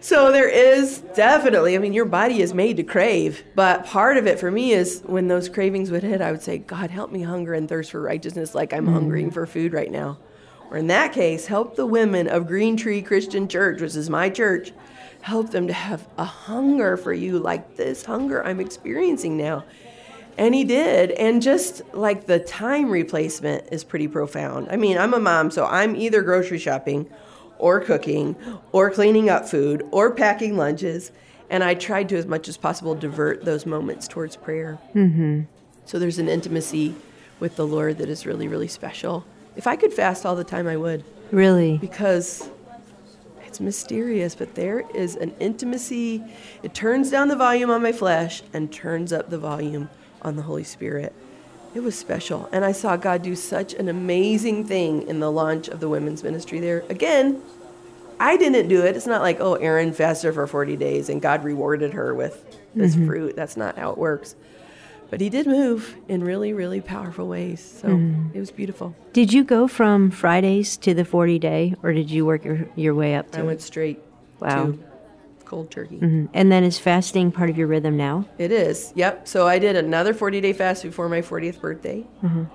So 0.00 0.32
there 0.32 0.48
is 0.48 0.98
definitely, 1.14 1.74
I 1.74 1.78
mean, 1.78 1.92
your 1.92 2.04
body 2.04 2.40
is 2.40 2.54
made 2.54 2.76
to 2.76 2.82
crave, 2.82 3.44
but 3.54 3.86
part 3.86 4.16
of 4.16 4.26
it 4.26 4.38
for 4.38 4.50
me 4.50 4.72
is 4.72 5.02
when 5.06 5.28
those 5.28 5.48
cravings 5.48 5.90
would 5.90 6.02
hit, 6.02 6.20
I 6.20 6.30
would 6.30 6.42
say, 6.42 6.58
God, 6.58 6.90
help 6.90 7.10
me 7.10 7.22
hunger 7.22 7.54
and 7.54 7.68
thirst 7.68 7.90
for 7.90 8.00
righteousness 8.00 8.54
like 8.54 8.72
I'm 8.72 8.86
hungering 8.86 9.30
mm. 9.30 9.34
for 9.34 9.46
food 9.46 9.72
right 9.72 9.90
now. 9.90 10.18
Or 10.70 10.76
in 10.76 10.88
that 10.88 11.12
case, 11.12 11.46
help 11.46 11.76
the 11.76 11.86
women 11.86 12.28
of 12.28 12.46
Green 12.46 12.76
Tree 12.76 13.00
Christian 13.02 13.48
Church, 13.48 13.80
which 13.80 13.96
is 13.96 14.10
my 14.10 14.28
church, 14.28 14.72
help 15.22 15.50
them 15.50 15.66
to 15.66 15.72
have 15.72 16.06
a 16.18 16.24
hunger 16.24 16.96
for 16.96 17.12
you 17.12 17.38
like 17.38 17.76
this 17.76 18.04
hunger 18.04 18.44
I'm 18.44 18.60
experiencing 18.60 19.36
now. 19.36 19.64
And 20.36 20.54
he 20.54 20.64
did. 20.64 21.10
And 21.12 21.42
just 21.42 21.82
like 21.92 22.26
the 22.26 22.38
time 22.38 22.90
replacement 22.90 23.68
is 23.72 23.82
pretty 23.82 24.06
profound. 24.06 24.68
I 24.70 24.76
mean, 24.76 24.96
I'm 24.96 25.14
a 25.14 25.18
mom, 25.18 25.50
so 25.50 25.66
I'm 25.66 25.96
either 25.96 26.22
grocery 26.22 26.58
shopping 26.58 27.10
or 27.58 27.80
cooking 27.80 28.36
or 28.72 28.90
cleaning 28.90 29.28
up 29.28 29.48
food 29.48 29.86
or 29.90 30.10
packing 30.10 30.56
lunches. 30.56 31.12
And 31.50 31.64
I 31.64 31.74
tried 31.74 32.08
to, 32.10 32.16
as 32.16 32.26
much 32.26 32.46
as 32.48 32.56
possible, 32.56 32.94
divert 32.94 33.44
those 33.44 33.64
moments 33.66 34.06
towards 34.06 34.36
prayer. 34.36 34.78
Mm-hmm. 34.94 35.42
So 35.86 35.98
there's 35.98 36.18
an 36.18 36.28
intimacy 36.28 36.94
with 37.40 37.56
the 37.56 37.66
Lord 37.66 37.98
that 37.98 38.08
is 38.08 38.26
really, 38.26 38.48
really 38.48 38.68
special. 38.68 39.24
If 39.56 39.66
I 39.66 39.76
could 39.76 39.92
fast 39.92 40.26
all 40.26 40.36
the 40.36 40.44
time, 40.44 40.66
I 40.66 40.76
would 40.76 41.04
Really? 41.30 41.78
because 41.78 42.48
it's 43.46 43.60
mysterious, 43.60 44.34
but 44.34 44.54
there 44.54 44.84
is 44.94 45.16
an 45.16 45.34
intimacy. 45.40 46.22
It 46.62 46.74
turns 46.74 47.10
down 47.10 47.28
the 47.28 47.36
volume 47.36 47.70
on 47.70 47.82
my 47.82 47.92
flesh 47.92 48.42
and 48.52 48.70
turns 48.70 49.12
up 49.12 49.30
the 49.30 49.38
volume 49.38 49.88
on 50.20 50.36
the 50.36 50.42
Holy 50.42 50.64
Spirit. 50.64 51.14
It 51.74 51.80
was 51.80 51.96
special. 51.96 52.48
And 52.52 52.64
I 52.64 52.72
saw 52.72 52.96
God 52.96 53.22
do 53.22 53.34
such 53.34 53.74
an 53.74 53.88
amazing 53.88 54.64
thing 54.64 55.06
in 55.06 55.20
the 55.20 55.30
launch 55.30 55.68
of 55.68 55.80
the 55.80 55.88
women's 55.88 56.22
ministry 56.22 56.60
there. 56.60 56.84
Again, 56.88 57.42
I 58.20 58.36
didn't 58.36 58.68
do 58.68 58.84
it. 58.84 58.96
It's 58.96 59.06
not 59.06 59.22
like, 59.22 59.38
oh, 59.40 59.54
Erin 59.54 59.92
fasted 59.92 60.34
for 60.34 60.46
40 60.46 60.76
days 60.76 61.08
and 61.08 61.22
God 61.22 61.44
rewarded 61.44 61.92
her 61.92 62.14
with 62.14 62.44
this 62.74 62.94
mm-hmm. 62.94 63.06
fruit. 63.06 63.36
That's 63.36 63.56
not 63.56 63.78
how 63.78 63.90
it 63.90 63.98
works. 63.98 64.34
But 65.10 65.20
he 65.20 65.30
did 65.30 65.46
move 65.46 65.96
in 66.08 66.22
really, 66.22 66.52
really 66.52 66.80
powerful 66.80 67.28
ways. 67.28 67.60
So 67.80 67.88
mm-hmm. 67.88 68.36
it 68.36 68.40
was 68.40 68.50
beautiful. 68.50 68.94
Did 69.12 69.32
you 69.32 69.44
go 69.44 69.66
from 69.68 70.10
Fridays 70.10 70.76
to 70.78 70.92
the 70.92 71.04
40 71.04 71.38
day, 71.38 71.74
or 71.82 71.92
did 71.92 72.10
you 72.10 72.26
work 72.26 72.44
your, 72.44 72.68
your 72.76 72.94
way 72.94 73.14
up 73.14 73.30
to 73.32 73.40
I 73.40 73.42
went 73.42 73.62
straight 73.62 74.00
Wow. 74.40 74.66
to 74.66 74.78
cold 75.48 75.70
turkey. 75.70 75.98
Mhm. 75.98 76.28
And 76.34 76.52
then 76.52 76.62
is 76.62 76.78
fasting 76.78 77.32
part 77.32 77.48
of 77.50 77.56
your 77.56 77.66
rhythm 77.66 77.96
now? 77.96 78.26
It 78.38 78.52
is. 78.52 78.92
Yep. 78.94 79.26
So 79.26 79.46
I 79.46 79.58
did 79.58 79.74
another 79.76 80.12
40 80.14 80.40
day 80.40 80.52
fast 80.52 80.82
before 80.82 81.08
my 81.08 81.22
40th 81.22 81.60
birthday. 81.60 82.04
And 82.22 82.48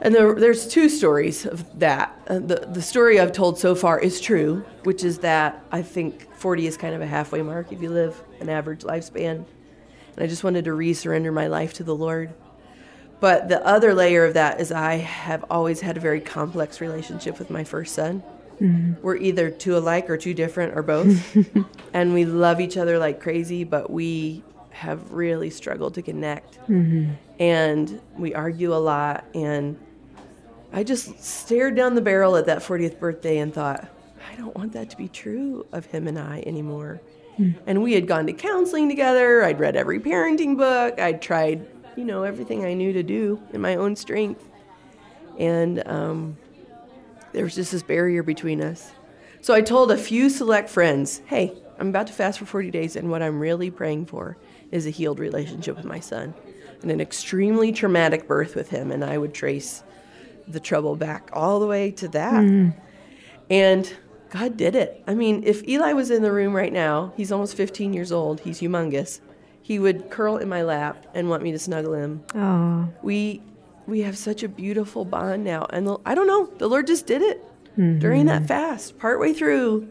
And 0.00 0.14
there, 0.14 0.34
there's 0.34 0.66
two 0.66 0.88
stories 0.88 1.46
of 1.46 1.78
that. 1.78 2.12
Uh, 2.26 2.40
the, 2.40 2.66
the 2.72 2.82
story 2.82 3.20
I've 3.20 3.30
told 3.30 3.58
so 3.58 3.76
far 3.76 4.00
is 4.00 4.20
true, 4.20 4.64
which 4.82 5.04
is 5.04 5.18
that 5.18 5.62
I 5.70 5.82
think 5.82 6.26
40 6.34 6.66
is 6.66 6.76
kind 6.76 6.92
of 6.94 7.00
a 7.00 7.06
halfway 7.06 7.40
mark 7.40 7.72
if 7.72 7.80
you 7.80 7.88
live 7.90 8.20
an 8.40 8.48
average 8.48 8.80
lifespan. 8.80 9.44
And 10.16 10.18
I 10.18 10.26
just 10.26 10.42
wanted 10.42 10.64
to 10.64 10.72
re 10.74 10.92
surrender 10.92 11.30
my 11.30 11.46
life 11.46 11.72
to 11.74 11.84
the 11.84 11.94
Lord. 11.94 12.30
But 13.20 13.48
the 13.48 13.64
other 13.64 13.94
layer 13.94 14.24
of 14.24 14.34
that 14.34 14.60
is 14.60 14.72
I 14.72 14.96
have 14.96 15.44
always 15.48 15.80
had 15.82 15.96
a 15.96 16.00
very 16.00 16.20
complex 16.20 16.80
relationship 16.80 17.38
with 17.38 17.48
my 17.50 17.62
first 17.62 17.94
son. 17.94 18.24
Mm-hmm. 18.60 19.02
We're 19.02 19.16
either 19.16 19.50
too 19.50 19.76
alike 19.76 20.08
or 20.10 20.16
too 20.16 20.34
different 20.34 20.76
or 20.76 20.82
both. 20.82 21.36
and 21.94 22.14
we 22.14 22.24
love 22.24 22.60
each 22.60 22.76
other 22.76 22.98
like 22.98 23.20
crazy, 23.20 23.64
but 23.64 23.90
we 23.90 24.42
have 24.70 25.12
really 25.12 25.50
struggled 25.50 25.94
to 25.94 26.02
connect. 26.02 26.58
Mm-hmm. 26.68 27.12
And 27.38 28.00
we 28.16 28.34
argue 28.34 28.74
a 28.74 28.76
lot. 28.76 29.24
And 29.34 29.78
I 30.72 30.84
just 30.84 31.22
stared 31.22 31.76
down 31.76 31.94
the 31.94 32.00
barrel 32.00 32.36
at 32.36 32.46
that 32.46 32.58
40th 32.58 32.98
birthday 32.98 33.38
and 33.38 33.52
thought, 33.52 33.88
I 34.30 34.36
don't 34.36 34.56
want 34.56 34.72
that 34.72 34.90
to 34.90 34.96
be 34.96 35.08
true 35.08 35.66
of 35.72 35.86
him 35.86 36.08
and 36.08 36.18
I 36.18 36.42
anymore. 36.46 37.00
Mm. 37.38 37.54
And 37.66 37.82
we 37.82 37.92
had 37.92 38.06
gone 38.06 38.26
to 38.26 38.32
counseling 38.32 38.88
together. 38.88 39.42
I'd 39.42 39.60
read 39.60 39.76
every 39.76 40.00
parenting 40.00 40.56
book. 40.56 40.98
I'd 40.98 41.20
tried, 41.20 41.66
you 41.96 42.04
know, 42.04 42.22
everything 42.22 42.64
I 42.64 42.74
knew 42.74 42.92
to 42.92 43.02
do 43.02 43.42
in 43.52 43.60
my 43.60 43.76
own 43.76 43.96
strength. 43.96 44.48
And 45.38 45.86
um, 45.86 46.36
there 47.32 47.44
was 47.44 47.54
just 47.54 47.72
this 47.72 47.82
barrier 47.82 48.22
between 48.22 48.60
us. 48.62 48.92
So 49.40 49.54
I 49.54 49.60
told 49.60 49.90
a 49.90 49.96
few 49.96 50.30
select 50.30 50.68
friends, 50.68 51.22
hey, 51.26 51.52
I'm 51.78 51.88
about 51.88 52.06
to 52.06 52.12
fast 52.12 52.38
for 52.38 52.46
40 52.46 52.70
days, 52.70 52.94
and 52.94 53.10
what 53.10 53.22
I'm 53.22 53.40
really 53.40 53.70
praying 53.70 54.06
for 54.06 54.36
is 54.70 54.86
a 54.86 54.90
healed 54.90 55.18
relationship 55.18 55.76
with 55.76 55.84
my 55.84 56.00
son 56.00 56.34
and 56.80 56.90
an 56.90 57.00
extremely 57.00 57.72
traumatic 57.72 58.28
birth 58.28 58.54
with 58.54 58.70
him. 58.70 58.90
And 58.90 59.04
I 59.04 59.18
would 59.18 59.34
trace 59.34 59.82
the 60.46 60.60
trouble 60.60 60.96
back 60.96 61.30
all 61.32 61.60
the 61.60 61.66
way 61.66 61.90
to 61.92 62.08
that. 62.08 62.34
Mm. 62.34 62.74
And 63.50 63.96
God 64.30 64.56
did 64.56 64.74
it. 64.74 65.02
I 65.06 65.14
mean, 65.14 65.42
if 65.44 65.66
Eli 65.68 65.92
was 65.92 66.10
in 66.10 66.22
the 66.22 66.32
room 66.32 66.54
right 66.54 66.72
now, 66.72 67.12
he's 67.16 67.32
almost 67.32 67.56
15 67.56 67.92
years 67.92 68.12
old, 68.12 68.40
he's 68.40 68.60
humongous. 68.60 69.20
He 69.60 69.78
would 69.78 70.10
curl 70.10 70.38
in 70.38 70.48
my 70.48 70.62
lap 70.62 71.06
and 71.14 71.28
want 71.28 71.42
me 71.42 71.52
to 71.52 71.58
snuggle 71.58 71.94
him. 71.94 72.24
Oh. 72.34 72.88
We 73.02 73.42
we 73.86 74.02
have 74.02 74.16
such 74.16 74.42
a 74.42 74.48
beautiful 74.48 75.04
bond 75.04 75.44
now. 75.44 75.66
And 75.70 75.86
the, 75.86 75.98
I 76.06 76.14
don't 76.14 76.26
know, 76.26 76.46
the 76.58 76.68
Lord 76.68 76.86
just 76.86 77.06
did 77.06 77.22
it 77.22 77.44
mm-hmm. 77.76 77.98
during 77.98 78.26
that 78.26 78.46
fast. 78.46 78.98
Partway 78.98 79.32
through, 79.32 79.90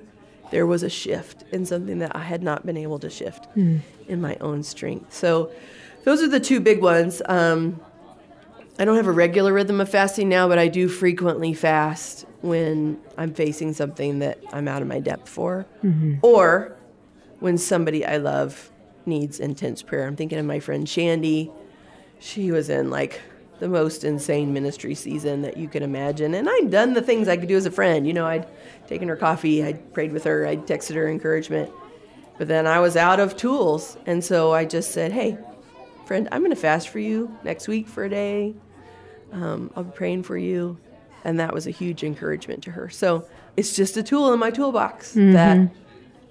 there 0.52 0.66
was 0.66 0.84
a 0.84 0.90
shift 0.90 1.44
in 1.52 1.66
something 1.66 2.00
that 2.00 2.16
I 2.16 2.24
had 2.24 2.44
not 2.44 2.66
been 2.66 2.78
able 2.78 3.00
to 3.00 3.10
shift 3.10 3.48
mm. 3.56 3.80
in 4.08 4.22
my 4.22 4.38
own 4.42 4.64
strength. 4.64 5.14
So 5.14 5.52
those 6.04 6.22
are 6.22 6.28
the 6.28 6.40
two 6.40 6.60
big 6.60 6.82
ones. 6.82 7.22
Um, 7.26 7.80
I 8.80 8.86
don't 8.86 8.96
have 8.96 9.08
a 9.08 9.12
regular 9.12 9.54
rhythm 9.54 9.82
of 9.82 9.90
fasting 9.90 10.30
now, 10.30 10.48
but 10.48 10.58
I 10.58 10.68
do 10.68 10.88
frequently 10.88 11.54
fast 11.54 12.26
when 12.42 13.00
I'm 13.18 13.34
facing 13.34 13.74
something 13.74 14.20
that 14.20 14.40
I'm 14.52 14.68
out 14.68 14.82
of 14.82 14.88
my 14.88 15.00
depth 15.00 15.30
for, 15.30 15.68
mm-hmm. 15.84 16.16
or 16.24 16.76
when 17.40 17.58
somebody 17.58 18.06
I 18.06 18.18
love 18.18 18.72
needs 19.06 19.40
intense 19.40 19.84
prayer. 19.84 20.08
I'm 20.08 20.16
thinking 20.16 20.40
of 20.40 20.46
my 20.46 20.60
friend 20.60 20.88
Shandy. 20.88 21.52
She 22.20 22.52
was 22.52 22.70
in 22.70 22.90
like 22.90 23.22
the 23.62 23.70
most 23.70 24.04
insane 24.04 24.52
ministry 24.52 24.96
season 24.96 25.44
that 25.44 25.56
you 25.56 25.68
can 25.68 25.84
imagine. 25.84 26.34
And 26.34 26.50
I'd 26.50 26.72
done 26.72 26.94
the 26.94 27.02
things 27.02 27.28
I 27.28 27.38
could 27.38 27.48
do 27.48 27.56
as 27.56 27.68
a 27.68 27.72
friend. 27.72 28.08
You 28.08 28.14
know, 28.14 28.26
I'd 28.26 28.48
taken 28.88 29.08
her 29.08 29.16
coffee, 29.16 29.64
I'd 29.64 29.94
prayed 29.94 30.12
with 30.12 30.24
her, 30.24 30.48
I'd 30.48 30.66
texted 30.66 30.96
her 30.96 31.08
encouragement. 31.08 31.72
But 32.40 32.48
then 32.48 32.66
I 32.66 32.80
was 32.80 32.98
out 32.98 33.20
of 33.20 33.38
tools. 33.38 33.98
And 34.08 34.26
so 34.26 34.52
I 34.52 34.66
just 34.66 34.94
said, 34.94 35.12
hey, 35.12 35.38
friend, 36.08 36.28
I'm 36.32 36.42
going 36.42 36.50
to 36.50 36.60
fast 36.60 36.90
for 36.90 36.98
you 36.98 37.38
next 37.44 37.68
week 37.68 37.88
for 37.88 38.04
a 38.04 38.10
day. 38.10 38.56
Um, 39.32 39.72
I'll 39.76 39.84
be 39.84 39.92
praying 39.92 40.24
for 40.24 40.38
you. 40.38 40.80
And 41.24 41.40
that 41.40 41.54
was 41.54 41.68
a 41.68 41.72
huge 41.72 42.04
encouragement 42.04 42.64
to 42.64 42.72
her. 42.72 42.90
So 42.90 43.28
it's 43.56 43.76
just 43.76 43.96
a 43.96 44.02
tool 44.02 44.34
in 44.34 44.40
my 44.40 44.50
toolbox 44.50 45.12
mm-hmm. 45.12 45.34
that 45.34 45.70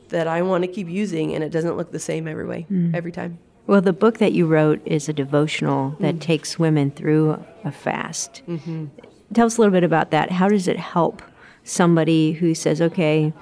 that 0.09 0.27
I 0.27 0.43
want 0.43 0.64
to 0.64 0.69
keep 0.69 0.88
using, 0.88 1.37
and 1.37 1.45
it 1.45 1.51
doesn't 1.51 1.77
look 1.77 1.93
the 1.93 2.01
same 2.01 2.27
every 2.27 2.45
way, 2.45 2.66
mm. 2.69 2.93
every 2.93 3.12
time. 3.12 3.38
Well, 3.66 3.81
the 3.81 3.92
book 3.92 4.18
that 4.18 4.33
you 4.33 4.46
wrote 4.46 4.81
is 4.85 5.09
a 5.09 5.12
devotional 5.12 5.96
that 6.01 6.16
mm. 6.16 6.20
takes 6.20 6.59
women 6.59 6.90
through 6.90 7.44
a 7.64 7.70
fast. 7.70 8.42
Mm-hmm. 8.49 8.87
Tell 9.33 9.46
us 9.46 9.59
a 9.59 9.61
little 9.61 9.73
bit 9.73 9.85
about 9.85 10.11
that. 10.11 10.33
How 10.33 10.49
does 10.49 10.66
it 10.66 10.77
help 10.77 11.23
somebody 11.62 12.33
who 12.33 12.55
says, 12.55 12.81
okay, 12.81 13.33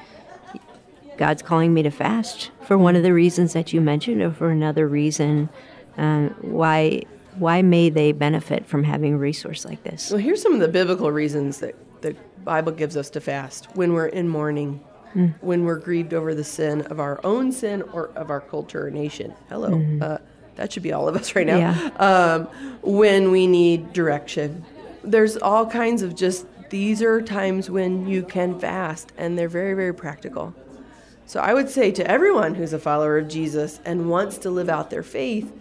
God's 1.17 1.43
calling 1.43 1.73
me 1.73 1.83
to 1.83 1.91
fast 1.91 2.51
for 2.63 2.77
one 2.77 2.95
of 2.95 3.03
the 3.03 3.15
reasons 3.15 3.55
that 3.55 3.73
you 3.73 3.81
mentioned, 3.81 4.21
or 4.21 4.33
for 4.33 4.51
another 4.51 4.87
reason? 4.87 5.49
Um, 5.97 6.31
why 6.43 7.03
why 7.37 7.63
may 7.63 7.89
they 7.89 8.13
benefit 8.13 8.67
from 8.67 8.85
having 8.85 9.15
a 9.15 9.19
resource 9.19 9.65
like 9.65 9.83
this? 9.85 10.11
Well, 10.11 10.21
here's 10.21 10.43
some 10.43 10.55
of 10.55 10.61
the 10.61 10.69
biblical 10.69 11.11
reasons 11.11 11.59
that 11.59 11.75
the 12.03 12.17
Bible 12.45 12.73
gives 12.73 12.97
us 12.97 13.11
to 13.11 13.21
fast 13.21 13.67
when 13.75 13.93
we're 13.93 14.07
in 14.07 14.29
mourning, 14.29 14.81
mm. 15.15 15.35
when 15.41 15.65
we're 15.65 15.79
grieved 15.79 16.15
over 16.15 16.35
the 16.35 16.45
sin 16.45 16.83
of 16.83 17.01
our 17.01 17.21
own 17.25 17.53
sin 17.53 17.83
or 17.93 18.09
of 18.17 18.31
our 18.31 18.41
culture 18.41 18.87
or 18.87 18.91
nation. 18.91 19.35
Hello. 19.49 19.71
Mm. 19.71 20.03
Uh, 20.03 20.19
that 20.57 20.73
should 20.73 20.83
be 20.83 20.93
all 20.93 21.09
of 21.09 21.17
us 21.17 21.35
right 21.35 21.47
now. 21.47 21.59
Yeah. 21.59 21.91
Um, 21.99 22.45
when 22.83 23.31
we 23.31 23.47
need 23.47 23.93
direction. 23.93 24.65
There's 25.05 25.37
all 25.37 25.67
kinds 25.67 26.03
of 26.03 26.17
just, 26.17 26.47
these 26.71 27.01
are 27.03 27.23
times 27.23 27.71
when 27.71 28.09
you 28.09 28.23
can 28.23 28.59
fast, 28.59 29.13
and 29.17 29.39
they're 29.39 29.49
very, 29.49 29.75
very 29.75 29.95
practical. 29.95 30.55
So 31.27 31.41
I 31.41 31.55
would 31.55 31.69
say 31.69 31.93
to 31.93 32.11
everyone 32.11 32.55
who's 32.55 32.73
a 32.73 32.79
follower 32.79 33.19
of 33.19 33.29
Jesus 33.29 33.81
and 33.85 34.11
wants 34.11 34.39
to 34.39 34.51
live 34.51 34.69
out 34.69 34.91
their 34.91 35.03
faith, 35.03 35.53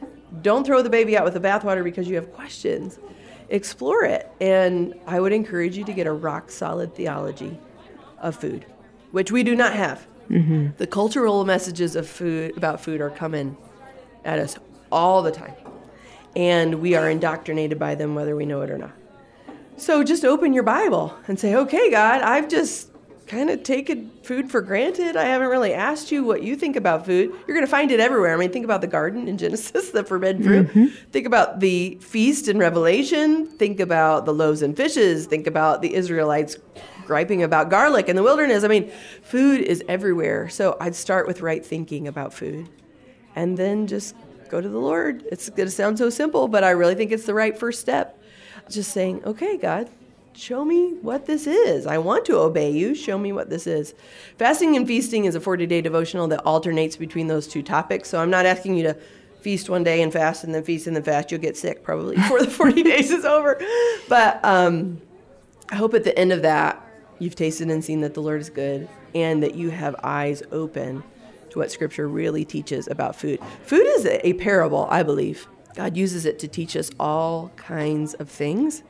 don't 0.42 0.66
throw 0.66 0.82
the 0.82 0.90
baby 0.90 1.18
out 1.18 1.24
with 1.26 1.34
the 1.34 1.40
bathwater 1.40 1.84
because 1.84 2.08
you 2.08 2.16
have 2.16 2.34
questions. 2.34 3.00
Explore 3.50 4.04
it. 4.06 4.30
And 4.42 4.96
I 5.06 5.20
would 5.20 5.32
encourage 5.32 5.78
you 5.78 5.84
to 5.86 5.94
get 5.94 6.08
a 6.08 6.12
rock 6.12 6.52
solid 6.52 6.96
theology 6.96 7.60
of 8.20 8.36
food, 8.36 8.66
which 9.12 9.32
we 9.32 9.43
do 9.43 9.56
not 9.56 9.74
have. 9.74 10.08
Mm-hmm. 10.30 10.70
The 10.78 10.88
cultural 10.88 11.46
messages 11.46 11.96
of 11.96 12.08
food 12.08 12.58
about 12.58 12.82
food 12.82 13.02
are 13.02 13.10
coming 13.10 13.58
at 14.26 14.39
us 14.39 14.58
all 14.91 15.22
the 15.22 15.32
time. 15.32 15.56
And 16.36 16.76
we 16.76 16.96
are 16.96 17.10
indoctrinated 17.10 17.80
by 17.80 17.96
them 17.96 18.13
whether 18.13 18.36
we 18.36 18.46
know 18.46 18.62
it 18.62 18.70
or 18.70 18.78
not. 18.78 18.93
So 19.78 20.04
just 20.04 20.26
open 20.26 20.54
your 20.54 20.63
Bible 20.63 21.15
and 21.28 21.39
say, 21.39 21.56
okay, 21.56 21.89
God, 21.89 22.22
I've 22.22 22.50
just 22.50 22.89
kind 23.28 23.50
of 23.50 23.62
taken 23.63 24.10
food 24.24 24.50
for 24.50 24.62
granted. 24.62 25.16
I 25.16 25.26
haven't 25.26 25.50
really 25.50 25.74
asked 25.74 26.12
you 26.12 26.24
what 26.24 26.44
you 26.44 26.56
think 26.56 26.76
about 26.76 27.06
food. 27.06 27.32
You're 27.46 27.56
going 27.56 27.66
to 27.66 27.72
find 27.72 27.92
it 27.92 28.00
everywhere. 28.00 28.34
I 28.34 28.38
mean, 28.38 28.52
think 28.52 28.66
about 28.66 28.82
the 28.82 28.88
garden 28.88 29.28
in 29.28 29.38
Genesis, 29.38 29.90
the 29.92 30.04
forbidden 30.04 30.44
fruit. 30.44 30.68
Mm-hmm. 30.68 30.86
Think 31.12 31.28
about 31.28 31.60
the 31.60 31.98
feast 32.02 32.48
in 32.48 32.58
Revelation. 32.58 33.46
Think 33.46 33.80
about 33.80 34.26
the 34.26 34.34
loaves 34.34 34.62
and 34.62 34.76
fishes. 34.76 35.26
Think 35.26 35.46
about 35.46 35.82
the 35.82 35.94
Israelites 35.94 36.58
griping 37.06 37.44
about 37.44 37.70
garlic 37.70 38.10
in 38.10 38.16
the 38.16 38.24
wilderness. 38.24 38.63
I 38.63 38.68
mean, 38.68 38.92
food 39.22 39.62
is 39.62 39.84
everywhere. 39.88 40.50
So 40.50 40.78
I'd 40.80 40.96
start 40.96 41.28
with 41.28 41.42
right 41.42 41.66
thinking 41.66 42.08
about 42.08 42.34
food 42.34 42.70
and 43.36 43.58
then 43.58 43.88
just 43.88 44.16
go 44.50 44.62
to 44.62 44.70
the 44.70 44.80
Lord. 44.80 45.24
It's 45.32 45.50
going 45.50 45.68
to 45.68 45.72
sound 45.72 45.98
so 45.98 46.10
simple, 46.10 46.48
but 46.48 46.63
I 46.63 46.72
really 46.72 46.96
think 46.96 47.12
it's 47.12 47.26
the 47.26 47.34
right 47.34 47.58
first 47.58 47.80
step. 47.80 48.22
Just 48.70 48.92
saying, 48.92 49.24
okay, 49.24 49.58
God, 49.58 49.90
show 50.38 50.63
me 50.63 50.93
what 51.02 51.26
this 51.26 51.47
is. 51.47 51.88
I 51.88 51.97
want 51.97 52.26
to 52.26 52.38
obey 52.38 52.69
you. 52.71 52.93
Show 52.93 53.17
me 53.17 53.32
what 53.32 53.50
this 53.50 53.65
is. 53.65 53.95
Fasting 54.38 54.76
and 54.76 54.88
feasting 54.88 55.26
is 55.26 55.36
a 55.36 55.41
40 55.41 55.65
day 55.65 55.82
devotional 55.82 56.28
that 56.28 56.45
alternates 56.45 56.95
between 56.95 57.28
those 57.28 57.47
two 57.47 57.63
topics. 57.63 58.10
So 58.10 58.21
I'm 58.21 58.30
not 58.30 58.45
asking 58.45 58.76
you 58.76 58.84
to 58.84 58.97
feast 59.41 59.69
one 59.69 59.84
day 59.84 60.02
and 60.02 60.13
fast 60.13 60.43
and 60.43 60.54
then 60.54 60.63
feast 60.63 60.88
and 60.88 60.95
then 60.95 61.04
fast. 61.04 61.32
You'll 61.32 61.41
get 61.41 61.58
sick 61.58 61.84
probably 61.84 62.15
before 62.17 62.41
the 62.41 62.52
40 62.52 62.84
days 62.84 63.12
is 63.12 63.26
over. 63.26 63.60
But 64.08 64.43
um, 64.45 65.02
I 65.69 65.76
hope 65.76 65.93
at 65.93 66.04
the 66.04 66.17
end 66.17 66.32
of 66.32 66.43
that, 66.43 66.84
you've 67.19 67.36
tasted 67.36 67.69
and 67.69 67.84
seen 67.84 68.02
that 68.02 68.13
the 68.13 68.21
Lord 68.21 68.39
is 68.39 68.50
good 68.52 68.88
and 69.15 69.41
that 69.41 69.56
you 69.56 69.71
have 69.71 69.95
eyes 70.04 70.43
open 70.52 71.04
to 71.50 71.60
what 71.60 71.71
Scripture 71.71 72.08
really 72.08 72.45
teaches 72.45 72.88
about 72.88 73.15
food. 73.15 73.39
Food 73.63 73.88
is 73.88 74.06
a 74.06 74.34
parable, 74.34 74.88
I 74.91 75.02
believe. 75.02 75.47
God 75.76 75.97
uses 75.97 76.26
it 76.26 76.38
to 76.39 76.47
teach 76.47 76.76
us 76.76 76.91
all 77.00 77.52
kinds 77.56 78.13
of 78.15 78.30
things. 78.30 78.84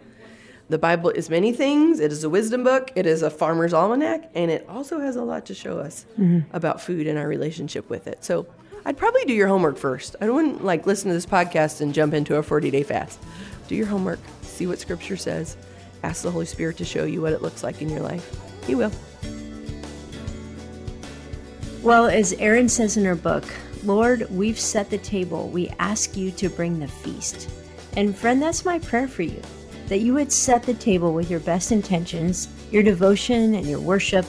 The 0.69 0.77
Bible 0.77 1.12
is 1.12 1.30
many 1.30 1.53
things. 1.53 2.01
It 2.01 2.12
is 2.12 2.25
a 2.25 2.30
wisdom 2.30 2.65
book, 2.65 2.91
it 2.95 3.06
is 3.06 3.21
a 3.21 3.30
farmer's 3.30 3.73
almanac, 3.73 4.30
and 4.36 4.51
it 4.51 4.65
also 4.67 4.99
has 4.99 5.15
a 5.15 5.23
lot 5.23 5.45
to 5.45 5.53
show 5.53 5.80
us 5.80 6.06
mm-hmm. 6.19 6.39
about 6.53 6.82
food 6.82 7.08
and 7.08 7.17
our 7.17 7.27
relationship 7.27 7.89
with 7.89 8.06
it. 8.06 8.25
So 8.25 8.45
I'd 8.86 8.97
probably 8.97 9.23
do 9.23 9.34
your 9.34 9.47
homework 9.47 9.77
first. 9.77 10.17
I 10.19 10.30
wouldn't 10.30 10.65
like 10.65 10.86
listen 10.86 11.08
to 11.08 11.13
this 11.13 11.25
podcast 11.25 11.80
and 11.80 11.93
jump 11.93 12.13
into 12.13 12.36
a 12.36 12.43
40 12.43 12.69
day 12.69 12.84
fast. 12.84 13.17
Do 13.69 13.75
your 13.75 13.86
homework, 13.86 14.19
see 14.41 14.67
what 14.67 14.77
scripture 14.80 15.15
says, 15.15 15.56
ask 16.03 16.21
the 16.21 16.32
Holy 16.32 16.45
Spirit 16.45 16.75
to 16.77 16.86
show 16.86 17.06
you 17.06 17.21
what 17.21 17.32
it 17.32 17.41
looks 17.41 17.63
like 17.63 17.82
in 17.82 17.89
your 17.89 18.01
life. 18.01 18.30
He 18.65 18.75
will. 18.75 18.91
Well, 21.82 22.08
as 22.08 22.34
Erin 22.34 22.67
says 22.67 22.97
in 22.97 23.06
her 23.06 23.15
book, 23.15 23.45
Lord, 23.86 24.30
we've 24.30 24.60
set 24.60 24.89
the 24.89 24.97
table. 24.97 25.47
We 25.47 25.69
ask 25.80 26.17
you 26.17 26.32
to 26.32 26.49
bring 26.49 26.80
the 26.80 26.89
feast. 26.89 27.49
And 27.95 28.13
friend, 28.13 28.41
that's 28.41 28.65
my 28.65 28.80
prayer 28.80 29.08
for 29.08 29.21
you 29.23 29.41
that 29.88 30.00
you 30.00 30.13
would 30.13 30.32
set 30.32 30.63
the 30.63 30.73
table 30.73 31.13
with 31.13 31.30
your 31.30 31.39
best 31.39 31.71
intentions, 31.71 32.47
your 32.71 32.84
devotion, 32.84 33.56
and 33.56 33.65
your 33.65 33.80
worship, 33.80 34.26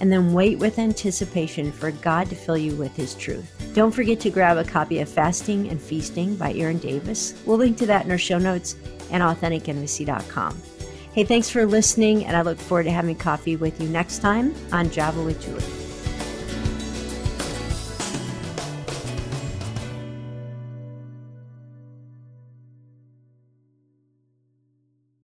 and 0.00 0.12
then 0.12 0.32
wait 0.32 0.58
with 0.58 0.78
anticipation 0.78 1.70
for 1.70 1.90
God 1.90 2.28
to 2.28 2.34
fill 2.34 2.58
you 2.58 2.74
with 2.74 2.94
His 2.96 3.14
truth. 3.14 3.50
Don't 3.74 3.92
forget 3.92 4.20
to 4.20 4.30
grab 4.30 4.56
a 4.56 4.64
copy 4.64 5.00
of 5.00 5.08
Fasting 5.08 5.68
and 5.68 5.80
Feasting 5.80 6.36
by 6.36 6.52
Erin 6.54 6.78
Davis. 6.78 7.40
We'll 7.46 7.58
link 7.58 7.76
to 7.78 7.86
that 7.86 8.04
in 8.04 8.10
our 8.10 8.18
show 8.18 8.38
notes 8.38 8.76
and 9.10 9.22
AuthenticIntimacy.com. 9.22 10.60
Hey, 11.12 11.24
thanks 11.24 11.48
for 11.48 11.64
listening, 11.64 12.24
and 12.24 12.36
I 12.36 12.42
look 12.42 12.58
forward 12.58 12.84
to 12.84 12.90
having 12.90 13.14
coffee 13.14 13.56
with 13.56 13.80
you 13.80 13.88
next 13.88 14.18
time 14.18 14.54
on 14.72 14.90
Java 14.90 15.22
with 15.22 15.40
Julie. 15.40 15.83